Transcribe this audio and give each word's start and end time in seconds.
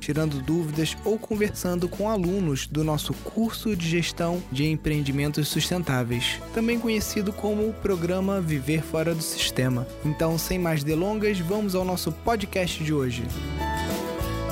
tirando 0.00 0.42
dúvidas 0.42 0.96
ou 1.04 1.18
conversando 1.18 1.88
com 1.88 2.10
alunos 2.10 2.66
do 2.66 2.82
nosso 2.82 3.12
curso 3.14 3.76
de 3.76 3.88
gestão 3.88 4.42
de 4.50 4.66
empreendimentos 4.66 5.46
sustentáveis, 5.46 6.40
também 6.52 6.80
conhecido 6.80 7.32
como 7.32 7.68
o 7.68 7.74
programa 7.74 8.40
Viver 8.40 8.82
Fora 8.82 9.14
do 9.14 9.22
Sistema. 9.22 9.86
Então, 10.04 10.36
sem 10.38 10.58
mais 10.58 10.82
delongas, 10.82 11.38
vamos 11.38 11.74
ao 11.74 11.84
nosso 11.84 12.10
podcast 12.10 12.82
de 12.82 12.92
hoje. 12.92 13.22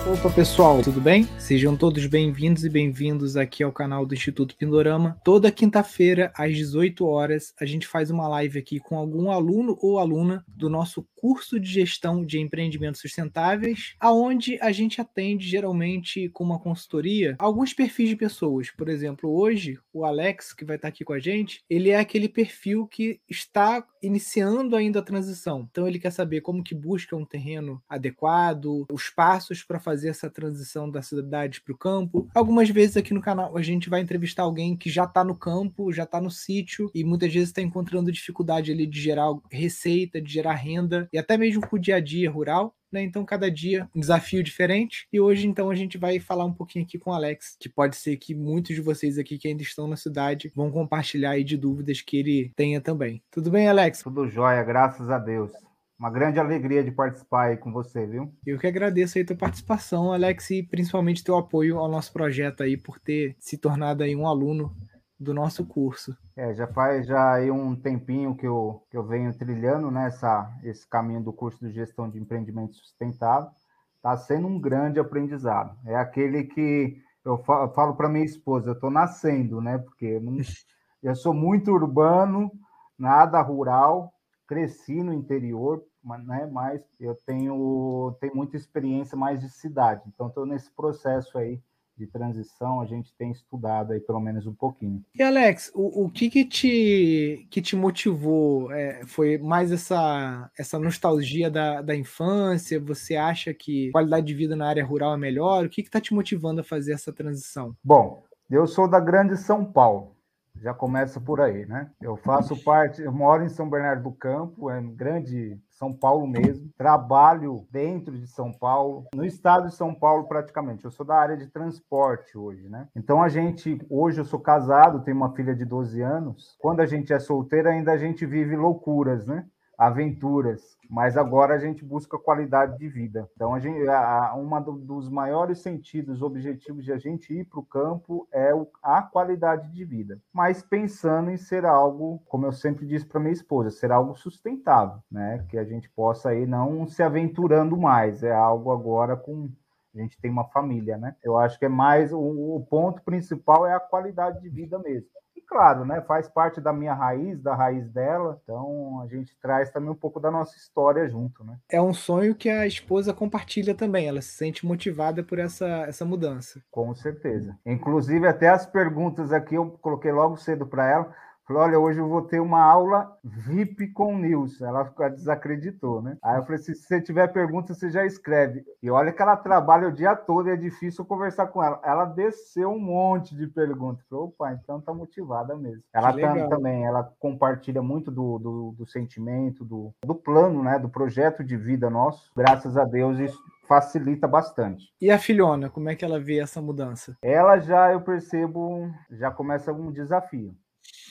Opa 0.06 0.30
pessoal, 0.30 0.82
tudo 0.82 1.00
bem? 1.00 1.24
Sejam 1.38 1.76
todos 1.76 2.06
bem-vindos 2.06 2.64
e 2.64 2.70
bem-vindos 2.70 3.36
aqui 3.36 3.62
ao 3.62 3.72
canal 3.72 4.06
do 4.06 4.14
Instituto 4.14 4.56
Pindorama. 4.56 5.20
Toda 5.22 5.50
quinta-feira, 5.50 6.32
às 6.34 6.54
18 6.54 7.04
horas, 7.04 7.52
a 7.60 7.66
gente 7.66 7.86
faz 7.86 8.10
uma 8.10 8.26
live 8.28 8.58
aqui 8.58 8.80
com 8.80 8.96
algum 8.96 9.30
aluno 9.30 9.76
ou 9.82 9.98
aluna 9.98 10.44
do 10.48 10.70
nosso 10.70 11.06
curso 11.14 11.58
de 11.60 11.70
gestão 11.70 12.24
de 12.24 12.38
empreendimentos 12.38 13.00
sustentáveis, 13.00 13.94
aonde 14.00 14.58
a 14.62 14.72
gente 14.72 15.00
atende 15.00 15.46
geralmente 15.46 16.28
com 16.30 16.44
uma 16.44 16.58
consultoria 16.58 17.36
alguns 17.38 17.74
perfis 17.74 18.08
de 18.08 18.16
pessoas. 18.16 18.70
Por 18.70 18.88
exemplo, 18.88 19.30
hoje 19.30 19.78
o 19.92 20.04
Alex, 20.04 20.52
que 20.52 20.64
vai 20.64 20.76
estar 20.76 20.88
aqui 20.88 21.04
com 21.04 21.12
a 21.12 21.18
gente, 21.18 21.62
ele 21.68 21.90
é 21.90 21.98
aquele 21.98 22.28
perfil 22.28 22.86
que 22.86 23.20
está 23.28 23.84
iniciando 24.02 24.76
ainda 24.76 24.98
a 24.98 25.02
transição. 25.02 25.66
Então 25.70 25.86
ele 25.86 25.98
quer 25.98 26.10
saber 26.10 26.40
como 26.40 26.62
que 26.62 26.74
busca 26.74 27.16
um 27.16 27.24
terreno 27.24 27.82
adequado, 27.88 28.86
os 28.90 29.10
passos 29.10 29.62
para 29.62 29.80
fazer 29.80 30.08
essa 30.08 30.30
transição 30.30 30.90
da 30.90 31.02
cidade 31.02 31.60
para 31.60 31.74
o 31.74 31.78
campo. 31.78 32.28
Algumas 32.34 32.68
vezes 32.70 32.96
aqui 32.96 33.14
no 33.14 33.20
canal 33.20 33.56
a 33.56 33.62
gente 33.62 33.90
vai 33.90 34.00
entrevistar 34.00 34.42
alguém 34.42 34.76
que 34.76 34.90
já 34.90 35.04
está 35.04 35.24
no 35.24 35.34
campo, 35.34 35.92
já 35.92 36.04
está 36.04 36.20
no 36.20 36.30
sítio 36.30 36.90
e 36.94 37.04
muitas 37.04 37.32
vezes 37.32 37.48
está 37.48 37.62
encontrando 37.62 38.12
dificuldade 38.12 38.72
ali 38.72 38.86
de 38.86 39.00
gerar 39.00 39.28
receita, 39.50 40.20
de 40.20 40.32
gerar 40.32 40.54
renda 40.54 41.08
e 41.12 41.18
até 41.18 41.36
mesmo 41.36 41.66
com 41.66 41.76
o 41.76 41.78
dia 41.78 41.96
a 41.96 42.00
dia 42.00 42.30
rural. 42.30 42.74
Né? 42.92 43.02
Então, 43.02 43.24
cada 43.24 43.50
dia 43.50 43.88
um 43.94 44.00
desafio 44.00 44.42
diferente. 44.42 45.06
E 45.12 45.20
hoje, 45.20 45.46
então, 45.46 45.70
a 45.70 45.74
gente 45.74 45.98
vai 45.98 46.18
falar 46.18 46.44
um 46.44 46.52
pouquinho 46.52 46.84
aqui 46.84 46.98
com 46.98 47.10
o 47.10 47.14
Alex, 47.14 47.56
que 47.60 47.68
pode 47.68 47.96
ser 47.96 48.16
que 48.16 48.34
muitos 48.34 48.74
de 48.74 48.80
vocês 48.80 49.18
aqui 49.18 49.38
que 49.38 49.48
ainda 49.48 49.62
estão 49.62 49.86
na 49.86 49.96
cidade 49.96 50.50
vão 50.54 50.70
compartilhar 50.70 51.30
aí 51.30 51.44
de 51.44 51.56
dúvidas 51.56 52.00
que 52.00 52.16
ele 52.16 52.52
tenha 52.56 52.80
também. 52.80 53.22
Tudo 53.30 53.50
bem, 53.50 53.68
Alex? 53.68 54.02
Tudo 54.02 54.28
jóia, 54.28 54.62
graças 54.62 55.10
a 55.10 55.18
Deus. 55.18 55.50
Uma 55.98 56.10
grande 56.10 56.38
alegria 56.38 56.84
de 56.84 56.92
participar 56.92 57.48
aí 57.48 57.56
com 57.56 57.72
você, 57.72 58.06
viu? 58.06 58.32
Eu 58.46 58.56
que 58.56 58.68
agradeço 58.68 59.18
aí 59.18 59.24
a 59.24 59.26
tua 59.26 59.36
participação, 59.36 60.12
Alex, 60.12 60.48
e 60.50 60.62
principalmente 60.62 61.24
teu 61.24 61.36
apoio 61.36 61.76
ao 61.76 61.90
nosso 61.90 62.12
projeto 62.12 62.62
aí, 62.62 62.76
por 62.76 63.00
ter 63.00 63.34
se 63.40 63.58
tornado 63.58 64.04
aí 64.04 64.14
um 64.14 64.24
aluno 64.24 64.76
do 65.18 65.34
nosso 65.34 65.66
curso. 65.66 66.16
É, 66.36 66.54
já 66.54 66.66
faz 66.66 67.06
já 67.06 67.34
aí 67.34 67.50
um 67.50 67.74
tempinho 67.74 68.36
que 68.36 68.46
eu, 68.46 68.82
que 68.90 68.96
eu 68.96 69.02
venho 69.02 69.36
trilhando 69.36 69.90
nessa 69.90 70.42
né, 70.42 70.60
esse 70.64 70.86
caminho 70.86 71.22
do 71.22 71.32
curso 71.32 71.66
de 71.66 71.72
gestão 71.72 72.08
de 72.08 72.18
empreendimento 72.18 72.76
sustentável. 72.76 73.50
Está 73.96 74.16
sendo 74.16 74.46
um 74.46 74.60
grande 74.60 75.00
aprendizado. 75.00 75.76
É 75.84 75.96
aquele 75.96 76.44
que 76.44 77.02
eu 77.24 77.36
falo, 77.38 77.72
falo 77.72 77.96
para 77.96 78.08
minha 78.08 78.24
esposa, 78.24 78.70
eu 78.70 78.74
estou 78.74 78.90
nascendo, 78.90 79.60
né? 79.60 79.78
Porque 79.78 80.06
eu, 80.06 80.20
não, 80.20 80.36
eu 81.02 81.14
sou 81.16 81.34
muito 81.34 81.72
urbano, 81.72 82.52
nada 82.96 83.40
rural, 83.42 84.12
cresci 84.46 85.02
no 85.02 85.12
interior, 85.12 85.82
né? 86.24 86.48
Mas 86.50 86.80
eu 87.00 87.16
tenho, 87.26 88.16
tenho 88.20 88.36
muita 88.36 88.56
experiência 88.56 89.16
mais 89.16 89.40
de 89.40 89.50
cidade. 89.50 90.02
Então 90.06 90.28
estou 90.28 90.46
nesse 90.46 90.70
processo 90.70 91.36
aí 91.36 91.60
de 91.98 92.06
transição, 92.06 92.80
a 92.80 92.86
gente 92.86 93.12
tem 93.18 93.30
estudado 93.32 93.92
aí 93.92 94.00
pelo 94.00 94.20
menos 94.20 94.46
um 94.46 94.54
pouquinho. 94.54 95.02
E 95.14 95.22
Alex, 95.22 95.70
o, 95.74 96.04
o 96.04 96.10
que 96.10 96.30
que 96.30 96.44
te, 96.44 97.46
que 97.50 97.60
te 97.60 97.74
motivou? 97.74 98.70
É, 98.72 99.02
foi 99.06 99.36
mais 99.38 99.72
essa, 99.72 100.50
essa 100.58 100.78
nostalgia 100.78 101.50
da, 101.50 101.82
da 101.82 101.96
infância? 101.96 102.80
Você 102.80 103.16
acha 103.16 103.52
que 103.52 103.90
qualidade 103.90 104.26
de 104.26 104.34
vida 104.34 104.54
na 104.54 104.68
área 104.68 104.84
rural 104.84 105.14
é 105.14 105.18
melhor? 105.18 105.64
O 105.64 105.68
que 105.68 105.80
está 105.80 106.00
te 106.00 106.14
motivando 106.14 106.60
a 106.60 106.64
fazer 106.64 106.92
essa 106.92 107.12
transição? 107.12 107.74
Bom, 107.82 108.22
eu 108.50 108.66
sou 108.66 108.88
da 108.88 109.00
grande 109.00 109.36
São 109.36 109.64
Paulo, 109.64 110.16
já 110.60 110.74
começa 110.74 111.20
por 111.20 111.40
aí, 111.40 111.66
né? 111.66 111.90
Eu 112.00 112.16
faço 112.16 112.56
parte, 112.62 113.02
eu 113.02 113.12
moro 113.12 113.44
em 113.44 113.48
São 113.48 113.68
Bernardo 113.68 114.02
do 114.02 114.12
Campo, 114.12 114.70
é 114.70 114.78
um 114.78 114.94
grande 114.94 115.58
são 115.78 115.92
Paulo 115.92 116.26
mesmo. 116.26 116.68
Trabalho 116.76 117.64
dentro 117.70 118.18
de 118.18 118.26
São 118.26 118.52
Paulo, 118.52 119.06
no 119.14 119.24
estado 119.24 119.68
de 119.68 119.74
São 119.74 119.94
Paulo 119.94 120.26
praticamente. 120.26 120.84
Eu 120.84 120.90
sou 120.90 121.06
da 121.06 121.14
área 121.14 121.36
de 121.36 121.46
transporte 121.46 122.36
hoje, 122.36 122.68
né? 122.68 122.88
Então 122.96 123.22
a 123.22 123.28
gente, 123.28 123.78
hoje 123.88 124.20
eu 124.20 124.24
sou 124.24 124.40
casado, 124.40 125.04
tenho 125.04 125.16
uma 125.16 125.32
filha 125.34 125.54
de 125.54 125.64
12 125.64 126.02
anos. 126.02 126.56
Quando 126.58 126.80
a 126.80 126.86
gente 126.86 127.12
é 127.12 127.20
solteiro, 127.20 127.68
ainda 127.68 127.92
a 127.92 127.96
gente 127.96 128.26
vive 128.26 128.56
loucuras, 128.56 129.24
né? 129.24 129.46
Aventuras, 129.78 130.76
mas 130.90 131.16
agora 131.16 131.54
a 131.54 131.58
gente 131.58 131.84
busca 131.84 132.18
qualidade 132.18 132.76
de 132.76 132.88
vida. 132.88 133.30
Então, 133.36 133.54
a 133.54 133.60
gente, 133.60 133.88
a, 133.88 134.34
uma 134.34 134.58
do, 134.58 134.72
dos 134.72 135.08
maiores 135.08 135.60
sentidos, 135.60 136.20
objetivos 136.20 136.84
de 136.84 136.92
a 136.92 136.98
gente 136.98 137.32
ir 137.32 137.44
para 137.44 137.60
o 137.60 137.64
campo 137.64 138.26
é 138.32 138.52
o, 138.52 138.66
a 138.82 139.00
qualidade 139.00 139.70
de 139.70 139.84
vida, 139.84 140.20
mas 140.32 140.62
pensando 140.62 141.30
em 141.30 141.36
ser 141.36 141.64
algo, 141.64 142.20
como 142.26 142.44
eu 142.44 142.52
sempre 142.52 142.84
disse 142.84 143.06
para 143.06 143.20
minha 143.20 143.32
esposa, 143.32 143.70
ser 143.70 143.92
algo 143.92 144.16
sustentável, 144.16 144.98
né? 145.08 145.46
Que 145.48 145.56
a 145.56 145.64
gente 145.64 145.88
possa 145.88 146.30
aí 146.30 146.44
não 146.44 146.84
se 146.88 147.00
aventurando 147.00 147.76
mais, 147.76 148.24
é 148.24 148.34
algo 148.34 148.72
agora 148.72 149.16
com 149.16 149.48
a 149.94 150.00
gente 150.00 150.20
tem 150.20 150.30
uma 150.30 150.44
família, 150.44 150.98
né? 150.98 151.16
Eu 151.24 151.38
acho 151.38 151.58
que 151.58 151.64
é 151.64 151.68
mais 151.68 152.12
o, 152.12 152.18
o 152.18 152.66
ponto 152.68 153.02
principal 153.02 153.66
é 153.66 153.74
a 153.74 153.80
qualidade 153.80 154.40
de 154.40 154.48
vida 154.48 154.78
mesmo 154.78 155.08
claro, 155.48 155.84
né, 155.84 156.00
faz 156.02 156.28
parte 156.28 156.60
da 156.60 156.72
minha 156.72 156.94
raiz, 156.94 157.40
da 157.40 157.54
raiz 157.54 157.88
dela, 157.90 158.38
então 158.42 159.00
a 159.02 159.06
gente 159.06 159.34
traz 159.40 159.70
também 159.70 159.90
um 159.90 159.94
pouco 159.94 160.20
da 160.20 160.30
nossa 160.30 160.56
história 160.56 161.08
junto, 161.08 161.42
né? 161.42 161.56
É 161.70 161.80
um 161.80 161.94
sonho 161.94 162.34
que 162.34 162.48
a 162.48 162.66
esposa 162.66 163.14
compartilha 163.14 163.74
também, 163.74 164.06
ela 164.06 164.20
se 164.20 164.32
sente 164.32 164.66
motivada 164.66 165.22
por 165.22 165.38
essa, 165.38 165.66
essa 165.88 166.04
mudança. 166.04 166.62
Com 166.70 166.94
certeza. 166.94 167.56
Inclusive, 167.64 168.26
até 168.26 168.48
as 168.48 168.66
perguntas 168.66 169.32
aqui 169.32 169.54
eu 169.54 169.70
coloquei 169.80 170.12
logo 170.12 170.36
cedo 170.36 170.66
para 170.66 170.88
ela. 170.88 171.14
Falei, 171.48 171.62
olha, 171.62 171.78
hoje 171.78 171.98
eu 171.98 172.06
vou 172.06 172.20
ter 172.20 172.40
uma 172.40 172.60
aula 172.60 173.16
VIP 173.24 173.88
com 173.88 174.14
o 174.14 174.18
Nilson. 174.18 174.66
Ela 174.66 174.84
desacreditou, 175.08 176.02
né? 176.02 176.18
Aí 176.22 176.36
eu 176.36 176.42
falei, 176.42 176.58
se 176.58 176.74
você 176.74 177.00
tiver 177.00 177.26
pergunta, 177.28 177.72
você 177.72 177.90
já 177.90 178.04
escreve. 178.04 178.62
E 178.82 178.90
olha 178.90 179.10
que 179.14 179.22
ela 179.22 179.34
trabalha 179.34 179.88
o 179.88 179.92
dia 179.92 180.14
todo 180.14 180.50
e 180.50 180.52
é 180.52 180.56
difícil 180.56 181.06
conversar 181.06 181.46
com 181.46 181.64
ela. 181.64 181.80
Ela 181.82 182.04
desceu 182.04 182.70
um 182.70 182.78
monte 182.78 183.34
de 183.34 183.46
perguntas. 183.46 184.04
Falei, 184.10 184.26
opa, 184.26 184.52
então 184.52 184.78
tá 184.78 184.92
motivada 184.92 185.56
mesmo. 185.56 185.82
Ela 185.90 186.12
tá, 186.12 186.48
também, 186.48 186.84
ela 186.84 187.10
compartilha 187.18 187.80
muito 187.80 188.10
do, 188.10 188.38
do, 188.38 188.74
do 188.76 188.86
sentimento, 188.86 189.64
do, 189.64 189.94
do 190.04 190.14
plano, 190.14 190.62
né? 190.62 190.78
Do 190.78 190.90
projeto 190.90 191.42
de 191.42 191.56
vida 191.56 191.88
nosso. 191.88 192.30
Graças 192.36 192.76
a 192.76 192.84
Deus, 192.84 193.18
isso 193.18 193.42
facilita 193.66 194.28
bastante. 194.28 194.92
E 195.00 195.10
a 195.10 195.18
filhona, 195.18 195.70
como 195.70 195.88
é 195.88 195.96
que 195.96 196.04
ela 196.04 196.20
vê 196.20 196.40
essa 196.40 196.60
mudança? 196.60 197.16
Ela 197.22 197.58
já, 197.58 197.90
eu 197.90 198.02
percebo, 198.02 198.90
já 199.10 199.30
começa 199.30 199.72
um 199.72 199.90
desafio 199.90 200.54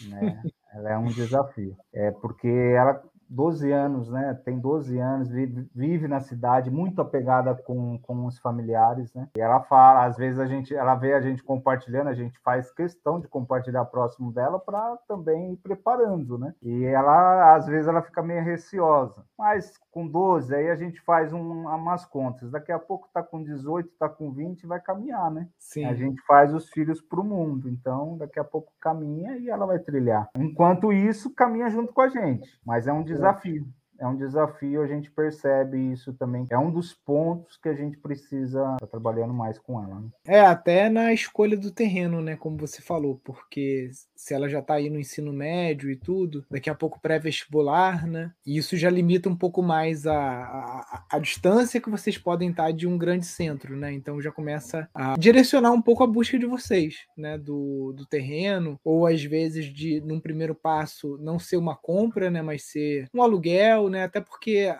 né? 0.06 0.44
Ela 0.74 0.91
é 0.91 0.97
um 0.97 1.08
desafio. 1.08 1.75
É 1.94 2.12
porque 2.12 2.47
ela 2.47 3.02
12 3.30 3.72
anos, 3.72 4.09
né? 4.09 4.40
Tem 4.46 4.59
12 4.59 4.97
anos, 4.97 5.30
vive, 5.30 5.69
vive, 5.75 6.08
na 6.08 6.19
cidade, 6.19 6.72
muito 6.72 7.02
apegada 7.02 7.53
com, 7.56 8.00
com 8.00 8.25
os 8.25 8.40
familiares, 8.40 9.13
né? 9.13 9.28
E 9.35 9.41
ela 9.41 9.62
fala, 9.62 10.06
às 10.06 10.18
vezes 10.18 10.40
a 10.40 10.46
gente, 10.46 10.74
ela 10.74 10.96
vê 10.96 11.13
a 11.13 11.22
gente 11.22 11.44
compartilhando, 11.44 12.08
a 12.08 12.13
gente 12.13 12.40
faz 12.40 12.72
questão 12.72 13.19
de 13.19 13.28
compartilhar 13.28 13.85
próximo 13.85 14.31
dela 14.31 14.59
para 14.59 14.97
também 15.08 15.53
ir 15.53 15.58
preparando, 15.58 16.38
né? 16.38 16.53
E 16.62 16.85
ela, 16.85 17.55
às 17.55 17.67
vezes, 17.67 17.88
ela 17.88 18.02
fica 18.02 18.22
meio 18.22 18.44
receosa. 18.44 19.26
Mas 19.38 19.73
com 19.97 20.08
12, 20.08 20.53
aí 20.53 20.70
a 20.70 20.76
gente 20.76 21.02
faz 21.02 21.34
um, 21.34 21.66
umas 21.66 22.05
contas. 22.05 22.52
Daqui 22.52 22.72
a 22.72 22.78
pouco 22.78 23.09
tá 23.11 23.23
com 23.23 23.41
18, 23.41 23.90
tá 23.97 24.08
com 24.08 24.32
20, 24.32 24.67
vai 24.67 24.79
caminhar, 24.79 25.32
né? 25.32 25.49
Sim. 25.58 25.85
A 25.85 25.96
gente 25.96 26.22
faz 26.22 26.53
os 26.53 26.70
filhos 26.70 27.02
para 27.02 27.20
o 27.20 27.23
mundo. 27.23 27.67
Então, 27.67 28.16
daqui 28.16 28.40
a 28.40 28.44
pouco 28.44 28.72
caminha 28.79 29.35
e 29.38 29.49
ela 29.49 29.66
vai 29.66 29.79
trilhar. 29.79 30.29
Enquanto 30.38 30.94
isso, 30.94 31.34
caminha 31.34 31.67
junto 31.72 31.91
com 31.94 32.02
a 32.02 32.09
gente. 32.09 32.47
Mas 32.64 32.85
é 32.85 32.94
um 32.94 33.02
desafio 33.02 33.66
é 33.99 34.08
um 34.08 34.16
desafio, 34.16 34.82
a 34.82 34.88
gente 34.88 35.11
percebe 35.11 35.78
isso 35.91 36.14
também. 36.14 36.46
É 36.49 36.58
um 36.58 36.72
dos 36.72 36.94
pontos 36.94 37.58
que 37.58 37.70
a 37.70 37.73
gente 37.73 37.97
precisa 37.97 38.59
estar 38.73 38.78
tá 38.78 38.88
trabalhando 38.88 39.34
mais 39.34 39.59
com 39.59 39.82
ela. 39.84 39.99
Né? 39.99 40.09
É, 40.26 40.41
até 40.41 40.90
na 40.90 41.14
escolha 41.14 41.58
do 41.58 41.72
terreno, 41.72 42.22
né? 42.22 42.35
Como 42.35 42.58
você 42.58 42.82
falou, 42.82 43.20
porque 43.23 43.90
se 44.16 44.34
ela 44.34 44.49
já 44.49 44.59
está 44.59 44.76
aí 44.76 44.90
no 44.90 44.99
ensino 44.99 45.32
médio 45.34 45.90
e 45.90 45.96
tudo, 45.96 46.46
daqui 46.49 46.70
a 46.70 46.76
pouco 46.76 46.99
pré-vestibular, 46.99 48.08
né? 48.08 48.32
E 48.46 48.58
isso 48.58 48.78
já 48.78 48.90
limita 48.90 49.29
um 49.29 49.35
pouco 49.35 49.61
mais 49.61 50.05
a, 50.05 50.17
a, 50.17 51.05
a, 51.11 51.20
distância 51.20 51.82
que 51.82 51.90
vocês 51.90 52.17
podem 52.17 52.49
estar 52.49 52.72
de 52.72 52.88
um 52.88 52.97
grande 52.97 53.26
centro, 53.26 53.76
né? 53.76 53.91
Então 53.94 54.22
já 54.22 54.32
começa 54.32 54.90
a 54.94 55.16
direcionar 55.17 55.72
um 55.72 55.82
pouco 55.82 56.03
a 56.03 56.08
busca 56.08 56.38
de 56.38 56.46
vocês, 56.46 57.05
né? 57.17 57.38
Do, 57.38 57.94
do 57.94 58.05
terreno, 58.05 58.79
ou 58.84 59.05
às 59.05 59.23
vezes 59.23 59.66
de, 59.66 60.02
num 60.02 60.20
primeiro 60.20 60.55
passo, 60.55 61.17
não 61.22 61.40
ser 61.40 61.58
uma 61.58 61.76
compra, 61.76 62.29
né? 62.29 62.41
Mas 62.41 62.64
ser 62.64 63.08
um 63.14 63.22
aluguel 63.22 63.86
né? 63.89 64.03
Até 64.03 64.22
porque 64.22 64.73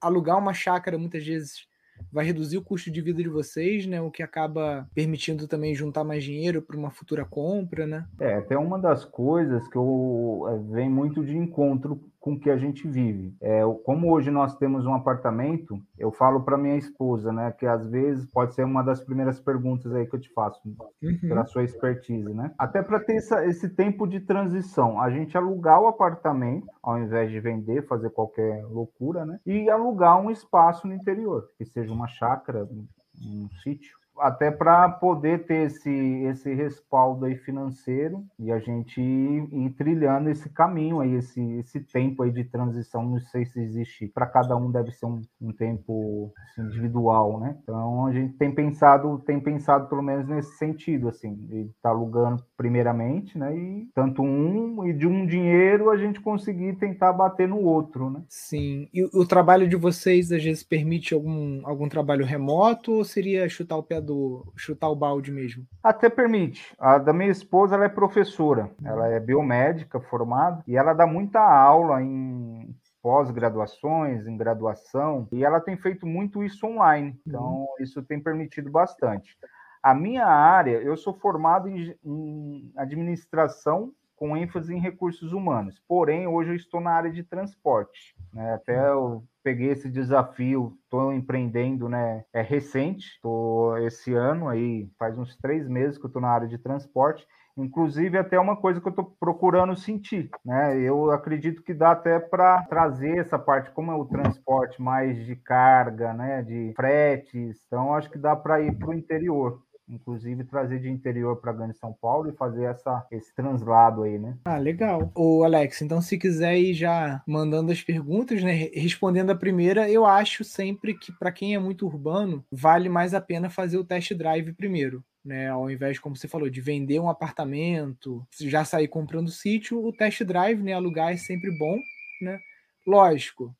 alugar 0.00 0.38
uma 0.38 0.52
chácara 0.52 0.98
muitas 0.98 1.24
vezes 1.24 1.66
vai 2.12 2.24
reduzir 2.24 2.58
o 2.58 2.62
custo 2.62 2.90
de 2.90 3.00
vida 3.00 3.22
de 3.22 3.28
vocês, 3.28 3.86
né? 3.86 4.00
O 4.00 4.10
que 4.10 4.22
acaba 4.22 4.88
permitindo 4.94 5.46
também 5.48 5.74
juntar 5.74 6.04
mais 6.04 6.24
dinheiro 6.24 6.62
para 6.62 6.76
uma 6.76 6.90
futura 6.90 7.24
compra, 7.24 7.86
né? 7.86 8.06
É, 8.20 8.34
até 8.34 8.56
uma 8.56 8.78
das 8.78 9.04
coisas 9.04 9.66
que 9.68 9.76
eu 9.76 10.46
é, 10.48 10.74
vem 10.74 10.88
muito 10.88 11.24
de 11.24 11.36
encontro 11.36 12.00
com 12.24 12.40
que 12.40 12.48
a 12.48 12.56
gente 12.56 12.88
vive. 12.88 13.36
É, 13.38 13.60
como 13.84 14.10
hoje 14.10 14.30
nós 14.30 14.56
temos 14.56 14.86
um 14.86 14.94
apartamento, 14.94 15.78
eu 15.98 16.10
falo 16.10 16.42
para 16.42 16.56
minha 16.56 16.74
esposa, 16.74 17.30
né, 17.30 17.52
que 17.52 17.66
às 17.66 17.86
vezes 17.86 18.24
pode 18.32 18.54
ser 18.54 18.64
uma 18.64 18.82
das 18.82 19.04
primeiras 19.04 19.38
perguntas 19.38 19.94
aí 19.94 20.06
que 20.06 20.16
eu 20.16 20.20
te 20.20 20.32
faço, 20.32 20.58
uhum. 21.02 21.18
pela 21.20 21.44
sua 21.44 21.64
expertise, 21.64 22.32
né? 22.32 22.50
Até 22.58 22.82
para 22.82 22.98
ter 22.98 23.16
essa, 23.16 23.44
esse 23.44 23.68
tempo 23.68 24.06
de 24.06 24.20
transição, 24.20 24.98
a 24.98 25.10
gente 25.10 25.36
alugar 25.36 25.82
o 25.82 25.86
apartamento, 25.86 26.66
ao 26.82 26.98
invés 26.98 27.30
de 27.30 27.38
vender, 27.40 27.86
fazer 27.86 28.08
qualquer 28.08 28.64
loucura, 28.68 29.26
né? 29.26 29.38
E 29.44 29.68
alugar 29.68 30.18
um 30.18 30.30
espaço 30.30 30.86
no 30.86 30.94
interior, 30.94 31.50
que 31.58 31.66
seja 31.66 31.92
uma 31.92 32.08
chácara, 32.08 32.64
um, 32.64 32.86
um 33.22 33.50
sítio 33.62 33.98
até 34.18 34.50
para 34.50 34.88
poder 34.88 35.44
ter 35.44 35.66
esse, 35.66 35.90
esse 35.90 36.54
respaldo 36.54 37.24
aí 37.24 37.36
financeiro 37.36 38.24
e 38.38 38.52
a 38.52 38.58
gente 38.58 39.00
ir, 39.00 39.48
ir, 39.52 39.70
trilhando 39.70 40.30
esse 40.30 40.48
caminho 40.48 41.00
aí, 41.00 41.14
esse, 41.14 41.40
esse 41.58 41.80
tempo 41.80 42.22
aí 42.22 42.30
de 42.30 42.44
transição, 42.44 43.04
não 43.04 43.20
sei 43.20 43.44
se 43.44 43.60
existe, 43.60 44.06
para 44.06 44.26
cada 44.26 44.56
um 44.56 44.70
deve 44.70 44.90
ser 44.92 45.06
um, 45.06 45.20
um 45.40 45.52
tempo 45.52 46.32
assim, 46.42 46.62
individual, 46.62 47.40
né? 47.40 47.56
Então 47.62 48.06
a 48.06 48.12
gente 48.12 48.34
tem 48.34 48.52
pensado, 48.52 49.22
tem 49.26 49.40
pensado 49.40 49.88
pelo 49.88 50.02
menos 50.02 50.26
nesse 50.26 50.56
sentido, 50.56 51.08
assim, 51.08 51.34
de 51.34 51.70
tá 51.82 51.90
alugando 51.90 52.42
primeiramente, 52.56 53.36
né? 53.38 53.56
E 53.56 53.88
tanto 53.94 54.22
um 54.22 54.86
e 54.86 54.92
de 54.92 55.06
um 55.06 55.26
dinheiro 55.26 55.90
a 55.90 55.96
gente 55.96 56.20
conseguir 56.20 56.76
tentar 56.76 57.12
bater 57.12 57.48
no 57.48 57.60
outro, 57.60 58.10
né? 58.10 58.22
Sim. 58.28 58.88
E 58.92 59.04
o 59.04 59.26
trabalho 59.26 59.68
de 59.68 59.76
vocês 59.76 60.30
às 60.30 60.42
vezes 60.42 60.62
permite 60.62 61.14
algum, 61.14 61.66
algum 61.66 61.88
trabalho 61.88 62.24
remoto 62.24 62.92
ou 62.92 63.04
seria 63.04 63.48
chutar 63.48 63.76
o 63.76 63.82
pé 63.82 64.00
do 64.04 64.52
chutar 64.56 64.88
o 64.90 64.96
balde 64.96 65.32
mesmo? 65.32 65.64
Até 65.82 66.08
permite. 66.08 66.74
A 66.78 66.98
da 66.98 67.12
minha 67.12 67.30
esposa 67.30 67.74
ela 67.74 67.86
é 67.86 67.88
professora, 67.88 68.70
ela 68.84 69.08
é 69.08 69.18
biomédica 69.18 70.00
formada 70.00 70.62
e 70.68 70.76
ela 70.76 70.92
dá 70.92 71.06
muita 71.06 71.40
aula 71.40 72.02
em 72.02 72.74
pós-graduações, 73.02 74.26
em 74.26 74.36
graduação, 74.36 75.28
e 75.30 75.44
ela 75.44 75.60
tem 75.60 75.76
feito 75.76 76.06
muito 76.06 76.42
isso 76.42 76.66
online. 76.66 77.20
Então, 77.26 77.60
uhum. 77.60 77.66
isso 77.78 78.02
tem 78.02 78.18
permitido 78.18 78.70
bastante. 78.70 79.36
A 79.82 79.92
minha 79.92 80.24
área, 80.24 80.80
eu 80.80 80.96
sou 80.96 81.12
formado 81.12 81.68
em, 81.68 81.94
em 82.02 82.72
administração 82.74 83.92
com 84.24 84.34
ênfase 84.34 84.74
em 84.74 84.80
recursos 84.80 85.34
humanos. 85.34 85.78
Porém, 85.86 86.26
hoje 86.26 86.48
eu 86.48 86.56
estou 86.56 86.80
na 86.80 86.92
área 86.92 87.12
de 87.12 87.22
transporte. 87.22 88.16
Né? 88.32 88.54
Até 88.54 88.88
eu 88.88 89.22
peguei 89.42 89.68
esse 89.68 89.86
desafio, 89.90 90.78
estou 90.82 91.12
empreendendo, 91.12 91.90
né? 91.90 92.24
É 92.32 92.40
recente, 92.40 93.06
estou 93.08 93.76
esse 93.86 94.14
ano 94.14 94.48
aí, 94.48 94.88
faz 94.98 95.18
uns 95.18 95.36
três 95.36 95.68
meses 95.68 95.98
que 95.98 96.06
eu 96.06 96.08
estou 96.08 96.22
na 96.22 96.30
área 96.30 96.48
de 96.48 96.56
transporte. 96.56 97.26
Inclusive, 97.54 98.16
até 98.16 98.40
uma 98.40 98.56
coisa 98.56 98.80
que 98.80 98.88
eu 98.88 98.90
estou 98.90 99.14
procurando 99.20 99.76
sentir, 99.76 100.30
né? 100.42 100.80
Eu 100.80 101.10
acredito 101.10 101.62
que 101.62 101.74
dá 101.74 101.90
até 101.90 102.18
para 102.18 102.62
trazer 102.62 103.18
essa 103.18 103.38
parte, 103.38 103.72
como 103.72 103.92
é 103.92 103.94
o 103.94 104.06
transporte 104.06 104.80
mais 104.80 105.22
de 105.26 105.36
carga, 105.36 106.14
né? 106.14 106.42
De 106.42 106.72
fretes, 106.74 107.62
então 107.66 107.94
acho 107.94 108.10
que 108.10 108.16
dá 108.16 108.34
para 108.34 108.62
ir 108.62 108.74
para 108.78 108.88
o 108.88 108.94
interior 108.94 109.60
inclusive 109.88 110.44
trazer 110.44 110.80
de 110.80 110.88
interior 110.88 111.36
para 111.36 111.52
Grande 111.52 111.76
São 111.76 111.92
Paulo 111.92 112.28
e 112.28 112.36
fazer 112.36 112.64
essa, 112.64 113.06
esse 113.10 113.34
translado 113.34 114.02
aí, 114.02 114.18
né? 114.18 114.36
Ah, 114.44 114.58
legal. 114.58 115.10
Ô, 115.14 115.44
Alex, 115.44 115.82
então 115.82 116.00
se 116.00 116.18
quiser 116.18 116.56
ir 116.58 116.74
já 116.74 117.22
mandando 117.26 117.72
as 117.72 117.82
perguntas, 117.82 118.42
né, 118.42 118.70
respondendo 118.74 119.30
a 119.30 119.36
primeira, 119.36 119.90
eu 119.90 120.06
acho 120.06 120.44
sempre 120.44 120.94
que 120.94 121.12
para 121.12 121.32
quem 121.32 121.54
é 121.54 121.58
muito 121.58 121.86
urbano, 121.86 122.44
vale 122.50 122.88
mais 122.88 123.14
a 123.14 123.20
pena 123.20 123.50
fazer 123.50 123.78
o 123.78 123.84
test 123.84 124.12
drive 124.14 124.52
primeiro. 124.52 125.04
Né, 125.24 125.48
ao 125.48 125.70
invés, 125.70 125.98
como 125.98 126.14
você 126.14 126.28
falou, 126.28 126.50
de 126.50 126.60
vender 126.60 127.00
um 127.00 127.08
apartamento, 127.08 128.26
já 128.38 128.62
sair 128.62 128.88
comprando 128.88 129.30
sítio, 129.30 129.82
o 129.82 129.90
test 129.90 130.22
drive, 130.22 130.62
né, 130.62 130.74
alugar 130.74 131.14
é 131.14 131.16
sempre 131.16 131.50
bom, 131.58 131.78
né? 132.20 132.38
Lógico, 132.86 133.56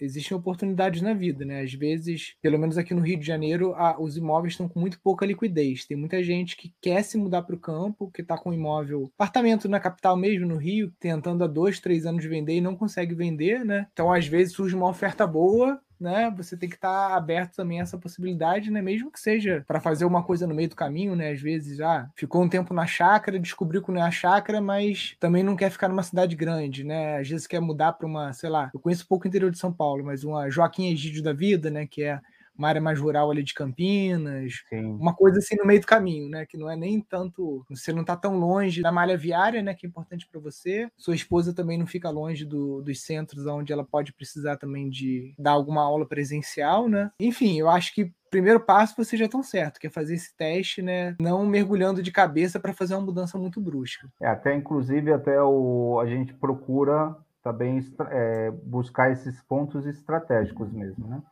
existem 0.00 0.36
oportunidades 0.36 1.02
na 1.02 1.12
vida, 1.12 1.44
né? 1.44 1.62
Às 1.62 1.72
vezes, 1.74 2.34
pelo 2.40 2.58
menos 2.58 2.78
aqui 2.78 2.94
no 2.94 3.02
Rio 3.02 3.18
de 3.18 3.26
Janeiro, 3.26 3.74
a, 3.74 4.00
os 4.00 4.16
imóveis 4.16 4.54
estão 4.54 4.68
com 4.68 4.80
muito 4.80 5.00
pouca 5.00 5.26
liquidez. 5.26 5.84
Tem 5.84 5.96
muita 5.96 6.22
gente 6.22 6.56
que 6.56 6.72
quer 6.80 7.02
se 7.02 7.18
mudar 7.18 7.42
para 7.42 7.54
o 7.54 7.60
campo, 7.60 8.10
que 8.12 8.22
está 8.22 8.36
com 8.36 8.50
um 8.50 8.54
imóvel, 8.54 9.10
apartamento 9.16 9.68
na 9.68 9.80
capital 9.80 10.16
mesmo, 10.16 10.46
no 10.46 10.56
Rio, 10.56 10.92
tentando 10.98 11.44
há 11.44 11.46
dois, 11.46 11.80
três 11.80 12.06
anos 12.06 12.24
vender 12.24 12.56
e 12.56 12.60
não 12.60 12.76
consegue 12.76 13.14
vender, 13.14 13.64
né? 13.64 13.86
Então, 13.92 14.12
às 14.12 14.26
vezes, 14.26 14.54
surge 14.54 14.74
uma 14.74 14.88
oferta 14.88 15.26
boa, 15.26 15.80
né? 16.00 16.32
Você 16.36 16.56
tem 16.56 16.68
que 16.68 16.76
estar 16.76 17.10
tá 17.10 17.16
aberto 17.16 17.56
também 17.56 17.80
a 17.80 17.82
essa 17.82 17.98
possibilidade, 17.98 18.70
né? 18.70 18.80
Mesmo 18.82 19.10
que 19.10 19.20
seja 19.20 19.64
para 19.66 19.80
fazer 19.80 20.04
uma 20.04 20.22
coisa 20.22 20.46
no 20.46 20.54
meio 20.54 20.68
do 20.68 20.76
caminho, 20.76 21.14
né? 21.14 21.30
Às 21.32 21.40
vezes, 21.40 21.80
ah, 21.80 22.10
ficou 22.14 22.42
um 22.42 22.48
tempo 22.48 22.72
na 22.74 22.86
chácara, 22.86 23.38
descobriu 23.38 23.82
que 23.82 23.90
não 23.90 24.00
é 24.00 24.04
a 24.04 24.10
chácara, 24.10 24.60
mas 24.60 25.16
também 25.20 25.42
não 25.42 25.56
quer 25.56 25.70
ficar 25.70 25.88
numa 25.88 26.02
cidade 26.02 26.36
grande, 26.36 26.84
né? 26.84 27.18
Às 27.18 27.28
vezes 27.28 27.46
quer 27.46 27.60
mudar 27.60 27.92
para 27.92 28.06
uma, 28.06 28.32
sei 28.32 28.50
lá, 28.50 28.70
eu 28.72 28.80
conheço 28.80 29.06
pouco 29.06 29.24
o 29.24 29.28
interior 29.28 29.50
de 29.50 29.58
São 29.58 29.72
Paulo, 29.72 30.04
mas 30.04 30.24
uma 30.24 30.50
Joaquim 30.50 30.90
Egídio 30.90 31.22
da 31.22 31.32
vida, 31.32 31.70
né? 31.70 31.86
Que 31.86 32.02
é 32.04 32.20
uma 32.58 32.68
área 32.68 32.80
mais 32.80 32.98
rural 32.98 33.30
ali 33.30 33.42
de 33.42 33.54
Campinas, 33.54 34.64
Sim. 34.68 34.96
uma 35.00 35.14
coisa 35.14 35.38
assim 35.38 35.54
no 35.56 35.64
meio 35.64 35.80
do 35.80 35.86
caminho, 35.86 36.28
né? 36.28 36.44
Que 36.44 36.56
não 36.56 36.68
é 36.68 36.76
nem 36.76 37.00
tanto, 37.00 37.64
você 37.70 37.92
não 37.92 38.00
está 38.00 38.16
tão 38.16 38.36
longe 38.38 38.82
da 38.82 38.90
malha 38.90 39.16
viária, 39.16 39.62
né? 39.62 39.74
Que 39.74 39.86
é 39.86 39.88
importante 39.88 40.26
para 40.30 40.40
você. 40.40 40.90
Sua 40.96 41.14
esposa 41.14 41.54
também 41.54 41.78
não 41.78 41.86
fica 41.86 42.10
longe 42.10 42.44
do, 42.44 42.82
dos 42.82 43.02
centros 43.02 43.46
onde 43.46 43.72
ela 43.72 43.84
pode 43.84 44.12
precisar 44.12 44.56
também 44.56 44.90
de 44.90 45.32
dar 45.38 45.52
alguma 45.52 45.82
aula 45.82 46.06
presencial, 46.06 46.88
né? 46.88 47.10
Enfim, 47.20 47.58
eu 47.58 47.68
acho 47.68 47.94
que 47.94 48.12
primeiro 48.30 48.60
passo 48.60 48.94
você 48.96 49.16
já 49.16 49.24
estão 49.24 49.42
certo, 49.42 49.80
que 49.80 49.86
é 49.86 49.90
fazer 49.90 50.14
esse 50.14 50.36
teste, 50.36 50.82
né? 50.82 51.16
Não 51.20 51.46
mergulhando 51.46 52.02
de 52.02 52.12
cabeça 52.12 52.60
para 52.60 52.74
fazer 52.74 52.94
uma 52.94 53.06
mudança 53.06 53.38
muito 53.38 53.60
brusca. 53.60 54.08
É, 54.20 54.26
até 54.26 54.54
inclusive 54.54 55.12
até 55.12 55.40
o 55.42 55.98
a 56.00 56.06
gente 56.06 56.34
procura 56.34 57.16
também 57.42 57.80
é, 58.10 58.50
buscar 58.50 59.10
esses 59.10 59.40
pontos 59.42 59.86
estratégicos 59.86 60.70
mesmo, 60.72 61.06
né? 61.06 61.22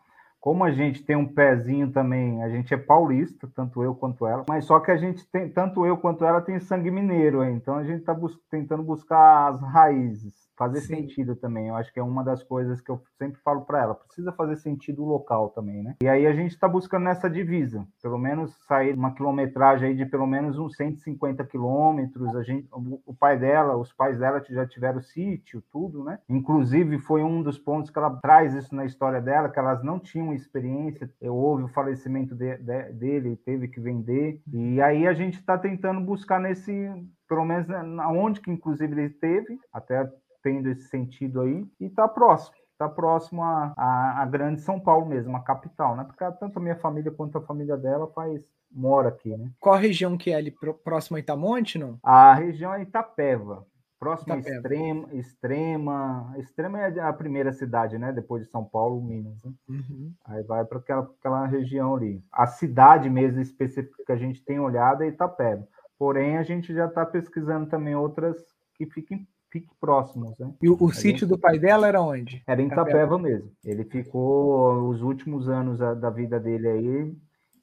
Como 0.46 0.62
a 0.62 0.70
gente 0.70 1.02
tem 1.02 1.16
um 1.16 1.26
pezinho 1.26 1.90
também, 1.90 2.40
a 2.40 2.48
gente 2.48 2.72
é 2.72 2.76
paulista, 2.76 3.50
tanto 3.52 3.82
eu 3.82 3.96
quanto 3.96 4.28
ela, 4.28 4.44
mas 4.48 4.64
só 4.64 4.78
que 4.78 4.92
a 4.92 4.96
gente 4.96 5.26
tem, 5.26 5.48
tanto 5.48 5.84
eu 5.84 5.96
quanto 5.96 6.24
ela 6.24 6.40
tem 6.40 6.60
sangue 6.60 6.88
mineiro, 6.88 7.42
então 7.42 7.74
a 7.74 7.82
gente 7.82 7.98
está 7.98 8.14
bus 8.14 8.38
tentando 8.48 8.84
buscar 8.84 9.48
as 9.48 9.60
raízes 9.60 10.45
fazer 10.56 10.80
Sim. 10.80 10.96
sentido 10.96 11.36
também. 11.36 11.68
Eu 11.68 11.76
acho 11.76 11.92
que 11.92 12.00
é 12.00 12.02
uma 12.02 12.24
das 12.24 12.42
coisas 12.42 12.80
que 12.80 12.90
eu 12.90 13.00
sempre 13.18 13.40
falo 13.42 13.62
para 13.62 13.82
ela. 13.82 13.94
Precisa 13.94 14.32
fazer 14.32 14.56
sentido 14.56 15.04
local 15.04 15.50
também, 15.50 15.82
né? 15.82 15.96
E 16.02 16.08
aí 16.08 16.26
a 16.26 16.32
gente 16.32 16.52
está 16.52 16.68
buscando 16.68 17.04
nessa 17.04 17.28
divisa, 17.28 17.86
pelo 18.02 18.18
menos 18.18 18.56
sair 18.66 18.94
uma 18.94 19.14
quilometragem 19.14 19.90
aí 19.90 19.94
de 19.94 20.06
pelo 20.06 20.26
menos 20.26 20.58
uns 20.58 20.76
150 20.76 21.44
quilômetros. 21.44 22.34
A 22.34 22.42
gente, 22.42 22.68
o 22.72 23.14
pai 23.14 23.38
dela, 23.38 23.76
os 23.76 23.92
pais 23.92 24.18
dela 24.18 24.42
já 24.48 24.66
tiveram 24.66 25.00
sítio, 25.00 25.62
tudo, 25.70 26.02
né? 26.02 26.18
Inclusive 26.28 26.98
foi 26.98 27.22
um 27.22 27.42
dos 27.42 27.58
pontos 27.58 27.90
que 27.90 27.98
ela 27.98 28.10
traz 28.16 28.54
isso 28.54 28.74
na 28.74 28.84
história 28.84 29.20
dela, 29.20 29.48
que 29.48 29.58
elas 29.58 29.82
não 29.82 29.98
tinham 29.98 30.32
experiência. 30.32 31.10
Houve 31.22 31.64
o 31.64 31.68
falecimento 31.68 32.34
de, 32.34 32.56
de, 32.58 32.92
dele, 32.92 33.36
teve 33.36 33.68
que 33.68 33.80
vender. 33.80 34.40
E 34.52 34.80
aí 34.80 35.06
a 35.06 35.12
gente 35.12 35.38
está 35.38 35.58
tentando 35.58 36.00
buscar 36.00 36.40
nesse 36.40 36.90
pelo 37.28 37.44
menos 37.44 37.66
onde 38.10 38.40
que 38.40 38.50
inclusive 38.50 38.92
ele 38.92 39.10
teve, 39.10 39.58
até 39.72 40.08
tendo 40.46 40.68
esse 40.68 40.88
sentido 40.88 41.40
aí, 41.40 41.66
e 41.80 41.86
está 41.86 42.06
próximo. 42.06 42.56
Está 42.70 42.88
próximo 42.88 43.42
a, 43.42 43.74
a, 44.22 44.24
grande 44.26 44.60
São 44.60 44.78
Paulo 44.78 45.06
mesmo, 45.06 45.36
a 45.36 45.40
capital, 45.40 45.96
né? 45.96 46.04
Porque 46.04 46.24
tanto 46.38 46.58
a 46.58 46.62
minha 46.62 46.76
família 46.76 47.10
quanto 47.10 47.36
a 47.36 47.40
família 47.40 47.76
dela 47.76 48.06
faz, 48.14 48.44
mora 48.70 49.08
aqui, 49.08 49.36
né? 49.36 49.50
Qual 49.58 49.74
região 49.74 50.16
que 50.16 50.30
é 50.30 50.36
ali? 50.36 50.54
Próximo 50.84 51.16
a 51.16 51.20
Itamonte, 51.20 51.78
não? 51.78 51.98
A 52.00 52.34
região 52.34 52.72
é 52.72 52.82
Itapeva. 52.82 53.66
Próxima 53.98 54.36
a 54.36 54.38
Extrema, 54.38 55.08
Extrema. 55.14 56.34
Extrema 56.38 56.80
é 56.80 57.00
a 57.00 57.12
primeira 57.12 57.50
cidade, 57.52 57.98
né? 57.98 58.12
Depois 58.12 58.44
de 58.44 58.50
São 58.50 58.64
Paulo, 58.64 59.02
Minas. 59.02 59.42
Né? 59.42 59.52
Uhum. 59.68 60.12
Aí 60.26 60.44
vai 60.44 60.64
para 60.64 60.78
aquela, 60.78 61.10
aquela 61.18 61.46
região 61.46 61.96
ali. 61.96 62.22
A 62.30 62.46
cidade 62.46 63.10
mesmo 63.10 63.40
específica 63.40 63.96
que 64.06 64.12
a 64.12 64.16
gente 64.16 64.44
tem 64.44 64.60
olhado 64.60 65.02
é 65.02 65.08
Itapeva. 65.08 65.66
Porém, 65.98 66.36
a 66.36 66.42
gente 66.44 66.72
já 66.72 66.86
está 66.86 67.04
pesquisando 67.04 67.68
também 67.68 67.96
outras 67.96 68.36
que 68.74 68.84
fiquem 68.84 69.26
fique 69.60 69.68
próximos. 69.80 70.38
Né? 70.38 70.52
E 70.62 70.68
o, 70.68 70.76
o 70.80 70.92
sítio 70.92 71.20
gente... 71.20 71.26
do 71.26 71.38
pai 71.38 71.58
dela 71.58 71.86
era 71.86 72.00
onde? 72.00 72.42
Era 72.46 72.60
em 72.60 72.66
Itapeva 72.66 73.18
mesmo. 73.18 73.50
Ele 73.64 73.84
ficou 73.84 74.88
os 74.88 75.02
últimos 75.02 75.48
anos 75.48 75.78
da 75.78 76.10
vida 76.10 76.38
dele 76.38 76.68
aí, 76.68 77.16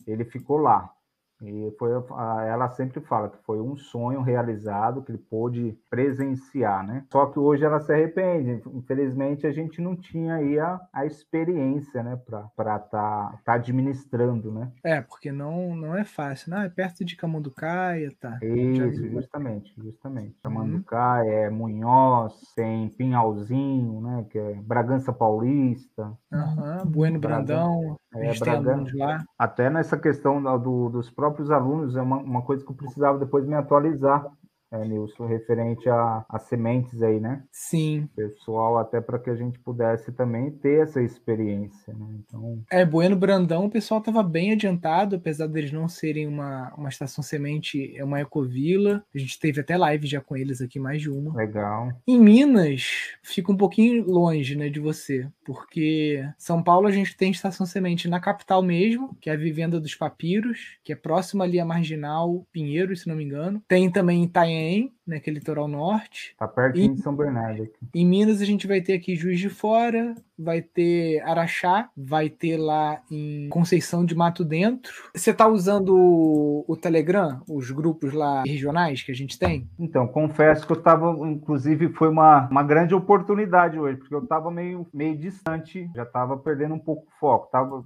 ele 0.07 0.25
ficou 0.25 0.57
lá. 0.57 0.91
E 1.43 1.75
foi, 1.77 1.91
ela 2.47 2.69
sempre 2.69 3.01
fala 3.01 3.29
que 3.29 3.37
foi 3.43 3.59
um 3.59 3.75
sonho 3.75 4.21
realizado 4.21 5.01
que 5.01 5.11
ele 5.11 5.17
pôde 5.17 5.77
presenciar, 5.89 6.85
né? 6.85 7.05
Só 7.11 7.25
que 7.25 7.37
hoje 7.37 7.65
ela 7.65 7.79
se 7.79 7.91
arrepende. 7.91 8.61
Infelizmente, 8.73 9.45
a 9.45 9.51
gente 9.51 9.81
não 9.81 9.95
tinha 9.95 10.35
aí 10.35 10.57
a, 10.57 10.79
a 10.93 11.05
experiência, 11.05 12.01
né, 12.01 12.15
para 12.25 12.45
estar 12.55 12.79
tá, 12.79 13.39
tá 13.43 13.53
administrando, 13.53 14.51
né? 14.51 14.71
É, 14.83 15.01
porque 15.01 15.31
não, 15.31 15.75
não 15.75 15.95
é 15.95 16.05
fácil. 16.05 16.51
Não, 16.51 16.61
é 16.61 16.69
perto 16.69 17.03
de 17.03 17.15
Camanducaia, 17.15 18.11
tá? 18.19 18.39
Isso, 18.41 19.09
justamente, 19.09 19.73
justamente. 19.77 20.35
Camanducaia, 20.43 21.23
uhum. 21.23 21.45
é 21.45 21.49
Munhoz, 21.49 22.33
tem 22.55 22.89
Pinhalzinho, 22.89 24.01
né, 24.01 24.25
que 24.29 24.37
é 24.37 24.53
Bragança 24.55 25.11
Paulista. 25.11 26.13
Uhum, 26.31 26.85
bueno 26.85 27.19
Brandão, 27.19 27.97
é, 28.15 28.37
Bragança, 28.39 28.91
lá. 28.95 29.23
Até 29.37 29.69
nessa 29.69 29.97
questão 29.97 30.41
do, 30.59 30.89
dos 30.89 31.09
próprios 31.09 31.32
alunos, 31.51 31.95
é 31.95 32.01
uma, 32.01 32.17
uma 32.17 32.41
coisa 32.41 32.63
que 32.63 32.71
eu 32.71 32.75
precisava 32.75 33.17
depois 33.17 33.45
me 33.45 33.55
atualizar 33.55 34.25
é, 34.73 34.83
Nilson, 34.85 35.27
referente 35.27 35.87
a, 35.87 36.25
a, 36.27 36.39
sementes 36.39 37.01
aí, 37.03 37.19
né? 37.19 37.43
Sim. 37.51 38.09
Pessoal, 38.15 38.79
até 38.79 38.99
para 38.99 39.19
que 39.19 39.29
a 39.29 39.35
gente 39.35 39.59
pudesse 39.59 40.11
também 40.11 40.49
ter 40.49 40.81
essa 40.81 40.99
experiência, 40.99 41.93
né? 41.93 42.07
Então... 42.25 42.63
É, 42.71 42.83
Bueno 42.83 43.15
Brandão, 43.15 43.65
o 43.65 43.69
pessoal 43.69 43.99
estava 43.99 44.23
bem 44.23 44.51
adiantado, 44.51 45.15
apesar 45.15 45.45
deles 45.45 45.71
não 45.71 45.87
serem 45.87 46.27
uma, 46.27 46.73
uma 46.75 46.89
estação 46.89 47.23
semente, 47.23 47.95
é 47.95 48.03
uma 48.03 48.19
ecovila. 48.19 49.03
A 49.13 49.17
gente 49.19 49.39
teve 49.39 49.61
até 49.61 49.77
live 49.77 50.07
já 50.07 50.19
com 50.19 50.35
eles 50.35 50.59
aqui, 50.59 50.79
mais 50.79 51.01
de 51.01 51.09
uma. 51.09 51.35
Legal. 51.35 51.91
Em 52.07 52.19
Minas, 52.19 53.11
fica 53.21 53.51
um 53.51 53.57
pouquinho 53.57 54.03
longe, 54.05 54.55
né, 54.55 54.69
de 54.69 54.79
você, 54.79 55.27
porque 55.45 56.27
São 56.35 56.63
Paulo 56.63 56.87
a 56.87 56.91
gente 56.91 57.15
tem 57.15 57.29
estação 57.29 57.67
semente 57.67 58.07
na 58.07 58.19
capital 58.19 58.63
mesmo, 58.63 59.15
que 59.21 59.29
é 59.29 59.33
a 59.33 59.37
Vivenda 59.37 59.79
dos 59.79 59.93
Papiros, 59.93 60.77
que 60.83 60.91
é 60.91 60.95
próximo 60.95 61.43
ali 61.43 61.59
a 61.59 61.65
Marginal 61.65 62.43
Pinheiro, 62.51 62.95
se 62.95 63.07
não 63.07 63.15
me 63.15 63.23
engano. 63.23 63.61
Tem 63.67 63.91
também 63.91 64.23
Itanhaém 64.23 64.62
Belém, 64.63 64.93
né, 65.05 65.19
que 65.19 65.29
é 65.29 65.33
litoral 65.33 65.67
norte. 65.67 66.35
Tá 66.37 66.47
pertinho 66.47 66.93
e, 66.93 66.95
de 66.95 67.01
São 67.01 67.15
Bernardo. 67.15 67.63
Aqui. 67.63 67.73
Em 67.93 68.05
Minas 68.05 68.41
a 68.41 68.45
gente 68.45 68.65
vai 68.65 68.81
ter 68.81 68.93
aqui 68.93 69.15
Juiz 69.15 69.39
de 69.39 69.49
Fora, 69.49 70.15
vai 70.37 70.61
ter 70.61 71.21
Araxá, 71.21 71.89
vai 71.95 72.29
ter 72.29 72.57
lá 72.57 73.01
em 73.11 73.49
Conceição 73.49 74.05
de 74.05 74.15
Mato 74.15 74.45
Dentro. 74.45 74.93
Você 75.13 75.33
tá 75.33 75.47
usando 75.47 75.95
o, 75.95 76.65
o 76.67 76.77
Telegram, 76.77 77.41
os 77.49 77.69
grupos 77.71 78.13
lá 78.13 78.43
regionais 78.45 79.03
que 79.03 79.11
a 79.11 79.15
gente 79.15 79.37
tem? 79.37 79.67
Então, 79.77 80.07
confesso 80.07 80.65
que 80.65 80.71
eu 80.71 80.81
tava, 80.81 81.11
inclusive 81.27 81.89
foi 81.89 82.09
uma, 82.09 82.47
uma 82.49 82.63
grande 82.63 82.95
oportunidade 82.95 83.77
hoje, 83.77 83.97
porque 83.97 84.15
eu 84.15 84.25
tava 84.25 84.49
meio, 84.49 84.87
meio 84.93 85.17
distante, 85.17 85.89
já 85.95 86.05
tava 86.05 86.37
perdendo 86.37 86.75
um 86.75 86.79
pouco 86.79 87.03
o 87.03 87.19
foco, 87.19 87.49
tava 87.51 87.85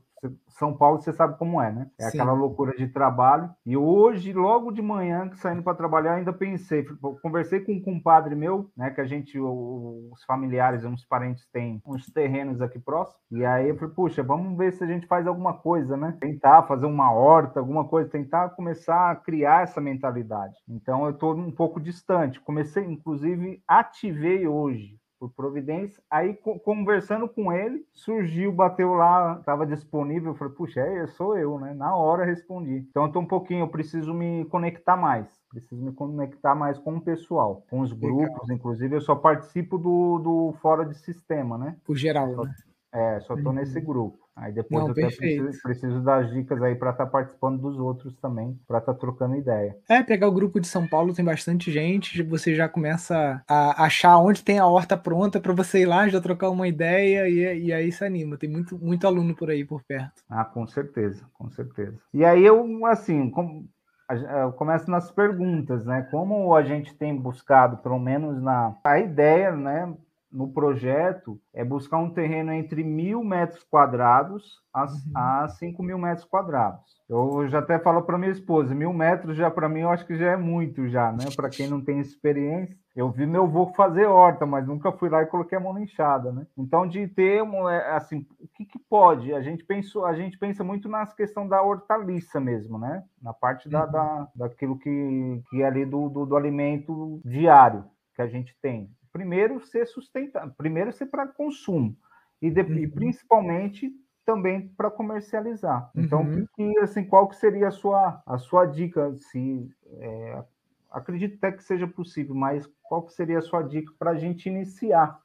são 0.49 0.75
Paulo, 0.75 0.99
você 0.99 1.13
sabe 1.13 1.37
como 1.37 1.61
é, 1.61 1.71
né? 1.71 1.89
É 1.99 2.09
Sim. 2.09 2.19
aquela 2.19 2.33
loucura 2.33 2.75
de 2.75 2.87
trabalho. 2.87 3.49
E 3.65 3.77
hoje, 3.77 4.33
logo 4.33 4.71
de 4.71 4.81
manhã, 4.81 5.29
saindo 5.35 5.61
para 5.61 5.77
trabalhar, 5.77 6.15
ainda 6.15 6.33
pensei, 6.33 6.83
conversei 7.21 7.59
com 7.59 7.73
um 7.73 7.81
compadre 7.81 8.35
meu, 8.35 8.69
né? 8.75 8.89
Que 8.89 9.01
a 9.01 9.05
gente, 9.05 9.39
os 9.39 10.23
familiares, 10.25 10.83
uns 10.83 11.05
parentes 11.05 11.47
têm 11.51 11.81
uns 11.85 12.07
terrenos 12.07 12.61
aqui 12.61 12.79
próximos. 12.79 13.21
E 13.31 13.45
aí 13.45 13.69
eu 13.69 13.77
falei, 13.77 13.93
puxa, 13.93 14.23
vamos 14.23 14.57
ver 14.57 14.73
se 14.73 14.83
a 14.83 14.87
gente 14.87 15.05
faz 15.05 15.27
alguma 15.27 15.53
coisa, 15.53 15.95
né? 15.95 16.17
Tentar 16.19 16.63
fazer 16.63 16.85
uma 16.85 17.11
horta, 17.11 17.59
alguma 17.59 17.87
coisa, 17.87 18.09
tentar 18.09 18.49
começar 18.49 19.11
a 19.11 19.15
criar 19.15 19.63
essa 19.63 19.79
mentalidade. 19.79 20.55
Então 20.67 21.05
eu 21.05 21.11
estou 21.11 21.35
um 21.35 21.51
pouco 21.51 21.79
distante. 21.79 22.41
Comecei, 22.41 22.83
inclusive, 22.83 23.61
ativei 23.67 24.47
hoje 24.47 24.97
por 25.19 25.31
providência. 25.31 26.01
Aí, 26.09 26.33
conversando 26.63 27.27
com 27.27 27.51
ele, 27.51 27.85
surgiu, 27.93 28.51
bateu 28.51 28.93
lá, 28.93 29.37
estava 29.39 29.65
disponível. 29.65 30.31
Eu 30.31 30.35
falei, 30.35 30.53
puxa, 30.53 30.81
é, 30.81 31.07
sou 31.07 31.37
eu, 31.37 31.59
né? 31.59 31.73
Na 31.73 31.95
hora 31.95 32.25
respondi. 32.25 32.85
Então, 32.89 33.05
eu 33.05 33.11
tô 33.11 33.19
um 33.19 33.25
pouquinho, 33.25 33.61
eu 33.61 33.67
preciso 33.67 34.13
me 34.13 34.45
conectar 34.45 34.95
mais. 34.95 35.27
Preciso 35.49 35.81
me 35.81 35.91
conectar 35.91 36.53
mais 36.53 36.77
com 36.77 36.97
o 36.97 37.01
pessoal, 37.01 37.63
com 37.69 37.79
os 37.79 37.93
grupos. 37.93 38.41
Legal. 38.41 38.51
Inclusive, 38.51 38.95
eu 38.95 39.01
só 39.01 39.15
participo 39.15 39.77
do, 39.77 40.19
do 40.19 40.53
Fora 40.61 40.85
de 40.85 40.95
Sistema, 40.97 41.57
né? 41.57 41.77
Por 41.85 41.95
geral, 41.95 42.27
né? 42.27 42.53
É, 42.93 43.19
só 43.21 43.33
uhum. 43.33 43.51
nesse 43.51 43.79
grupo. 43.81 44.27
Aí 44.37 44.51
depois 44.53 44.83
Não, 44.83 44.89
eu 44.89 44.93
preciso, 44.93 45.61
preciso, 45.63 45.99
das 46.01 46.31
dicas 46.31 46.61
aí 46.61 46.75
para 46.75 46.91
estar 46.91 47.05
tá 47.05 47.11
participando 47.11 47.59
dos 47.59 47.79
outros 47.79 48.15
também, 48.17 48.57
para 48.67 48.77
estar 48.77 48.93
tá 48.93 48.99
trocando 48.99 49.35
ideia. 49.35 49.75
É, 49.89 50.03
pegar 50.03 50.27
o 50.27 50.31
grupo 50.31 50.59
de 50.59 50.67
São 50.67 50.87
Paulo 50.87 51.13
tem 51.13 51.25
bastante 51.25 51.71
gente, 51.71 52.21
você 52.21 52.53
já 52.53 52.69
começa 52.69 53.43
a 53.47 53.83
achar 53.83 54.15
onde 54.19 54.43
tem 54.43 54.59
a 54.59 54.67
horta 54.67 54.95
pronta 54.95 55.39
para 55.39 55.53
você 55.53 55.81
ir 55.81 55.85
lá, 55.87 56.07
já 56.07 56.21
trocar 56.21 56.51
uma 56.51 56.67
ideia 56.67 57.27
e, 57.27 57.65
e, 57.65 57.73
aí 57.73 57.91
se 57.91 58.05
anima. 58.05 58.37
Tem 58.37 58.49
muito, 58.49 58.77
muito 58.77 59.07
aluno 59.07 59.35
por 59.35 59.49
aí 59.49 59.65
por 59.65 59.81
perto. 59.83 60.21
Ah, 60.29 60.45
com 60.45 60.67
certeza, 60.67 61.25
com 61.33 61.49
certeza. 61.49 61.97
E 62.13 62.23
aí 62.23 62.45
eu, 62.45 62.85
assim, 62.85 63.31
como, 63.31 63.67
eu 64.07 64.53
começo 64.53 64.89
nas 64.89 65.09
perguntas, 65.09 65.83
né? 65.83 66.07
Como 66.11 66.55
a 66.55 66.61
gente 66.61 66.93
tem 66.93 67.15
buscado, 67.15 67.77
pelo 67.77 67.97
menos 67.97 68.39
na 68.39 68.75
a 68.83 68.99
ideia, 68.99 69.51
né? 69.51 69.91
No 70.31 70.51
projeto 70.51 71.39
é 71.53 71.63
buscar 71.63 71.97
um 71.97 72.09
terreno 72.09 72.51
entre 72.51 72.83
mil 72.83 73.23
metros 73.23 73.63
quadrados 73.63 74.61
a, 74.73 74.83
uhum. 74.83 74.97
a 75.15 75.47
cinco 75.49 75.81
mil 75.81 75.97
metros 75.97 76.25
quadrados. 76.25 76.97
Eu 77.09 77.47
já 77.47 77.59
até 77.59 77.79
falo 77.79 78.01
para 78.01 78.17
minha 78.17 78.31
esposa, 78.31 78.75
mil 78.75 78.91
metros 78.91 79.37
já 79.37 79.49
para 79.49 79.69
mim 79.69 79.81
eu 79.81 79.89
acho 79.89 80.05
que 80.05 80.17
já 80.17 80.31
é 80.31 80.37
muito 80.37 80.87
já, 80.89 81.11
né? 81.11 81.25
Para 81.35 81.49
quem 81.49 81.67
não 81.67 81.81
tem 81.81 81.99
experiência, 81.99 82.77
eu 82.95 83.09
vi 83.09 83.25
meu 83.25 83.43
avô 83.43 83.67
fazer 83.67 84.05
horta, 84.05 84.45
mas 84.45 84.67
nunca 84.67 84.91
fui 84.91 85.09
lá 85.09 85.21
e 85.21 85.27
coloquei 85.27 85.57
a 85.57 85.61
mão 85.61 85.73
na 85.73 85.81
enxada, 85.81 86.31
né? 86.31 86.45
Então 86.57 86.85
de 86.85 87.07
ter 87.07 87.41
é, 87.69 87.95
assim, 87.95 88.25
o 88.39 88.47
que, 88.55 88.65
que 88.65 88.79
pode? 88.89 89.33
A 89.33 89.41
gente 89.41 89.63
pensou, 89.63 90.05
a 90.05 90.13
gente 90.13 90.37
pensa 90.37 90.63
muito 90.63 90.89
na 90.89 91.05
questão 91.05 91.47
da 91.47 91.61
hortaliça 91.61 92.39
mesmo, 92.39 92.77
né? 92.77 93.03
Na 93.21 93.33
parte 93.33 93.69
da, 93.69 93.85
uhum. 93.85 93.91
da 93.91 94.27
daquilo 94.35 94.77
que, 94.77 95.41
que 95.49 95.61
é 95.61 95.65
ali 95.65 95.85
do, 95.85 96.09
do, 96.09 96.25
do 96.25 96.35
alimento 96.35 97.21
diário 97.23 97.85
que 98.17 98.21
a 98.23 98.27
gente 98.27 98.57
tem 98.59 98.89
primeiro 99.17 99.59
ser 99.59 99.87
sustentável, 99.87 100.53
primeiro 100.55 100.91
ser 100.91 101.07
para 101.07 101.27
consumo 101.27 101.97
e, 102.39 102.51
de, 102.51 102.61
uhum. 102.61 102.77
e, 102.77 102.87
principalmente 102.87 103.91
também 104.23 104.67
para 104.77 104.91
comercializar. 104.91 105.89
Então, 105.95 106.21
uhum. 106.21 106.45
que, 106.55 106.79
assim, 106.79 107.03
qual 107.03 107.27
que 107.27 107.35
seria 107.35 107.69
a 107.69 107.71
sua 107.71 108.21
a 108.25 108.37
sua 108.37 108.65
dica? 108.65 109.15
Se 109.15 109.71
é, 109.99 110.43
acredito 110.91 111.37
até 111.37 111.51
que 111.51 111.63
seja 111.63 111.87
possível, 111.87 112.35
mas 112.35 112.69
qual 112.83 113.03
que 113.03 113.13
seria 113.13 113.39
a 113.39 113.41
sua 113.41 113.63
dica 113.63 113.91
para 113.97 114.11
a 114.11 114.15
gente 114.15 114.47
iniciar 114.47 115.19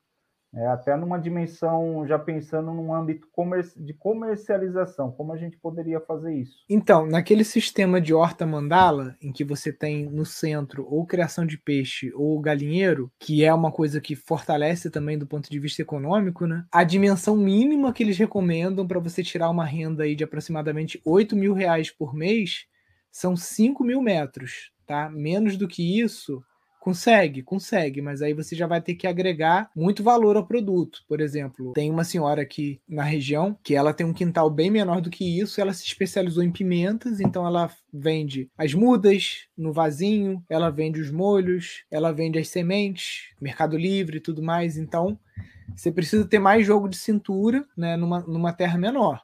é, 0.54 0.66
até 0.66 0.94
numa 0.96 1.18
dimensão, 1.18 2.06
já 2.06 2.18
pensando 2.18 2.72
num 2.72 2.94
âmbito 2.94 3.26
de 3.78 3.94
comercialização, 3.94 5.10
como 5.10 5.32
a 5.32 5.36
gente 5.36 5.56
poderia 5.56 5.98
fazer 5.98 6.34
isso? 6.34 6.58
Então, 6.68 7.06
naquele 7.06 7.42
sistema 7.42 7.98
de 8.00 8.12
horta 8.12 8.44
mandala, 8.44 9.16
em 9.22 9.32
que 9.32 9.44
você 9.44 9.72
tem 9.72 10.04
no 10.04 10.26
centro 10.26 10.86
ou 10.86 11.06
criação 11.06 11.46
de 11.46 11.56
peixe 11.56 12.12
ou 12.14 12.38
galinheiro, 12.38 13.10
que 13.18 13.42
é 13.42 13.52
uma 13.52 13.72
coisa 13.72 13.98
que 13.98 14.14
fortalece 14.14 14.90
também 14.90 15.18
do 15.18 15.26
ponto 15.26 15.50
de 15.50 15.58
vista 15.58 15.80
econômico, 15.80 16.46
né? 16.46 16.66
A 16.70 16.84
dimensão 16.84 17.34
mínima 17.34 17.92
que 17.92 18.02
eles 18.02 18.18
recomendam 18.18 18.86
para 18.86 19.00
você 19.00 19.22
tirar 19.22 19.48
uma 19.48 19.64
renda 19.64 20.04
aí 20.04 20.14
de 20.14 20.24
aproximadamente 20.24 21.00
8 21.04 21.34
mil 21.34 21.54
reais 21.54 21.90
por 21.90 22.14
mês 22.14 22.66
são 23.10 23.34
5 23.34 23.82
mil 23.82 24.02
metros, 24.02 24.70
tá? 24.86 25.08
Menos 25.08 25.56
do 25.56 25.66
que 25.66 25.98
isso 25.98 26.42
Consegue, 26.82 27.44
consegue, 27.44 28.02
mas 28.02 28.22
aí 28.22 28.34
você 28.34 28.56
já 28.56 28.66
vai 28.66 28.82
ter 28.82 28.96
que 28.96 29.06
agregar 29.06 29.70
muito 29.72 30.02
valor 30.02 30.36
ao 30.36 30.44
produto. 30.44 31.04
Por 31.06 31.20
exemplo, 31.20 31.72
tem 31.74 31.88
uma 31.88 32.02
senhora 32.02 32.42
aqui 32.42 32.80
na 32.88 33.04
região 33.04 33.56
que 33.62 33.76
ela 33.76 33.94
tem 33.94 34.04
um 34.04 34.12
quintal 34.12 34.50
bem 34.50 34.68
menor 34.68 35.00
do 35.00 35.08
que 35.08 35.40
isso, 35.40 35.60
ela 35.60 35.72
se 35.72 35.84
especializou 35.84 36.42
em 36.42 36.50
pimentas, 36.50 37.20
então 37.20 37.46
ela 37.46 37.70
vende 37.94 38.50
as 38.58 38.74
mudas 38.74 39.46
no 39.56 39.72
vasinho, 39.72 40.42
ela 40.48 40.70
vende 40.70 41.00
os 41.00 41.08
molhos, 41.08 41.84
ela 41.88 42.10
vende 42.10 42.40
as 42.40 42.48
sementes, 42.48 43.32
Mercado 43.40 43.78
Livre 43.78 44.16
e 44.16 44.20
tudo 44.20 44.42
mais. 44.42 44.76
Então, 44.76 45.16
você 45.76 45.92
precisa 45.92 46.26
ter 46.26 46.40
mais 46.40 46.66
jogo 46.66 46.88
de 46.88 46.96
cintura 46.96 47.64
né, 47.76 47.96
numa, 47.96 48.22
numa 48.22 48.52
terra 48.52 48.76
menor 48.76 49.22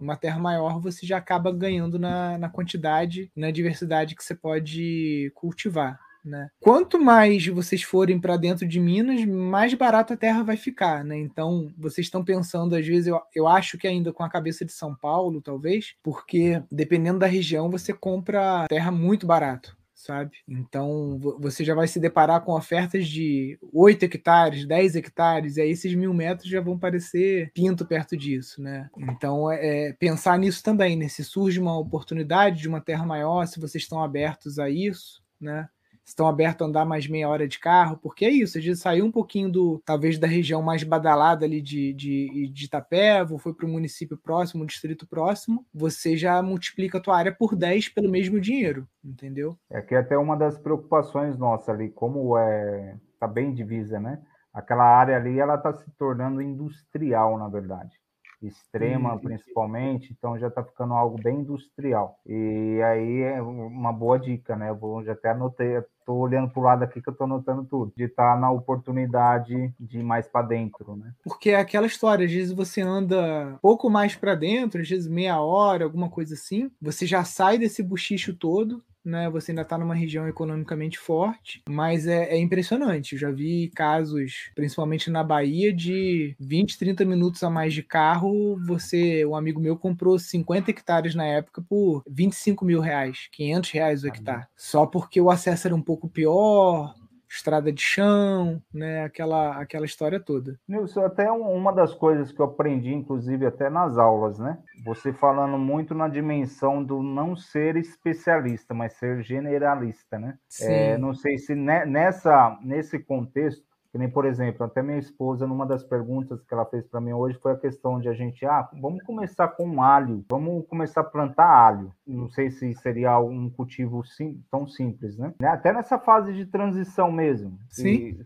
uma 0.00 0.16
terra 0.16 0.38
maior 0.40 0.80
você 0.80 1.06
já 1.06 1.16
acaba 1.16 1.52
ganhando 1.52 1.96
na, 1.96 2.36
na 2.36 2.48
quantidade, 2.48 3.30
na 3.36 3.52
diversidade 3.52 4.16
que 4.16 4.24
você 4.24 4.34
pode 4.34 5.30
cultivar. 5.32 5.96
Né? 6.24 6.48
Quanto 6.60 7.00
mais 7.00 7.44
vocês 7.48 7.82
forem 7.82 8.20
para 8.20 8.36
dentro 8.36 8.66
de 8.66 8.78
Minas, 8.78 9.24
mais 9.24 9.74
barato 9.74 10.12
a 10.12 10.16
terra 10.16 10.44
vai 10.44 10.56
ficar, 10.56 11.04
né? 11.04 11.18
Então, 11.18 11.72
vocês 11.76 12.06
estão 12.06 12.24
pensando, 12.24 12.76
às 12.76 12.86
vezes, 12.86 13.08
eu, 13.08 13.20
eu 13.34 13.48
acho 13.48 13.76
que 13.76 13.88
ainda 13.88 14.12
com 14.12 14.22
a 14.22 14.30
cabeça 14.30 14.64
de 14.64 14.72
São 14.72 14.94
Paulo, 14.94 15.40
talvez, 15.40 15.94
porque 16.02 16.62
dependendo 16.70 17.18
da 17.18 17.26
região, 17.26 17.68
você 17.68 17.92
compra 17.92 18.66
terra 18.68 18.92
muito 18.92 19.26
barato, 19.26 19.76
sabe? 19.96 20.36
Então, 20.46 21.18
você 21.40 21.64
já 21.64 21.74
vai 21.74 21.88
se 21.88 21.98
deparar 21.98 22.42
com 22.42 22.52
ofertas 22.52 23.08
de 23.08 23.58
8 23.72 24.04
hectares, 24.04 24.64
10 24.64 24.94
hectares, 24.94 25.56
e 25.56 25.60
aí 25.60 25.70
esses 25.70 25.92
mil 25.92 26.14
metros 26.14 26.48
já 26.48 26.60
vão 26.60 26.78
parecer 26.78 27.50
pinto 27.52 27.84
perto 27.84 28.16
disso, 28.16 28.62
né? 28.62 28.88
Então, 28.96 29.50
é, 29.50 29.88
é 29.88 29.92
pensar 29.94 30.38
nisso 30.38 30.62
também, 30.62 30.96
né? 30.96 31.08
Se 31.08 31.24
surge 31.24 31.58
uma 31.58 31.76
oportunidade 31.76 32.60
de 32.60 32.68
uma 32.68 32.80
terra 32.80 33.04
maior, 33.04 33.44
se 33.46 33.58
vocês 33.58 33.82
estão 33.82 34.00
abertos 34.00 34.60
a 34.60 34.70
isso, 34.70 35.20
né? 35.40 35.68
Estão 36.04 36.26
abertos 36.26 36.64
a 36.64 36.68
andar 36.68 36.84
mais 36.84 37.06
meia 37.06 37.28
hora 37.28 37.46
de 37.46 37.58
carro, 37.58 37.96
porque 37.96 38.24
é 38.24 38.30
isso, 38.30 38.58
a 38.58 38.60
gente 38.60 38.78
saiu 38.78 39.04
um 39.04 39.12
pouquinho 39.12 39.50
do, 39.50 39.82
talvez, 39.84 40.18
da 40.18 40.26
região 40.26 40.62
mais 40.62 40.82
badalada 40.82 41.44
ali 41.44 41.60
de, 41.60 41.92
de, 41.92 42.48
de 42.52 42.64
Itapeva, 42.64 43.38
foi 43.38 43.54
para 43.54 43.66
o 43.66 43.68
município 43.68 44.16
próximo, 44.16 44.64
o 44.64 44.66
distrito 44.66 45.06
próximo, 45.06 45.66
você 45.72 46.16
já 46.16 46.42
multiplica 46.42 46.98
a 46.98 47.00
tua 47.00 47.16
área 47.16 47.32
por 47.32 47.54
10 47.54 47.90
pelo 47.90 48.10
mesmo 48.10 48.40
dinheiro, 48.40 48.86
entendeu? 49.04 49.56
É 49.70 49.80
que 49.80 49.94
é 49.94 49.98
até 49.98 50.16
uma 50.18 50.36
das 50.36 50.58
preocupações 50.58 51.36
nossas 51.38 51.68
ali, 51.68 51.90
como 51.90 52.36
é, 52.36 52.96
tá 53.18 53.26
bem 53.26 53.54
divisa, 53.54 53.98
né? 53.98 54.20
Aquela 54.52 54.84
área 54.84 55.16
ali, 55.16 55.38
ela 55.38 55.54
está 55.54 55.72
se 55.72 55.90
tornando 55.92 56.42
industrial, 56.42 57.38
na 57.38 57.48
verdade 57.48 58.02
extrema, 58.46 59.18
principalmente, 59.18 60.12
então 60.12 60.38
já 60.38 60.48
está 60.48 60.62
ficando 60.62 60.94
algo 60.94 61.20
bem 61.22 61.40
industrial. 61.40 62.18
E 62.26 62.80
aí 62.82 63.20
é 63.22 63.42
uma 63.42 63.92
boa 63.92 64.18
dica, 64.18 64.56
né? 64.56 64.70
Eu 64.70 64.76
vou, 64.76 65.02
já 65.04 65.12
até 65.12 65.30
anotei, 65.30 65.76
estou 66.02 66.18
olhando 66.18 66.50
para 66.50 66.60
o 66.60 66.64
lado 66.64 66.82
aqui 66.82 67.00
que 67.00 67.08
eu 67.08 67.12
estou 67.12 67.24
anotando 67.24 67.64
tudo, 67.64 67.92
de 67.96 68.04
estar 68.04 68.34
tá 68.34 68.40
na 68.40 68.50
oportunidade 68.50 69.72
de 69.78 69.98
ir 69.98 70.02
mais 70.02 70.26
para 70.26 70.46
dentro, 70.46 70.96
né? 70.96 71.12
Porque 71.24 71.50
é 71.50 71.56
aquela 71.56 71.86
história, 71.86 72.26
às 72.26 72.32
vezes 72.32 72.52
você 72.52 72.80
anda 72.80 73.58
pouco 73.62 73.88
mais 73.88 74.16
para 74.16 74.34
dentro, 74.34 74.80
às 74.80 74.88
vezes 74.88 75.08
meia 75.08 75.40
hora, 75.40 75.84
alguma 75.84 76.08
coisa 76.08 76.34
assim, 76.34 76.70
você 76.80 77.06
já 77.06 77.24
sai 77.24 77.58
desse 77.58 77.82
buchicho 77.82 78.34
todo, 78.34 78.82
né? 79.04 79.28
Você 79.30 79.52
ainda 79.52 79.62
está 79.62 79.76
numa 79.76 79.94
região 79.94 80.28
economicamente 80.28 80.98
forte, 80.98 81.62
mas 81.68 82.06
é, 82.06 82.34
é, 82.34 82.38
impressionante. 82.38 83.12
Eu 83.14 83.18
já 83.18 83.30
vi 83.30 83.70
casos, 83.74 84.50
principalmente 84.54 85.10
na 85.10 85.22
Bahia, 85.22 85.72
de 85.72 86.36
20, 86.38 86.78
30 86.78 87.04
minutos 87.04 87.42
a 87.42 87.50
mais 87.50 87.74
de 87.74 87.82
carro. 87.82 88.58
Você, 88.66 89.24
um 89.24 89.36
amigo 89.36 89.60
meu, 89.60 89.76
comprou 89.76 90.18
50 90.18 90.70
hectares 90.70 91.14
na 91.14 91.24
época 91.24 91.62
por 91.62 92.02
25 92.08 92.64
mil 92.64 92.80
reais, 92.80 93.28
500 93.32 93.70
reais 93.70 94.04
o 94.04 94.08
hectare, 94.08 94.46
só 94.56 94.86
porque 94.86 95.20
o 95.20 95.30
acesso 95.30 95.68
era 95.68 95.74
um 95.74 95.82
pouco 95.82 96.08
pior, 96.08 96.94
estrada 97.34 97.72
de 97.72 97.80
chão, 97.80 98.62
né? 98.72 99.04
Aquela, 99.04 99.56
aquela 99.58 99.86
história 99.86 100.20
toda. 100.20 100.58
Nilson, 100.68 101.04
até 101.04 101.30
uma 101.30 101.72
das 101.72 101.94
coisas 101.94 102.30
que 102.30 102.40
eu 102.40 102.46
aprendi, 102.46 102.92
inclusive 102.92 103.46
até 103.46 103.70
nas 103.70 103.96
aulas, 103.96 104.38
né? 104.38 104.58
Você 104.84 105.12
falando 105.12 105.58
muito 105.58 105.94
na 105.94 106.08
dimensão 106.08 106.84
do 106.84 107.02
não 107.02 107.34
ser 107.34 107.76
especialista, 107.76 108.74
mas 108.74 108.94
ser 108.94 109.22
generalista, 109.22 110.18
né? 110.18 110.36
É, 110.60 110.98
não 110.98 111.14
sei 111.14 111.38
se 111.38 111.54
nessa, 111.54 112.58
nesse 112.62 112.98
contexto 112.98 113.71
que 113.92 113.98
nem, 113.98 114.08
por 114.08 114.24
exemplo, 114.24 114.64
até 114.64 114.82
minha 114.82 114.98
esposa, 114.98 115.46
numa 115.46 115.66
das 115.66 115.84
perguntas 115.84 116.42
que 116.42 116.54
ela 116.54 116.64
fez 116.64 116.82
para 116.86 116.98
mim 116.98 117.12
hoje, 117.12 117.38
foi 117.38 117.52
a 117.52 117.58
questão 117.58 118.00
de 118.00 118.08
a 118.08 118.14
gente, 118.14 118.46
ah, 118.46 118.66
vamos 118.80 119.02
começar 119.02 119.48
com 119.48 119.82
alho, 119.82 120.24
vamos 120.30 120.66
começar 120.66 121.02
a 121.02 121.04
plantar 121.04 121.46
alho. 121.46 121.92
Não 122.06 122.26
sei 122.30 122.50
se 122.50 122.72
seria 122.72 123.18
um 123.20 123.50
cultivo 123.50 124.02
sim, 124.02 124.42
tão 124.50 124.66
simples, 124.66 125.18
né? 125.18 125.34
Até 125.44 125.74
nessa 125.74 125.98
fase 125.98 126.32
de 126.32 126.46
transição 126.46 127.12
mesmo. 127.12 127.58
Sim. 127.68 128.14
Se, 128.14 128.24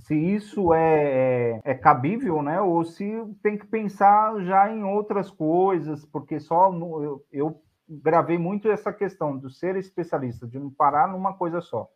se 0.00 0.14
isso 0.14 0.74
é, 0.74 1.04
é, 1.04 1.60
é, 1.64 1.74
cabível, 1.74 2.42
né? 2.42 2.60
Ou 2.60 2.84
se 2.84 3.10
tem 3.42 3.56
que 3.56 3.66
pensar 3.66 4.38
já 4.42 4.70
em 4.70 4.84
outras 4.84 5.30
coisas, 5.30 6.04
porque 6.04 6.38
só 6.38 6.70
no, 6.70 7.02
eu, 7.02 7.24
eu 7.32 7.62
gravei 7.88 8.36
muito 8.36 8.68
essa 8.68 8.92
questão 8.92 9.34
do 9.34 9.48
ser 9.48 9.76
especialista, 9.76 10.46
de 10.46 10.58
não 10.58 10.70
parar 10.70 11.08
numa 11.08 11.32
coisa 11.32 11.62
só 11.62 11.88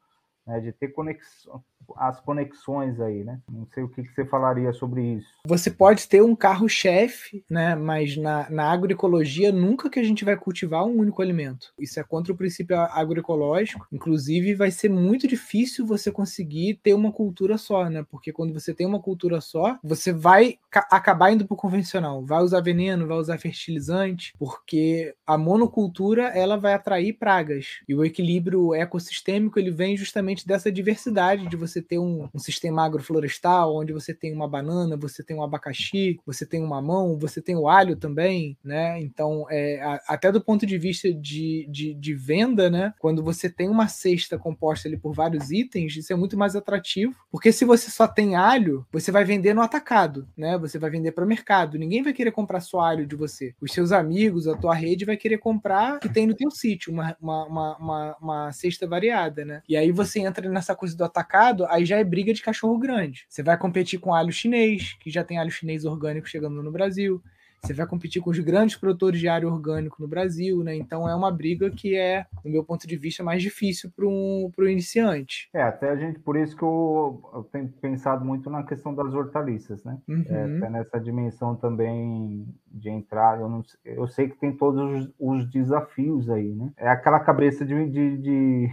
né, 0.47 0.61
de 0.61 0.73
ter 0.73 0.89
conexão, 0.89 1.63
as 1.97 2.21
conexões 2.21 3.01
aí, 3.01 3.25
né? 3.25 3.41
Não 3.51 3.67
sei 3.73 3.83
o 3.83 3.89
que, 3.89 4.03
que 4.03 4.15
você 4.15 4.25
falaria 4.25 4.73
sobre 4.73 5.03
isso. 5.03 5.29
Você 5.47 5.71
pode 5.71 6.09
ter 6.09 6.23
um 6.23 6.35
carro-chefe, 6.37 7.45
né? 7.49 7.75
Mas 7.75 8.17
na, 8.17 8.49
na 8.51 8.71
agroecologia 8.71 9.53
nunca 9.53 9.91
que 9.91 9.99
a 9.99 10.05
gente 10.05 10.25
vai 10.25 10.37
cultivar 10.37 10.85
um 10.85 10.99
único 10.99 11.23
alimento. 11.23 11.73
Isso 11.79 11.99
é 11.99 12.03
contra 12.03 12.33
o 12.33 12.37
princípio 12.37 12.79
agroecológico. 12.79 13.87
Inclusive, 13.93 14.55
vai 14.55 14.71
ser 14.71 14.89
muito 14.89 15.27
difícil 15.27 15.87
você 15.87 16.11
conseguir 16.11 16.81
ter 16.83 16.95
uma 16.95 17.13
cultura 17.13 17.59
só, 17.59 17.89
né? 17.89 18.05
Porque 18.11 18.33
quando 18.33 18.53
você 18.53 18.75
tem 18.75 18.87
uma 18.87 19.01
cultura 19.01 19.41
só, 19.41 19.79
você 19.83 20.13
vai 20.13 20.59
acabar 20.71 21.33
indo 21.33 21.47
para 21.47 21.55
o 21.55 21.57
convencional. 21.57 22.25
Vai 22.25 22.43
usar 22.43 22.61
veneno, 22.61 23.07
vai 23.07 23.17
usar 23.17 23.39
fertilizante, 23.39 24.33
porque 24.39 25.15
a 25.27 25.37
monocultura 25.37 26.29
ela 26.29 26.57
vai 26.57 26.75
atrair 26.75 27.15
pragas. 27.15 27.81
E 27.89 27.95
o 27.95 28.05
equilíbrio 28.05 28.75
ecossistêmico 28.75 29.59
ele 29.59 29.71
vem 29.71 29.97
justamente 29.97 30.47
dessa 30.47 30.71
diversidade 30.71 31.47
de 31.49 31.57
você 31.57 31.80
ter 31.83 31.99
um, 31.99 32.29
um, 32.35 32.39
sistema 32.39 32.85
agroflorestal, 32.85 33.77
onde 33.77 33.93
você 33.93 34.15
tem 34.15 34.33
uma 34.33 34.49
banana, 34.49 34.97
você 34.97 35.23
tem 35.23 35.37
um 35.37 35.43
abacaxi, 35.43 36.21
você 36.27 36.47
tem 36.47 36.63
um 36.63 36.67
mamão, 36.67 37.19
você 37.19 37.41
tem 37.41 37.57
o 37.57 37.69
alho 37.69 37.97
também, 37.97 38.57
né? 38.65 39.01
Então, 39.01 39.47
é, 39.51 39.81
a, 39.83 40.01
até 40.09 40.31
do 40.33 40.41
ponto 40.41 40.67
de 40.67 40.79
vista 40.79 41.13
de, 41.13 41.67
de, 41.71 41.95
de, 41.95 42.15
venda, 42.15 42.71
né? 42.71 42.95
Quando 42.99 43.23
você 43.23 43.49
tem 43.49 43.69
uma 43.69 43.89
cesta 43.89 44.39
composta 44.39 44.89
ali 44.89 44.97
por 44.97 45.15
vários 45.15 45.51
itens, 45.51 45.97
isso 45.97 46.13
é 46.13 46.17
muito 46.17 46.37
mais 46.37 46.57
atrativo, 46.57 47.15
porque 47.31 47.53
se 47.53 47.65
você 47.65 47.91
só 47.91 48.07
tem 48.07 48.37
alho, 48.37 48.87
você 48.93 49.11
vai 49.11 49.25
vender 49.25 49.55
no 49.55 49.63
atacado, 49.63 50.29
né? 50.37 50.59
Você 50.59 50.79
vai 50.79 50.91
vender 50.91 51.13
para 51.13 51.25
o 51.25 51.29
mercado. 51.29 51.79
Ninguém 51.79 52.03
vai 52.03 52.13
querer 52.13 52.33
comprar 52.33 52.61
só 52.61 52.81
alho 52.81 53.07
de 53.07 53.17
você. 53.17 53.55
Os 53.61 53.73
seus 53.73 53.93
amigos, 53.93 54.47
a 54.47 54.57
tua 54.57 54.75
rede 54.75 55.05
vai 55.05 55.17
querer 55.17 55.39
comprar 55.39 55.99
que 56.01 56.09
tem 56.09 56.27
no 56.27 56.35
teu 56.35 56.51
sítio, 56.51 56.93
uma, 56.93 57.17
uma, 57.21 57.45
uma, 57.47 57.77
uma, 57.77 58.17
uma 58.21 58.53
cesta 58.53 58.87
variada, 58.87 59.45
né? 59.45 59.63
E 59.69 59.77
aí 59.77 59.91
você 59.93 60.21
entra 60.21 60.49
nessa 60.49 60.75
coisa 60.75 60.97
do 60.97 61.05
atacado, 61.05 61.65
aí 61.71 61.85
já 61.85 61.97
é 61.97 62.05
briga 62.05 62.33
de 62.35 62.43
cachorro 62.43 62.79
grande. 62.79 63.25
Você 63.29 63.43
vai 63.43 63.57
competir 63.57 63.99
com 63.99 64.15
alho 64.15 64.33
chinês, 64.33 64.95
que 65.01 65.11
já 65.11 65.25
tem 65.25 65.39
alho 65.39 65.51
chinês 65.51 65.85
orgânico 65.85 66.29
chegando 66.29 66.63
no 66.63 66.71
Brasil. 66.71 67.23
Você 67.63 67.75
vai 67.75 67.87
competir 67.87 68.23
com 68.23 68.31
os 68.31 68.39
grandes 68.39 68.77
produtores 68.77 69.21
de 69.21 69.29
alho 69.29 69.53
orgânico 69.53 70.01
no 70.01 70.09
Brasil, 70.09 70.65
né? 70.65 70.75
Então 70.75 71.09
é 71.09 71.15
uma 71.15 71.31
briga 71.31 71.71
que 71.71 71.95
é, 71.95 72.25
do 72.43 72.51
meu 72.51 72.65
ponto 72.65 72.87
de 72.87 72.97
vista, 72.97 73.23
mais 73.23 73.43
difícil 73.43 73.91
para 73.95 74.07
um, 74.07 74.51
o 74.57 74.65
iniciante. 74.65 75.49
É, 75.53 75.63
até 75.63 75.91
a 75.91 75.97
gente, 75.97 76.19
por 76.21 76.37
isso 76.37 76.57
que 76.57 76.63
eu, 76.63 77.23
eu 77.35 77.45
tenho 77.45 77.69
pensado 77.69 78.25
muito 78.25 78.49
na 78.49 78.63
questão 78.63 78.95
das 78.95 79.13
hortaliças, 79.13 79.85
né? 79.85 79.99
Uhum. 80.09 80.25
É, 80.27 80.57
até 80.57 80.71
nessa 80.71 80.99
dimensão 80.99 81.55
também 81.55 82.47
de 82.67 82.89
entrar, 82.89 83.39
eu, 83.39 83.49
não, 83.49 83.63
eu 83.85 84.09
sei 84.09 84.29
que 84.29 84.39
tem 84.39 84.57
todos 84.57 84.81
os, 84.81 85.13
os 85.19 85.51
desafios 85.51 86.31
aí, 86.31 86.55
né? 86.55 86.73
É 86.77 86.89
aquela 86.89 87.21
cabeça 87.21 87.65
de, 87.65 87.89
de, 87.91 88.17
de 88.17 88.71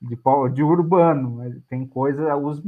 de, 0.00 0.16
de 0.54 0.62
urbano, 0.62 1.62
tem 1.68 1.86
coisa, 1.86 2.36
os, 2.36 2.62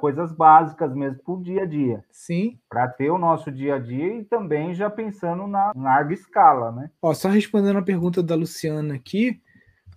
coisas 0.00 0.32
básicas 0.32 0.94
mesmo 0.94 1.18
para 1.24 1.34
o 1.34 1.42
dia 1.42 1.62
a 1.62 1.66
dia. 1.66 2.04
Sim. 2.10 2.58
Para 2.68 2.88
ter 2.88 3.10
o 3.10 3.18
nosso 3.18 3.50
dia 3.50 3.76
a 3.76 3.78
dia 3.78 4.18
e 4.18 4.24
também 4.24 4.74
já 4.74 4.90
pensando 4.90 5.46
na, 5.46 5.72
larga 5.74 6.12
escala, 6.12 6.72
né? 6.72 6.90
Ó, 7.00 7.14
só 7.14 7.28
respondendo 7.28 7.78
a 7.78 7.82
pergunta 7.82 8.22
da 8.22 8.34
Luciana 8.34 8.94
aqui, 8.94 9.40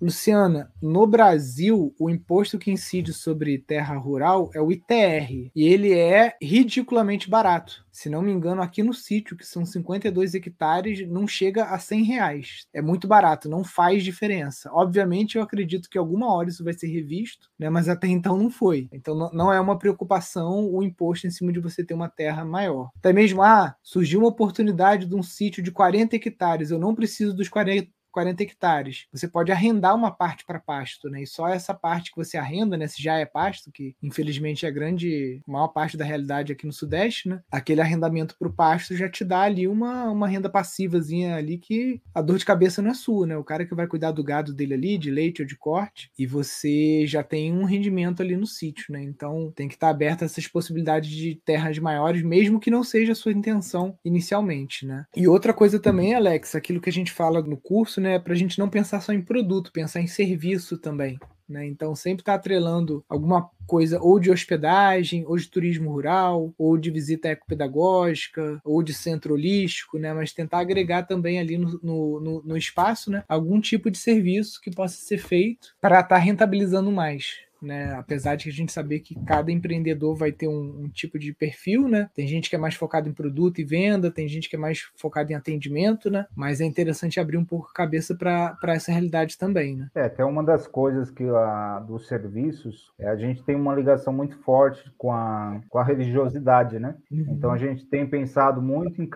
Luciana, 0.02 0.72
no 0.82 1.08
Brasil, 1.08 1.94
o 2.00 2.10
imposto 2.10 2.60
que 2.60 2.72
incide 2.72 3.14
sobre 3.14 3.58
terra 3.58 3.96
rural 3.98 4.50
é 4.54 4.62
o 4.62 4.72
ITR, 4.72 5.52
e 5.56 5.66
ele 5.68 5.94
é 5.94 6.36
ridiculamente 6.42 7.30
barato. 7.30 7.86
Se 7.92 8.10
não 8.10 8.22
me 8.22 8.32
engano, 8.32 8.62
aqui 8.62 8.84
no 8.84 8.94
sítio, 8.94 9.36
que 9.36 9.44
são 9.44 9.66
52 9.66 10.36
hectares, 10.36 11.08
não 11.08 11.28
chega 11.28 11.66
a 11.66 11.80
100 11.80 12.04
reais. 12.04 12.68
É 12.72 12.80
muito 12.80 13.08
barato, 13.08 13.50
não 13.50 13.64
faz 13.64 14.04
diferença. 14.04 14.70
Obviamente, 14.72 15.36
eu 15.36 15.42
acredito 15.42 15.90
que 15.90 15.98
alguma 15.98 16.32
hora 16.32 16.48
isso 16.48 16.64
vai 16.64 16.74
ser 16.74 16.88
revisto, 16.88 17.50
né? 17.58 17.72
mas 17.72 17.90
até 17.90 18.08
então 18.08 18.38
não 18.38 18.52
foi. 18.52 18.88
Então, 18.94 19.32
não 19.34 19.52
é 19.52 19.60
uma 19.60 19.80
preocupação 19.80 20.72
o 20.72 20.84
imposto 20.84 21.26
em 21.26 21.32
cima 21.32 21.52
de 21.52 21.60
você 21.60 21.84
ter 21.84 21.96
uma 21.96 22.08
terra 22.08 22.46
maior. 22.46 22.92
Até 22.98 23.12
mesmo, 23.12 23.42
ah, 23.42 23.76
surgiu 23.82 24.20
uma 24.20 24.30
oportunidade 24.30 25.08
de 25.08 25.16
um 25.16 25.24
sítio 25.24 25.64
de 25.64 25.72
40 25.72 26.16
hectares, 26.16 26.70
eu 26.70 26.78
não 26.78 26.94
preciso 26.94 27.36
dos 27.36 27.50
40 27.50 27.97
40 28.12 28.44
hectares. 28.44 29.06
Você 29.12 29.28
pode 29.28 29.52
arrendar 29.52 29.96
uma 29.96 30.12
parte 30.12 30.46
para 30.46 30.60
pasto, 30.60 31.10
né? 31.10 31.24
E 31.24 31.28
só 31.28 31.48
essa 31.48 31.74
parte 31.74 32.12
que 32.12 32.18
você 32.18 32.38
arrenda, 32.38 32.78
né? 32.78 32.88
Se 32.88 33.02
já 33.02 33.18
é 33.18 33.26
pasto, 33.26 33.72
que 33.72 33.96
infelizmente 34.02 34.66
é 34.66 34.70
a 34.70 34.72
grande, 34.72 35.42
maior 35.48 35.70
parte 35.70 35.98
da 35.98 36.06
realidade 36.06 36.52
aqui 36.52 36.66
no 36.66 36.74
Sudeste, 36.74 37.30
né? 37.30 37.42
Aquele 37.52 37.82
arrendamento 37.82 38.36
para 38.38 38.48
o 38.48 38.54
pasto 38.54 38.96
já 38.96 39.10
te 39.10 39.24
dá 39.24 39.42
ali 39.42 39.68
uma, 39.68 40.10
uma 40.10 40.28
renda 40.28 40.50
passivazinha 40.50 41.36
ali 41.36 41.58
que 41.58 42.02
a 42.14 42.22
dor 42.22 42.38
de 42.38 42.46
cabeça 42.46 42.82
não 42.82 42.92
é 42.92 42.94
sua, 42.94 43.28
né? 43.28 43.38
O 43.38 43.44
cara 43.44 43.66
que 43.66 43.76
vai 43.76 43.88
cuidar 43.88 44.12
do 44.12 44.24
gado 44.24 44.54
dele 44.54 44.74
ali, 44.74 44.98
de 44.98 45.12
leite 45.12 45.42
ou 45.42 45.48
de 45.48 45.56
corte, 45.56 46.12
e 46.18 46.26
você 46.26 47.06
já 47.06 47.24
tem 47.24 47.54
um 47.54 47.64
rendimento 47.64 48.22
ali 48.22 48.36
no 48.36 48.46
sítio, 48.46 48.94
né? 48.94 49.02
Então 49.02 49.52
tem 49.56 49.68
que 49.68 49.76
estar 49.76 49.90
aberto 49.90 50.24
a 50.24 50.26
essas 50.26 50.48
possibilidades 50.48 51.10
de 51.10 51.36
terras 51.46 51.78
maiores, 51.80 52.22
mesmo 52.24 52.60
que 52.60 52.72
não 52.72 52.84
seja 52.84 53.12
a 53.12 53.16
sua 53.16 53.32
intenção 53.32 53.98
inicialmente, 54.04 54.86
né? 54.86 55.06
E 55.16 55.28
outra 55.28 55.54
coisa 55.54 55.80
também, 55.80 56.14
Alex, 56.14 56.56
aquilo 56.56 56.82
que 56.82 56.90
a 56.90 56.94
gente 56.94 57.12
fala 57.12 57.42
no 57.42 57.58
curso, 57.58 57.97
né? 58.02 58.08
né, 58.08 58.20
para 58.20 58.34
a 58.34 58.36
gente 58.36 58.58
não 58.58 58.70
pensar 58.70 59.02
só 59.02 59.12
em 59.12 59.22
produto, 59.22 59.72
pensar 59.72 60.00
em 60.00 60.08
serviço 60.08 60.78
também. 60.78 61.20
Né? 61.48 61.66
Então, 61.66 61.96
sempre 61.96 62.22
está 62.22 62.34
atrelando 62.34 63.04
alguma 63.08 63.50
coisa 63.66 64.00
ou 64.02 64.20
de 64.20 64.30
hospedagem, 64.30 65.26
ou 65.26 65.38
de 65.38 65.50
turismo 65.50 65.92
rural, 65.92 66.54
ou 66.58 66.78
de 66.78 66.92
visita 66.92 67.30
ecopedagógica, 67.30 68.60
ou 68.64 68.84
de 68.84 68.94
centro 68.94 69.34
holístico, 69.34 69.98
né? 69.98 70.14
mas 70.14 70.34
tentar 70.34 70.60
agregar 70.60 71.04
também 71.04 71.40
ali 71.40 71.58
no, 71.58 71.80
no, 71.82 72.44
no 72.44 72.58
espaço 72.58 73.12
né? 73.12 73.24
algum 73.28 73.62
tipo 73.62 73.90
de 73.90 73.98
serviço 73.98 74.60
que 74.62 74.72
possa 74.72 74.98
ser 74.98 75.18
feito 75.18 75.70
para 75.80 76.00
estar 76.00 76.16
tá 76.16 76.18
rentabilizando 76.18 76.92
mais. 76.92 77.47
Né? 77.62 77.94
Apesar 77.94 78.36
de 78.36 78.50
a 78.50 78.52
gente 78.52 78.72
saber 78.72 79.00
que 79.00 79.16
cada 79.26 79.52
empreendedor 79.52 80.16
vai 80.16 80.32
ter 80.32 80.48
um, 80.48 80.84
um, 80.84 80.90
tipo 80.90 81.18
de 81.18 81.34
perfil, 81.34 81.88
né? 81.88 82.10
Tem 82.16 82.28
gente 82.28 82.50
que 82.50 82.56
é 82.56 82.60
mais 82.60 82.76
focado 82.76 83.10
em 83.10 83.14
produto 83.14 83.60
e 83.60 83.64
venda, 83.64 84.12
tem 84.12 84.28
gente 84.28 84.50
que 84.50 84.56
é 84.56 84.60
mais 84.60 84.90
focado 84.96 85.32
em 85.32 85.36
atendimento, 85.36 86.10
né? 86.10 86.26
Mas 86.36 86.62
é 86.62 86.66
interessante 86.66 87.20
abrir 87.20 87.38
um 87.38 87.46
pouco 87.46 87.70
a 87.70 87.74
cabeça 87.74 88.16
para 88.16 88.58
essa 88.68 88.92
realidade 88.92 89.38
também, 89.38 89.76
né? 89.76 89.90
É, 89.96 90.04
até 90.04 90.24
uma 90.24 90.44
das 90.44 90.68
coisas 90.68 91.10
que 91.10 91.24
a, 91.24 91.80
dos 91.80 92.08
serviços, 92.08 92.92
é, 93.00 93.08
a 93.08 93.16
gente 93.16 93.44
tem 93.44 93.56
uma 93.56 93.76
ligação 93.76 94.14
muito 94.14 94.38
forte 94.40 94.92
com 94.98 95.12
a, 95.12 95.60
com 95.70 95.78
a 95.78 95.84
religiosidade, 95.84 96.80
né? 96.80 96.96
Uhum. 97.12 97.26
Então 97.30 97.52
a 97.52 97.58
gente 97.58 97.86
tem 97.86 98.06
pensado 98.08 98.62
muito 98.62 99.02
em 99.02 99.10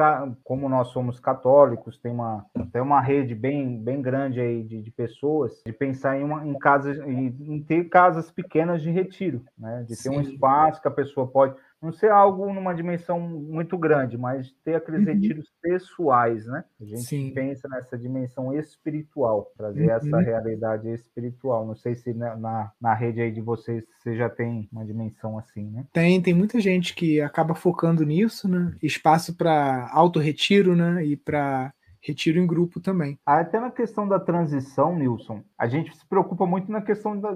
como 0.43 0.69
nós 0.69 0.87
somos 0.89 1.19
católicos, 1.19 1.99
tem 1.99 2.11
uma, 2.11 2.45
tem 2.71 2.81
uma 2.81 3.01
rede 3.01 3.35
bem, 3.35 3.77
bem 3.81 4.01
grande 4.01 4.39
aí 4.39 4.63
de, 4.63 4.81
de 4.81 4.91
pessoas, 4.91 5.61
de 5.65 5.73
pensar 5.73 6.17
em, 6.17 6.23
uma, 6.23 6.45
em 6.45 6.57
casas, 6.57 6.97
em, 6.99 7.35
em 7.39 7.61
ter 7.61 7.85
casas 7.89 8.31
pequenas 8.31 8.40
de 8.81 8.91
retiro, 8.91 9.43
né? 9.57 9.81
De 9.81 9.89
ter 9.89 10.09
Sim. 10.09 10.17
um 10.17 10.21
espaço 10.21 10.81
que 10.81 10.87
a 10.87 10.91
pessoa 10.91 11.27
pode 11.27 11.55
não 11.81 11.91
ser 11.91 12.11
algo 12.11 12.53
numa 12.53 12.73
dimensão 12.73 13.19
muito 13.19 13.75
grande, 13.75 14.15
mas 14.15 14.53
ter 14.63 14.75
aqueles 14.75 15.01
uhum. 15.01 15.13
retiros 15.13 15.51
pessoais, 15.61 16.45
né? 16.45 16.63
A 16.79 16.85
gente 16.85 17.01
Sim. 17.01 17.31
pensa 17.33 17.67
nessa 17.67 17.97
dimensão 17.97 18.53
espiritual, 18.53 19.51
trazer 19.57 19.87
uhum. 19.87 19.95
essa 19.95 20.19
realidade 20.19 20.89
espiritual. 20.89 21.65
Não 21.65 21.75
sei 21.75 21.95
se 21.95 22.13
na, 22.13 22.71
na 22.79 22.93
rede 22.93 23.21
aí 23.21 23.31
de 23.31 23.41
vocês 23.41 23.83
você 23.97 24.15
já 24.15 24.29
tem 24.29 24.69
uma 24.71 24.85
dimensão 24.85 25.39
assim, 25.39 25.71
né? 25.71 25.85
Tem, 25.91 26.21
tem 26.21 26.33
muita 26.33 26.59
gente 26.59 26.93
que 26.93 27.19
acaba 27.19 27.55
focando 27.55 28.05
nisso, 28.05 28.47
né? 28.47 28.75
Espaço 28.81 29.35
para 29.35 29.89
auto-retiro, 29.91 30.75
né? 30.75 31.03
E 31.03 31.17
para 31.17 31.73
retiro 32.01 32.39
em 32.39 32.47
grupo 32.47 32.79
também. 32.79 33.17
Até 33.25 33.59
na 33.59 33.69
questão 33.69 34.07
da 34.07 34.19
transição, 34.19 34.97
Nilson, 34.97 35.43
a 35.57 35.67
gente 35.67 35.95
se 35.95 36.05
preocupa 36.05 36.45
muito 36.45 36.71
na 36.71 36.81
questão 36.81 37.19
da, 37.19 37.31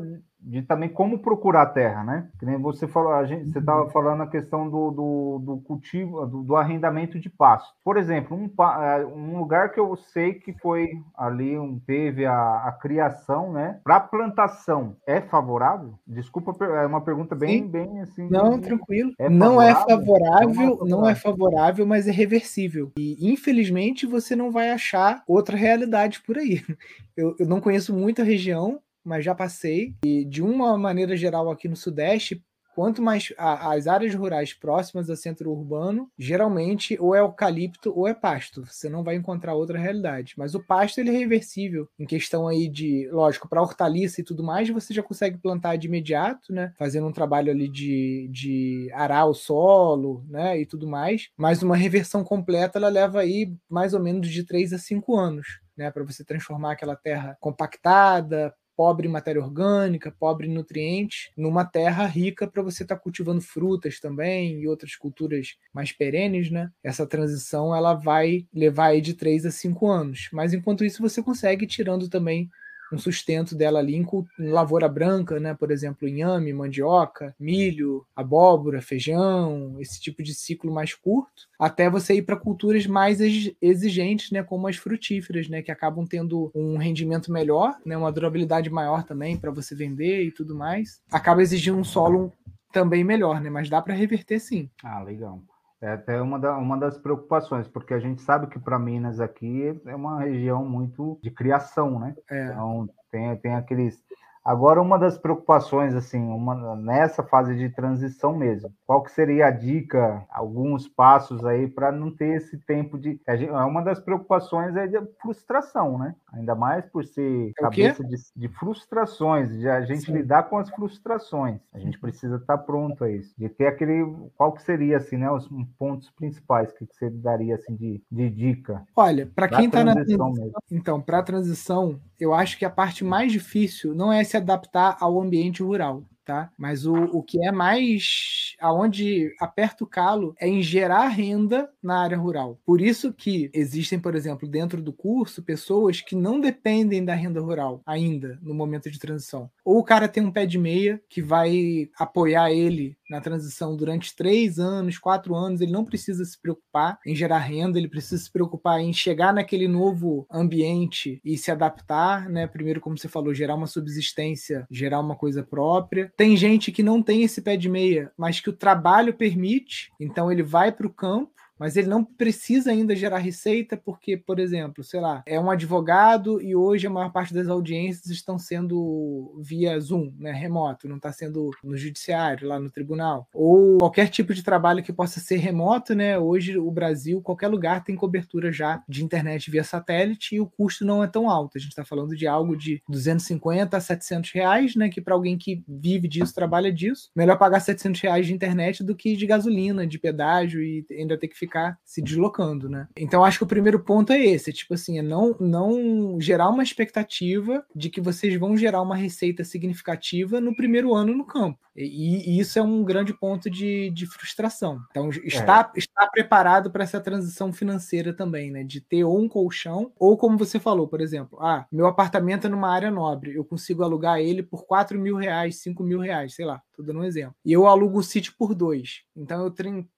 de 0.46 0.62
também 0.62 0.88
como 0.88 1.20
procurar 1.20 1.64
a 1.64 1.66
terra, 1.66 2.04
né? 2.04 2.30
Que 2.40 2.46
nem 2.46 2.58
você 2.58 2.88
falou, 2.88 3.14
a 3.14 3.26
gente, 3.26 3.52
você 3.52 3.60
estava 3.60 3.84
uhum. 3.84 3.90
falando 3.90 4.22
a 4.22 4.28
questão 4.28 4.70
do, 4.70 4.92
do, 4.92 5.40
do 5.44 5.58
cultivo, 5.62 6.26
do, 6.26 6.44
do, 6.44 6.56
arrendamento 6.56 7.20
de 7.20 7.30
pasto. 7.30 7.74
Por 7.84 7.98
exemplo, 7.98 8.38
um, 8.38 8.50
é, 8.84 9.06
um, 9.06 9.40
lugar 9.40 9.72
que 9.72 9.80
eu 9.80 9.96
sei 9.96 10.36
que 10.36 10.54
foi 10.54 10.88
ali, 11.18 11.58
um, 11.58 11.80
teve 11.80 12.26
a, 12.26 12.68
a 12.68 12.72
criação, 12.72 13.52
né? 13.52 13.80
Para 13.84 14.00
plantação, 14.00 14.96
é 15.08 15.20
favorável? 15.20 15.96
Desculpa, 16.06 16.56
é 16.64 16.86
uma 16.86 17.02
pergunta 17.02 17.36
bem, 17.36 17.64
Sim. 17.64 17.68
bem 17.68 18.02
assim. 18.02 18.30
Não, 18.30 18.60
tranquilo. 18.60 19.14
É 19.18 19.28
não 19.28 19.60
é 19.60 19.74
favorável, 19.74 19.98
não 20.06 20.46
é 20.46 20.54
favorável, 20.54 20.86
não 20.86 21.10
é 21.10 21.16
favorável, 21.16 21.88
mas 21.88 22.08
é 22.08 22.12
reversível. 22.12 22.92
E 22.98 23.32
infelizmente 23.32 24.06
você 24.06 24.36
não 24.36 24.52
vai 24.52 24.70
achar 24.70 25.24
outra 25.28 25.58
realidade 25.58 26.22
por 26.22 26.38
aí. 26.38 26.62
Eu, 27.18 27.34
eu 27.40 27.46
não 27.48 27.62
conheço 27.62 27.96
muita 27.96 28.26
região 28.26 28.82
mas 29.06 29.24
já 29.24 29.36
passei. 29.36 29.96
E 30.04 30.26
de 30.26 30.42
uma 30.42 30.78
maneira 30.78 31.16
geral 31.16 31.50
aqui 31.50 31.68
no 31.68 31.76
Sudeste, 31.76 32.44
quanto 32.76 33.02
mais 33.02 33.34
a, 33.38 33.74
as 33.74 33.88
áreas 33.88 34.14
rurais 34.14 34.54
próximas 34.54 35.10
ao 35.10 35.16
centro 35.16 35.50
urbano, 35.50 36.10
geralmente 36.20 36.98
ou 37.00 37.16
é 37.16 37.20
eucalipto 37.20 37.98
ou 37.98 38.06
é 38.06 38.14
pasto. 38.14 38.66
Você 38.66 38.90
não 38.90 39.04
vai 39.04 39.16
encontrar 39.16 39.56
outra 39.56 39.80
realidade. 39.80 40.34
Mas 40.38 40.54
o 40.54 40.60
pasto 40.60 41.00
ele 41.00 41.10
é 41.10 41.18
reversível 41.18 41.88
em 41.98 42.06
questão 42.06 42.48
aí 42.48 42.68
de, 42.68 43.08
lógico, 43.12 43.48
para 43.48 43.62
hortaliça 43.62 44.20
e 44.20 44.24
tudo 44.24 44.44
mais, 44.44 44.70
você 44.70 44.94
já 44.94 45.02
consegue 45.02 45.38
plantar 45.38 45.78
de 45.78 45.88
imediato, 45.88 46.52
né? 46.52 46.74
Fazendo 46.78 47.08
um 47.08 47.14
trabalho 47.14 47.50
ali 47.50 47.70
de, 47.70 48.30
de 48.32 48.90
arar 48.94 49.26
o 49.26 49.34
solo, 49.34 50.26
né? 50.28 50.60
E 50.60 50.66
tudo 50.66 50.86
mais. 50.86 51.30
Mas 51.38 51.64
uma 51.64 51.78
reversão 51.78 52.24
completa 52.26 52.78
ela 52.78 52.90
leva 52.90 53.22
aí 53.22 53.54
mais 53.70 53.94
ou 53.94 54.02
menos 54.02 54.28
de 54.28 54.44
3 54.44 54.74
a 54.74 54.78
5 54.78 55.16
anos. 55.16 55.64
Né, 55.78 55.92
para 55.92 56.06
você 56.06 56.24
transformar 56.24 56.72
aquela 56.72 56.96
terra 56.96 57.36
compactada, 57.42 58.56
pobre 58.76 59.08
em 59.08 59.12
matéria 59.12 59.42
orgânica, 59.42 60.14
pobre 60.20 60.48
em 60.48 60.54
nutrientes, 60.54 61.30
numa 61.38 61.66
terra 61.66 62.06
rica 62.06 62.48
para 62.48 62.62
você 62.62 62.84
estar 62.84 62.96
tá 62.96 63.02
cultivando 63.02 63.42
frutas 63.42 64.00
também 64.00 64.62
e 64.62 64.68
outras 64.68 64.96
culturas 64.96 65.56
mais 65.74 65.92
perenes, 65.92 66.52
né? 66.52 66.70
Essa 66.84 67.06
transição 67.06 67.76
ela 67.76 67.94
vai 67.94 68.46
levar 68.54 68.88
aí 68.88 69.02
de 69.02 69.14
3 69.14 69.46
a 69.46 69.52
5 69.52 69.88
anos. 69.88 70.30
Mas 70.32 70.54
enquanto 70.54 70.84
isso 70.86 71.02
você 71.02 71.22
consegue 71.22 71.66
tirando 71.68 72.10
também 72.10 72.50
um 72.96 72.98
sustento 72.98 73.56
dela 73.56 73.80
ali 73.80 73.96
em, 73.96 74.06
em 74.40 74.50
lavoura 74.50 74.88
branca, 74.88 75.40
né? 75.40 75.54
Por 75.54 75.72
exemplo, 75.72 76.08
inhame, 76.08 76.54
mandioca, 76.54 77.36
milho, 77.40 78.06
abóbora, 78.16 78.82
feijão, 78.82 79.76
esse 79.80 80.00
tipo 80.00 80.24
de 80.24 80.34
ciclo 80.34 80.74
mais 80.74 80.94
curto, 80.94 81.48
até 81.60 81.90
você 81.90 82.16
ir 82.16 82.24
para 82.24 82.36
culturas 82.36 82.88
mais 82.88 83.20
exigentes, 83.62 84.32
né? 84.32 84.42
Como 84.42 84.68
as 84.68 84.78
frutíferas, 84.78 85.48
né? 85.48 85.62
Que 85.62 85.72
acabam 85.72 86.06
tendo 86.06 86.52
um 86.56 86.78
rendimento 86.78 87.32
melhor, 87.32 87.76
né? 87.86 87.96
Uma 87.98 88.12
durabilidade 88.12 88.70
maior 88.70 89.04
também 89.04 89.38
para 89.38 89.52
você 89.52 89.76
vender 89.76 90.24
e 90.24 90.32
tudo 90.32 90.56
mais. 90.56 91.02
Acaba 91.12 91.42
exigindo 91.42 91.78
um 91.78 91.84
solo 91.84 92.32
também 92.72 93.04
melhor, 93.04 93.40
né? 93.40 93.50
Mas 93.50 93.70
dá 93.70 93.82
para 93.82 93.94
reverter 93.94 94.40
sim. 94.40 94.70
Ah, 94.84 95.02
legal. 95.02 95.42
É 95.82 95.92
até 95.92 96.22
uma, 96.22 96.40
da, 96.40 96.58
uma 96.58 96.78
das 96.78 96.98
preocupações, 96.98 97.68
porque 97.68 97.94
a 97.94 98.00
gente 98.00 98.22
sabe 98.22 98.48
que 98.48 98.58
para 98.58 98.80
Minas 98.80 99.20
aqui 99.20 99.80
é 99.86 99.96
uma 99.96 100.22
região 100.22 100.66
muito 100.66 101.20
de 101.22 101.30
criação, 101.30 102.00
né? 102.00 102.16
É. 102.30 102.46
Então 102.46 102.90
tem, 103.12 103.36
tem 103.38 103.56
aqueles 103.56 104.04
Agora, 104.46 104.80
uma 104.80 105.00
das 105.00 105.18
preocupações, 105.18 105.96
assim, 105.96 106.22
uma, 106.22 106.76
nessa 106.76 107.24
fase 107.24 107.56
de 107.56 107.68
transição 107.70 108.38
mesmo, 108.38 108.72
qual 108.86 109.02
que 109.02 109.12
seria 109.12 109.48
a 109.48 109.52
dica, 109.52 110.24
alguns 110.30 110.88
passos 110.88 111.44
aí 111.44 111.68
para 111.68 111.92
não 111.92 112.12
ter 112.12 112.38
esse 112.38 112.56
tempo 112.60 112.96
de. 112.96 113.20
É 113.26 113.52
uma 113.64 113.82
das 113.82 114.00
preocupações 114.00 114.76
é 114.76 114.86
de 114.86 115.02
frustração, 115.20 115.98
né? 115.98 116.14
Ainda 116.32 116.54
mais 116.54 116.86
por 116.86 117.04
ser 117.04 117.54
cabeça 117.56 118.04
de, 118.04 118.16
de, 118.36 118.48
frustrações, 118.50 119.50
de 119.50 119.68
a 119.68 119.82
gente 119.82 120.06
Sim. 120.06 120.14
lidar 120.14 120.44
com 120.44 120.60
as 120.60 120.70
frustrações. 120.70 121.60
A 121.74 121.80
gente 121.80 122.00
precisa 122.00 122.36
estar 122.36 122.58
tá 122.58 122.64
pronto 122.64 123.04
a 123.04 123.10
isso. 123.10 123.34
De 123.36 123.50
ter 123.50 123.66
aquele. 123.66 124.06
Qual 124.36 124.52
que 124.52 124.62
seria, 124.62 124.98
assim, 124.98 125.18
né? 125.18 125.32
Os 125.32 125.50
pontos 125.80 126.12
principais 126.12 126.72
que 126.72 126.86
você 126.86 127.10
daria, 127.10 127.56
assim, 127.56 127.76
de, 127.76 128.00
de 128.12 128.30
dica? 128.30 128.86
Olha, 128.96 129.26
para 129.26 129.48
quem 129.48 129.66
está 129.66 129.84
na 129.84 129.94
transição. 129.94 130.32
Mesmo. 130.32 130.54
Então, 130.72 131.02
para 131.02 131.18
a 131.18 131.24
transição, 131.24 132.00
eu 132.20 132.32
acho 132.32 132.60
que 132.60 132.66
a 132.66 132.70
parte 132.70 133.04
mais 133.04 133.32
difícil 133.32 133.96
não 133.96 134.14
é 134.14 134.24
se 134.36 134.38
adaptar 134.38 134.98
ao 135.00 135.22
ambiente 135.22 135.64
rural, 135.64 136.04
tá? 136.26 136.52
Mas 136.58 136.86
o, 136.86 136.96
o 136.96 137.24
que 137.24 137.46
é 137.46 137.52
mais 137.52 138.56
aonde 138.60 139.34
aperta 139.40 139.84
o 139.84 139.88
calo 139.88 140.36
é 140.40 140.48
em 140.48 140.62
gerar 140.62 141.08
renda 141.08 141.70
na 141.82 142.02
área 142.02 142.18
rural. 142.18 142.60
Por 142.66 142.82
isso 142.82 143.14
que 143.14 143.50
existem, 143.54 144.00
por 144.00 144.16
exemplo, 144.16 144.48
dentro 144.48 144.82
do 144.82 144.92
curso, 144.92 145.44
pessoas 145.44 146.02
que 146.02 146.16
não 146.16 146.40
dependem 146.40 147.06
da 147.06 147.14
renda 147.14 147.40
rural 147.40 147.82
ainda 147.86 148.40
no 148.42 148.54
momento 148.54 148.90
de 148.90 149.00
transição. 149.00 149.50
Ou 149.64 149.80
o 149.80 149.84
cara 149.84 150.08
tem 150.08 150.24
um 150.24 150.32
pé 150.32 150.46
de 150.46 150.58
meia 150.58 151.02
que 151.10 151.22
vai 151.22 151.90
apoiar 151.98 152.52
ele 152.52 152.98
na 153.10 153.22
transição 153.22 153.76
durante 153.76 154.16
três 154.16 154.60
anos, 154.60 154.98
quatro 154.98 155.36
anos, 155.36 155.62
ele 155.62 155.72
não 155.72 155.86
precisa 155.86 156.26
se 156.26 156.40
preocupar 156.40 157.00
em 157.06 157.16
gerar 157.16 157.40
renda, 157.40 157.78
ele 157.78 157.88
precisa 157.88 158.22
se 158.22 158.32
preocupar 158.32 158.80
em 158.80 158.92
chegar 158.94 159.34
naquele 159.34 159.68
novo 159.68 160.26
ambiente 160.32 161.22
e 161.24 161.38
se 161.38 161.52
adaptar, 161.52 162.30
né? 162.30 162.48
Primeiro, 162.48 162.82
como 162.82 162.98
você 162.98 163.08
falou, 163.08 163.34
gerar 163.34 163.56
uma 163.56 163.68
subsistência, 163.68 164.66
gerar 164.72 165.00
uma 165.00 165.16
coisa 165.16 165.44
própria. 165.44 166.12
Tem 166.18 166.38
gente 166.38 166.72
que 166.72 166.82
não 166.82 167.02
tem 167.02 167.24
esse 167.24 167.42
pé 167.42 167.58
de 167.58 167.68
meia, 167.68 168.12
mas 168.18 168.40
que 168.40 168.50
o 168.50 168.54
trabalho 168.54 169.14
permite, 169.14 169.92
então 170.00 170.32
ele 170.32 170.44
vai 170.44 170.72
para 170.72 170.88
o 170.88 170.94
campo 170.94 171.36
mas 171.60 171.76
ele 171.78 171.88
não 171.88 172.04
precisa 172.04 172.72
ainda 172.72 172.96
gerar 172.96 173.18
receita 173.18 173.78
porque, 173.78 174.18
por 174.18 174.40
exemplo, 174.40 174.84
sei 174.84 175.00
lá, 175.00 175.24
é 175.26 175.40
um 175.40 175.50
advogado 175.50 176.42
e 176.42 176.56
hoje 176.56 176.88
a 176.88 176.90
maior 176.90 177.12
parte 177.12 177.34
das 177.34 177.48
audiências 177.48 178.08
estão 178.08 178.38
sendo 178.38 179.36
via 179.42 179.80
Zoom, 179.80 180.12
né, 180.18 180.32
remoto, 180.32 180.88
não 180.88 180.98
está 180.98 181.12
sendo 181.12 181.52
no 181.64 181.78
judiciário, 181.78 182.48
lá 182.48 182.60
no 182.60 182.70
tribunal, 182.70 183.28
ou 183.34 183.78
qualquer 183.78 184.10
tipo 184.10 184.34
de 184.34 184.44
trabalho 184.44 184.84
que 184.84 184.94
possa 184.94 185.20
ser 185.20 185.38
remoto, 185.38 185.94
né? 185.94 186.18
Hoje 186.18 186.58
o 186.58 186.70
Brasil, 186.72 187.22
qualquer 187.22 187.48
lugar 187.48 187.84
tem 187.84 187.96
cobertura 187.96 188.52
já 188.52 188.84
de 188.88 189.04
internet 189.04 189.50
via 189.50 189.64
satélite 189.64 190.36
e 190.36 190.40
o 190.40 190.48
custo 190.48 190.86
não 190.86 191.04
é 191.04 191.08
tão 191.08 191.30
alto. 191.30 191.58
A 191.58 191.60
gente 191.60 191.70
está 191.70 191.86
falando 191.86 192.16
de 192.16 192.28
algo 192.28 192.56
de 192.56 192.82
250 192.90 193.78
a 193.78 193.80
700 193.80 194.32
reais, 194.32 194.76
né? 194.76 194.90
Que 194.90 195.02
para 195.02 195.14
alguém 195.14 195.38
que 195.38 195.64
vive 195.68 196.08
disso, 196.08 196.34
trabalha 196.34 196.72
disso, 196.72 197.10
melhor 197.16 197.38
pagar 197.38 197.60
700 197.60 198.02
reais 198.02 198.28
de 198.28 198.34
internet 198.34 198.84
do 198.84 198.96
que 198.96 199.16
de 199.16 199.26
gasolina, 199.26 199.88
de 199.88 200.00
pedágio 200.00 200.62
e 200.62 200.86
ainda 200.92 201.18
ter 201.18 201.28
que 201.28 201.38
ficar 201.38 201.45
se 201.84 202.02
deslocando, 202.02 202.70
né? 202.70 202.88
Então 202.98 203.24
acho 203.24 203.40
que 203.40 203.44
o 203.44 203.48
primeiro 203.48 203.80
ponto 203.80 204.12
é 204.12 204.24
esse, 204.24 204.52
tipo 204.52 204.74
assim, 204.74 205.00
é 205.00 205.02
não, 205.02 205.36
não 205.40 206.20
gerar 206.20 206.50
uma 206.50 206.64
expectativa 206.64 207.66
de 207.76 207.90
que 207.90 208.02
vocês 208.02 208.38
vão 208.40 208.56
gerar 208.56 208.82
uma 208.82 208.96
receita 208.96 209.44
significativa 209.44 210.40
no 210.40 210.56
primeiro 210.56 210.94
ano 210.94 211.16
no 211.16 211.26
campo. 211.26 211.65
E, 211.76 212.32
e 212.32 212.40
isso 212.40 212.58
é 212.58 212.62
um 212.62 212.84
grande 212.84 213.14
ponto 213.14 213.50
de, 213.50 213.90
de 213.92 214.06
frustração. 214.06 214.80
Então, 214.90 215.10
está, 215.10 215.72
é. 215.76 215.80
está 215.80 216.08
preparado 216.08 216.72
para 216.72 216.84
essa 216.84 217.02
transição 217.02 217.52
financeira 217.52 218.14
também, 218.14 218.52
né? 218.52 218.64
De 218.64 218.80
ter 218.80 219.04
ou 219.04 219.20
um 219.20 219.28
colchão, 219.28 219.92
ou 220.00 220.18
como 220.18 220.38
você 220.38 220.60
falou, 220.60 220.88
por 220.88 221.02
exemplo, 221.02 221.38
ah, 221.42 221.66
meu 221.72 221.86
apartamento 221.88 222.48
é 222.48 222.50
numa 222.50 222.74
área 222.74 222.90
nobre, 222.90 223.36
eu 223.36 223.44
consigo 223.44 223.84
alugar 223.84 224.20
ele 224.20 224.42
por 224.42 224.66
4 224.66 225.00
mil 225.00 225.18
reais, 225.18 225.58
5 225.58 225.84
mil 225.84 226.00
reais, 226.00 226.36
sei 226.36 226.46
lá, 226.46 226.62
tô 226.76 226.84
dando 226.84 227.00
um 227.00 227.04
exemplo. 227.04 227.36
E 227.44 227.52
eu 227.52 227.68
alugo 227.68 228.00
o 228.00 228.04
sítio 228.04 228.34
por 228.38 228.54
dois. 228.54 229.04
Então 229.16 229.44
eu 229.44 229.52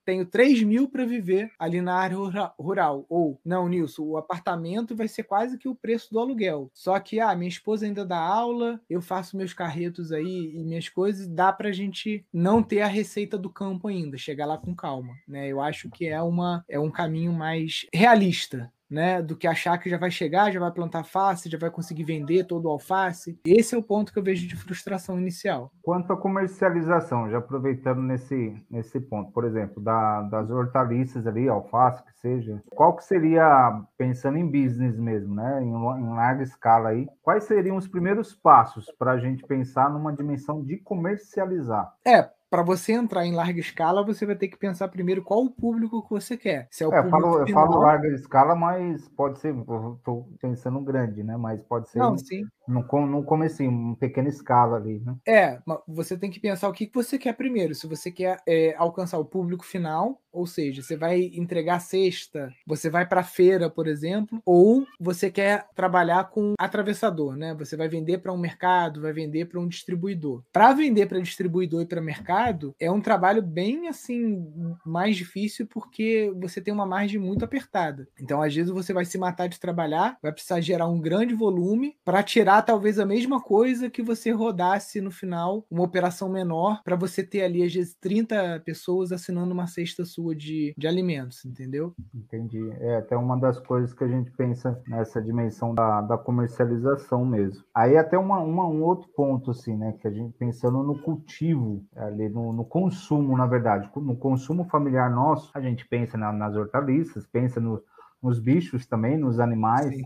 tenho 0.05 0.25
3 0.25 0.63
mil 0.63 0.87
para 0.87 1.05
viver 1.05 1.51
ali 1.59 1.81
na 1.81 1.95
área 1.95 2.17
rural. 2.59 3.05
Ou, 3.09 3.39
não, 3.43 3.67
Nilson, 3.67 4.03
o 4.03 4.17
apartamento 4.17 4.95
vai 4.95 5.07
ser 5.07 5.23
quase 5.23 5.57
que 5.57 5.67
o 5.67 5.75
preço 5.75 6.11
do 6.11 6.19
aluguel. 6.19 6.69
Só 6.73 6.99
que, 6.99 7.19
ah, 7.19 7.35
minha 7.35 7.49
esposa 7.49 7.85
ainda 7.85 8.05
dá 8.05 8.19
aula, 8.19 8.79
eu 8.89 9.01
faço 9.01 9.37
meus 9.37 9.53
carretos 9.53 10.11
aí 10.11 10.53
e 10.55 10.63
minhas 10.63 10.89
coisas, 10.89 11.27
dá 11.27 11.51
pra 11.67 11.71
gente 11.73 12.25
não 12.31 12.63
ter 12.63 12.79
a 12.79 12.87
receita 12.87 13.37
do 13.37 13.49
campo 13.49 13.89
ainda, 13.89 14.17
chegar 14.17 14.45
lá 14.45 14.57
com 14.57 14.73
calma, 14.73 15.13
né? 15.27 15.49
Eu 15.49 15.59
acho 15.59 15.89
que 15.89 16.07
é 16.07 16.21
uma 16.21 16.63
é 16.69 16.79
um 16.79 16.89
caminho 16.89 17.33
mais 17.33 17.85
realista, 17.93 18.71
né, 18.89 19.21
do 19.21 19.35
que 19.35 19.47
achar 19.47 19.77
que 19.77 19.89
já 19.89 19.97
vai 19.97 20.09
chegar, 20.09 20.51
já 20.51 20.59
vai 20.59 20.71
plantar 20.71 21.03
face, 21.03 21.49
já 21.49 21.57
vai 21.57 21.69
conseguir 21.69 22.03
vender 22.03 22.45
todo 22.45 22.65
o 22.65 22.69
alface. 22.69 23.39
Esse 23.45 23.75
é 23.75 23.77
o 23.77 23.83
ponto 23.83 24.11
que 24.11 24.19
eu 24.19 24.23
vejo 24.23 24.47
de 24.47 24.55
frustração 24.55 25.19
inicial. 25.19 25.71
Quanto 25.81 26.13
à 26.13 26.17
comercialização, 26.17 27.29
já 27.29 27.37
aproveitando 27.37 28.01
nesse, 28.01 28.55
nesse 28.69 28.99
ponto, 28.99 29.31
por 29.31 29.45
exemplo, 29.45 29.81
da, 29.81 30.21
das 30.23 30.49
hortaliças 30.49 31.27
ali, 31.27 31.47
alface 31.47 32.03
que 32.03 32.13
seja, 32.19 32.61
qual 32.69 32.95
que 32.95 33.03
seria, 33.03 33.81
pensando 33.97 34.37
em 34.37 34.45
business 34.45 34.97
mesmo, 34.97 35.35
né, 35.35 35.61
em, 35.61 35.69
em 35.69 36.09
larga 36.15 36.43
escala 36.43 36.89
aí, 36.89 37.07
quais 37.21 37.43
seriam 37.43 37.77
os 37.77 37.87
primeiros 37.87 38.33
passos 38.33 38.91
para 38.97 39.11
a 39.11 39.17
gente 39.17 39.43
pensar 39.45 39.89
numa 39.89 40.13
dimensão 40.13 40.63
de 40.63 40.77
comercializar? 40.77 41.93
É, 42.05 42.29
para 42.49 42.63
você 42.63 42.93
entrar 42.93 43.25
em 43.25 43.33
larga 43.33 43.59
escala, 43.59 44.05
você 44.05 44.25
vai 44.25 44.35
ter 44.35 44.47
que 44.47 44.57
pensar 44.57 44.87
primeiro 44.87 45.23
qual 45.23 45.43
o 45.43 45.51
público 45.51 46.01
que 46.03 46.09
você 46.09 46.37
quer. 46.37 46.67
Se 46.71 46.83
é 46.83 46.87
o 46.87 46.93
é, 46.93 46.99
eu, 46.99 47.09
falo, 47.09 47.39
eu 47.39 47.47
falo 47.49 47.79
larga 47.79 48.07
escala, 48.09 48.55
mas 48.55 49.07
pode 49.09 49.39
ser, 49.39 49.53
estou 49.55 50.29
pensando 50.39 50.79
grande, 50.81 51.23
né? 51.23 51.35
Mas 51.35 51.61
pode 51.63 51.89
ser. 51.89 51.99
Não, 51.99 52.17
sim. 52.17 52.45
No, 52.67 52.85
no 53.05 53.23
comecinho, 53.23 53.69
uma 53.69 53.95
pequena 53.95 54.29
escala 54.29 54.77
ali, 54.77 54.99
né? 54.99 55.15
É, 55.25 55.59
você 55.87 56.17
tem 56.17 56.29
que 56.29 56.39
pensar 56.39 56.67
o 56.67 56.73
que 56.73 56.89
você 56.93 57.17
quer 57.17 57.33
primeiro. 57.33 57.73
Se 57.73 57.87
você 57.87 58.11
quer 58.11 58.41
é, 58.47 58.75
alcançar 58.77 59.17
o 59.17 59.25
público 59.25 59.65
final, 59.65 60.21
ou 60.31 60.45
seja, 60.45 60.83
você 60.83 60.95
vai 60.95 61.31
entregar 61.33 61.79
cesta, 61.79 62.53
você 62.65 62.89
vai 62.89 63.07
para 63.07 63.23
feira, 63.23 63.69
por 63.69 63.87
exemplo, 63.87 64.41
ou 64.45 64.85
você 64.99 65.31
quer 65.31 65.67
trabalhar 65.75 66.29
com 66.29 66.53
atravessador, 66.59 67.35
né? 67.35 67.55
Você 67.55 67.75
vai 67.75 67.89
vender 67.89 68.19
para 68.19 68.31
um 68.31 68.37
mercado, 68.37 69.01
vai 69.01 69.13
vender 69.13 69.45
para 69.45 69.59
um 69.59 69.67
distribuidor. 69.67 70.43
Para 70.51 70.73
vender 70.73 71.07
para 71.07 71.19
distribuidor 71.19 71.81
e 71.81 71.87
para 71.87 72.01
mercado, 72.01 72.75
é 72.79 72.91
um 72.91 73.01
trabalho 73.01 73.41
bem 73.41 73.87
assim 73.87 74.45
mais 74.85 75.15
difícil 75.15 75.65
porque 75.65 76.31
você 76.39 76.61
tem 76.61 76.73
uma 76.73 76.85
margem 76.85 77.19
muito 77.19 77.43
apertada. 77.43 78.07
Então, 78.19 78.41
às 78.41 78.53
vezes 78.53 78.71
você 78.71 78.93
vai 78.93 79.05
se 79.05 79.17
matar 79.17 79.47
de 79.47 79.59
trabalhar, 79.59 80.17
vai 80.21 80.31
precisar 80.31 80.61
gerar 80.61 80.87
um 80.87 80.99
grande 80.99 81.33
volume 81.33 81.97
para 82.05 82.21
tirar 82.21 82.56
talvez 82.61 82.99
a 82.99 83.05
mesma 83.05 83.41
coisa 83.41 83.89
que 83.89 84.01
você 84.01 84.31
rodasse 84.31 85.01
no 85.01 85.11
final 85.11 85.65
uma 85.69 85.83
operação 85.83 86.29
menor 86.29 86.81
para 86.83 86.95
você 86.95 87.23
ter 87.23 87.43
ali 87.43 87.63
às 87.63 87.73
vezes 87.73 87.95
30 87.95 88.61
pessoas 88.65 89.11
assinando 89.11 89.53
uma 89.53 89.67
cesta 89.67 90.05
sua 90.05 90.35
de, 90.35 90.73
de 90.77 90.87
alimentos, 90.87 91.45
entendeu? 91.45 91.93
Entendi. 92.13 92.69
É 92.79 92.97
até 92.97 93.17
uma 93.17 93.37
das 93.37 93.59
coisas 93.59 93.93
que 93.93 94.03
a 94.03 94.07
gente 94.07 94.31
pensa 94.31 94.81
nessa 94.87 95.21
dimensão 95.21 95.73
da, 95.73 96.01
da 96.01 96.17
comercialização 96.17 97.25
mesmo. 97.25 97.63
Aí 97.73 97.97
até 97.97 98.17
uma, 98.17 98.39
uma, 98.39 98.67
um 98.67 98.83
outro 98.83 99.09
ponto, 99.15 99.51
assim, 99.51 99.75
né? 99.75 99.93
Que 100.01 100.07
a 100.07 100.11
gente 100.11 100.33
pensando 100.37 100.83
no 100.83 101.01
cultivo, 101.01 101.83
ali 101.95 102.29
no, 102.29 102.53
no 102.53 102.65
consumo, 102.65 103.37
na 103.37 103.45
verdade, 103.45 103.89
no 103.95 104.15
consumo 104.15 104.65
familiar 104.65 105.09
nosso, 105.09 105.51
a 105.53 105.61
gente 105.61 105.87
pensa 105.87 106.17
na, 106.17 106.31
nas 106.31 106.55
hortaliças, 106.55 107.25
pensa 107.27 107.59
no, 107.59 107.81
nos 108.21 108.39
bichos 108.39 108.85
também, 108.85 109.17
nos 109.17 109.39
animais. 109.39 109.95
Sim. 109.95 110.03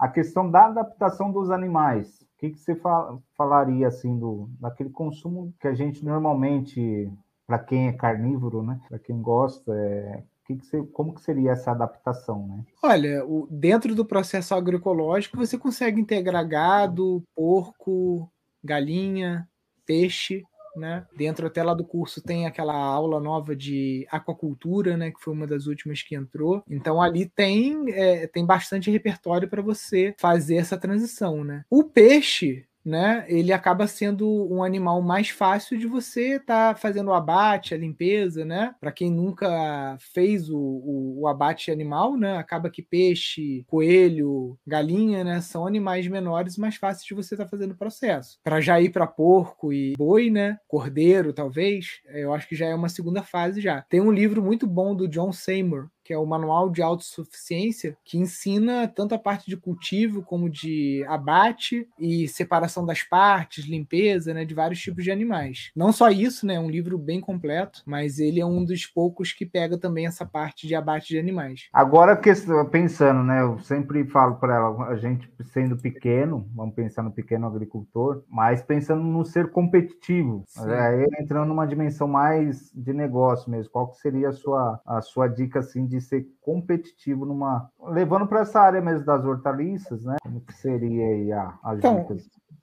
A 0.00 0.08
questão 0.08 0.50
da 0.50 0.64
adaptação 0.64 1.30
dos 1.30 1.50
animais, 1.50 2.22
o 2.22 2.38
que, 2.38 2.48
que 2.48 2.58
você 2.58 2.74
falaria 3.36 3.86
assim 3.86 4.18
do 4.18 4.48
daquele 4.58 4.88
consumo 4.88 5.52
que 5.60 5.68
a 5.68 5.74
gente 5.74 6.02
normalmente, 6.02 7.12
para 7.46 7.58
quem 7.58 7.88
é 7.88 7.92
carnívoro, 7.92 8.62
né, 8.62 8.80
para 8.88 8.98
quem 8.98 9.20
gosta, 9.20 9.70
é, 9.76 10.22
como 10.94 11.14
que 11.14 11.20
seria 11.20 11.50
essa 11.50 11.72
adaptação, 11.72 12.46
né? 12.48 12.64
Olha, 12.82 13.26
o, 13.26 13.46
dentro 13.50 13.94
do 13.94 14.06
processo 14.06 14.54
agroecológico 14.54 15.36
você 15.36 15.58
consegue 15.58 16.00
integrar 16.00 16.48
gado, 16.48 17.22
porco, 17.36 18.26
galinha, 18.64 19.46
peixe, 19.84 20.44
né? 20.76 21.06
Dentro 21.16 21.46
até 21.46 21.62
lá 21.62 21.74
do 21.74 21.84
curso 21.84 22.22
tem 22.22 22.46
aquela 22.46 22.74
aula 22.74 23.20
nova 23.20 23.54
de 23.54 24.06
aquacultura, 24.10 24.96
né? 24.96 25.10
Que 25.10 25.20
foi 25.20 25.32
uma 25.32 25.46
das 25.46 25.66
últimas 25.66 26.02
que 26.02 26.14
entrou. 26.14 26.62
Então 26.68 27.00
ali 27.00 27.26
tem, 27.26 27.90
é, 27.92 28.26
tem 28.26 28.44
bastante 28.44 28.90
repertório 28.90 29.48
para 29.48 29.62
você 29.62 30.14
fazer 30.18 30.56
essa 30.56 30.78
transição, 30.78 31.44
né? 31.44 31.64
O 31.70 31.84
peixe, 31.84 32.64
né, 32.84 33.24
ele 33.28 33.52
acaba 33.52 33.86
sendo 33.86 34.28
um 34.52 34.62
animal 34.62 35.02
mais 35.02 35.28
fácil 35.28 35.78
de 35.78 35.86
você 35.86 36.36
estar 36.36 36.74
tá 36.74 36.80
fazendo 36.80 37.08
o 37.08 37.14
abate, 37.14 37.74
a 37.74 37.78
limpeza, 37.78 38.44
né? 38.44 38.74
Para 38.80 38.92
quem 38.92 39.10
nunca 39.10 39.96
fez 40.14 40.48
o, 40.48 40.58
o, 40.58 41.20
o, 41.20 41.28
abate 41.28 41.70
animal, 41.70 42.16
né? 42.16 42.36
Acaba 42.36 42.70
que 42.70 42.82
peixe, 42.82 43.64
coelho, 43.66 44.58
galinha, 44.66 45.24
né, 45.24 45.40
são 45.40 45.66
animais 45.66 46.06
menores 46.06 46.56
mais 46.56 46.76
fáceis 46.76 47.04
de 47.04 47.14
você 47.14 47.34
estar 47.34 47.44
tá 47.44 47.50
fazendo 47.50 47.72
o 47.72 47.76
processo. 47.76 48.38
Para 48.42 48.60
já 48.60 48.80
ir 48.80 48.90
para 48.90 49.06
porco 49.06 49.72
e 49.72 49.94
boi, 49.96 50.30
né? 50.30 50.58
Cordeiro, 50.66 51.32
talvez, 51.32 52.00
eu 52.06 52.32
acho 52.32 52.48
que 52.48 52.56
já 52.56 52.66
é 52.66 52.74
uma 52.74 52.88
segunda 52.88 53.22
fase 53.22 53.60
já. 53.60 53.82
Tem 53.88 54.00
um 54.00 54.12
livro 54.12 54.42
muito 54.42 54.66
bom 54.66 54.94
do 54.94 55.08
John 55.08 55.32
Seymour, 55.32 55.88
que 56.10 56.14
é 56.14 56.18
o 56.18 56.26
Manual 56.26 56.68
de 56.68 56.82
Autossuficiência, 56.82 57.96
que 58.04 58.18
ensina 58.18 58.88
tanto 58.88 59.14
a 59.14 59.18
parte 59.18 59.48
de 59.48 59.56
cultivo 59.56 60.22
como 60.22 60.50
de 60.50 61.04
abate 61.06 61.86
e 61.96 62.26
separação 62.26 62.84
das 62.84 63.04
partes, 63.04 63.64
limpeza, 63.64 64.34
né, 64.34 64.44
de 64.44 64.52
vários 64.52 64.80
tipos 64.80 65.04
de 65.04 65.12
animais. 65.12 65.70
Não 65.76 65.92
só 65.92 66.10
isso, 66.10 66.44
né, 66.44 66.54
é 66.54 66.60
um 66.60 66.68
livro 66.68 66.98
bem 66.98 67.20
completo, 67.20 67.84
mas 67.86 68.18
ele 68.18 68.40
é 68.40 68.44
um 68.44 68.64
dos 68.64 68.86
poucos 68.86 69.32
que 69.32 69.46
pega 69.46 69.78
também 69.78 70.04
essa 70.04 70.26
parte 70.26 70.66
de 70.66 70.74
abate 70.74 71.10
de 71.10 71.18
animais. 71.20 71.68
Agora, 71.72 72.20
pensando, 72.68 73.22
né, 73.22 73.42
eu 73.42 73.60
sempre 73.60 74.04
falo 74.06 74.34
para 74.34 74.56
ela, 74.56 74.88
a 74.88 74.96
gente 74.96 75.30
sendo 75.44 75.76
pequeno, 75.76 76.44
vamos 76.56 76.74
pensar 76.74 77.04
no 77.04 77.12
pequeno 77.12 77.46
agricultor, 77.46 78.24
mas 78.28 78.62
pensando 78.62 79.04
no 79.04 79.24
ser 79.24 79.52
competitivo, 79.52 80.42
é, 80.66 81.22
entrando 81.22 81.46
numa 81.46 81.68
dimensão 81.68 82.08
mais 82.08 82.72
de 82.74 82.92
negócio 82.92 83.48
mesmo, 83.48 83.70
qual 83.70 83.86
que 83.92 83.98
seria 83.98 84.30
a 84.30 84.32
sua, 84.32 84.80
a 84.84 85.00
sua 85.00 85.28
dica 85.28 85.60
assim 85.60 85.86
de 85.86 85.99
ser 86.00 86.26
competitivo 86.40 87.24
numa. 87.24 87.70
Levando 87.88 88.26
para 88.26 88.40
essa 88.40 88.60
área 88.60 88.80
mesmo 88.80 89.04
das 89.04 89.24
hortaliças, 89.24 90.04
né? 90.04 90.16
Como 90.22 90.40
que 90.40 90.52
seria 90.52 91.06
aí 91.06 91.32
a, 91.32 91.58
as 91.62 91.78
então? 91.78 92.06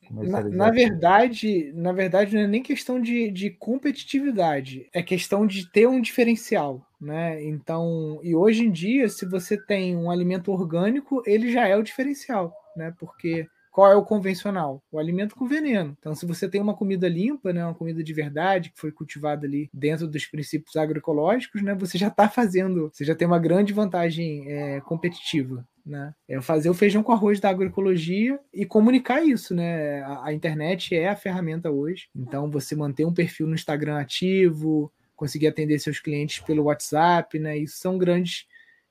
Na, 0.09 0.41
na, 0.43 0.71
verdade, 0.71 1.71
na 1.75 1.91
verdade, 1.91 2.33
não 2.35 2.43
é 2.43 2.47
nem 2.47 2.63
questão 2.63 3.01
de, 3.01 3.29
de 3.29 3.49
competitividade, 3.49 4.87
é 4.93 5.03
questão 5.03 5.45
de 5.45 5.69
ter 5.69 5.85
um 5.87 5.99
diferencial. 5.99 6.81
Né? 6.99 7.43
Então, 7.43 8.19
e 8.23 8.33
hoje 8.33 8.65
em 8.65 8.71
dia, 8.71 9.07
se 9.09 9.25
você 9.25 9.55
tem 9.57 9.95
um 9.95 10.09
alimento 10.09 10.51
orgânico, 10.51 11.21
ele 11.25 11.51
já 11.51 11.67
é 11.67 11.75
o 11.75 11.83
diferencial, 11.83 12.55
né? 12.75 12.93
Porque 12.97 13.47
qual 13.77 13.91
é 13.91 13.95
o 13.95 14.03
convencional? 14.03 14.81
O 14.91 14.97
alimento 14.97 15.35
com 15.35 15.45
veneno. 15.45 15.95
Então, 15.99 16.15
se 16.15 16.25
você 16.25 16.49
tem 16.49 16.59
uma 16.59 16.73
comida 16.73 17.07
limpa, 17.07 17.53
né, 17.53 17.63
uma 17.63 17.75
comida 17.75 18.03
de 18.03 18.11
verdade, 18.11 18.71
que 18.71 18.79
foi 18.79 18.91
cultivada 18.91 19.45
ali 19.45 19.69
dentro 19.71 20.07
dos 20.07 20.25
princípios 20.25 20.75
agroecológicos, 20.75 21.61
né, 21.61 21.75
você 21.75 21.95
já 21.95 22.07
está 22.07 22.27
fazendo, 22.27 22.89
você 22.91 23.05
já 23.05 23.13
tem 23.13 23.27
uma 23.27 23.37
grande 23.37 23.73
vantagem 23.73 24.51
é, 24.51 24.81
competitiva. 24.81 25.63
Né? 25.85 26.11
É 26.27 26.41
fazer 26.41 26.71
o 26.71 26.73
feijão 26.73 27.03
com 27.03 27.11
arroz 27.11 27.39
da 27.39 27.51
agroecologia 27.51 28.39
e 28.51 28.65
comunicar 28.65 29.21
isso, 29.21 29.53
né? 29.53 30.01
A, 30.01 30.25
a, 30.25 30.33
internet 30.33 30.95
é 30.95 31.09
a 31.09 31.15
ferramenta 31.15 31.69
hoje. 31.69 32.09
Então, 32.15 32.49
você 32.49 32.75
manter 32.75 33.05
um 33.05 33.13
perfil 33.13 33.45
no 33.45 33.53
Instagram 33.53 33.99
ativo, 33.99 34.91
conseguir 35.15 35.47
atender 35.47 35.77
seus 35.77 35.99
clientes 35.99 36.39
pelo 36.39 36.63
WhatsApp, 36.63 37.37
né? 37.37 37.55
Isso 37.55 37.77
são 37.77 37.95
grandes 37.95 38.47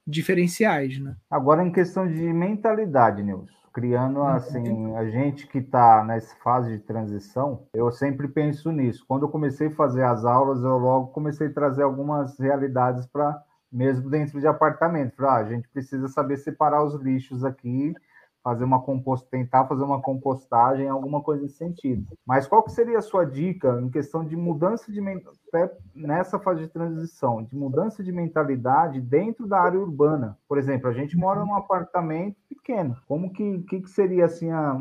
diferenciais, 0.06 0.96
né? 1.00 1.16
Agora, 1.28 1.66
em 1.66 1.72
questão 1.72 2.06
de 2.06 2.22
mentalidade, 2.22 3.24
Nilson 3.24 3.65
criando 3.76 4.20
uhum. 4.20 4.26
assim 4.26 4.96
a 4.96 5.04
gente 5.04 5.46
que 5.46 5.58
está 5.58 6.02
nessa 6.02 6.34
fase 6.36 6.72
de 6.72 6.78
transição 6.78 7.66
eu 7.74 7.92
sempre 7.92 8.26
penso 8.26 8.72
nisso 8.72 9.04
quando 9.06 9.26
eu 9.26 9.28
comecei 9.28 9.66
a 9.66 9.72
fazer 9.72 10.02
as 10.02 10.24
aulas 10.24 10.62
eu 10.62 10.78
logo 10.78 11.08
comecei 11.08 11.48
a 11.48 11.52
trazer 11.52 11.82
algumas 11.82 12.38
realidades 12.38 13.04
para 13.06 13.38
mesmo 13.70 14.08
dentro 14.08 14.40
de 14.40 14.46
apartamento 14.46 15.14
para 15.14 15.30
ah, 15.30 15.36
a 15.36 15.44
gente 15.44 15.68
precisa 15.68 16.08
saber 16.08 16.38
separar 16.38 16.82
os 16.82 16.94
lixos 16.94 17.44
aqui 17.44 17.94
fazer 18.46 18.62
uma 18.62 18.80
compost, 18.80 19.28
tentar 19.28 19.66
fazer 19.66 19.82
uma 19.82 20.00
compostagem, 20.00 20.88
alguma 20.88 21.20
coisa 21.20 21.42
nesse 21.42 21.56
sentido. 21.56 22.06
Mas 22.24 22.46
qual 22.46 22.62
que 22.62 22.70
seria 22.70 22.98
a 22.98 23.02
sua 23.02 23.24
dica 23.24 23.80
em 23.82 23.90
questão 23.90 24.24
de 24.24 24.36
mudança 24.36 24.92
de 24.92 25.00
nessa 25.92 26.38
fase 26.38 26.60
de 26.60 26.68
transição, 26.68 27.42
de 27.42 27.56
mudança 27.56 28.04
de 28.04 28.12
mentalidade 28.12 29.00
dentro 29.00 29.48
da 29.48 29.58
área 29.60 29.80
urbana? 29.80 30.38
Por 30.48 30.58
exemplo, 30.58 30.88
a 30.88 30.92
gente 30.92 31.16
mora 31.16 31.44
num 31.44 31.56
apartamento 31.56 32.36
pequeno. 32.48 32.96
Como 33.08 33.32
que, 33.32 33.64
que, 33.68 33.80
que 33.80 33.90
seria 33.90 34.26
assim 34.26 34.48
a, 34.52 34.80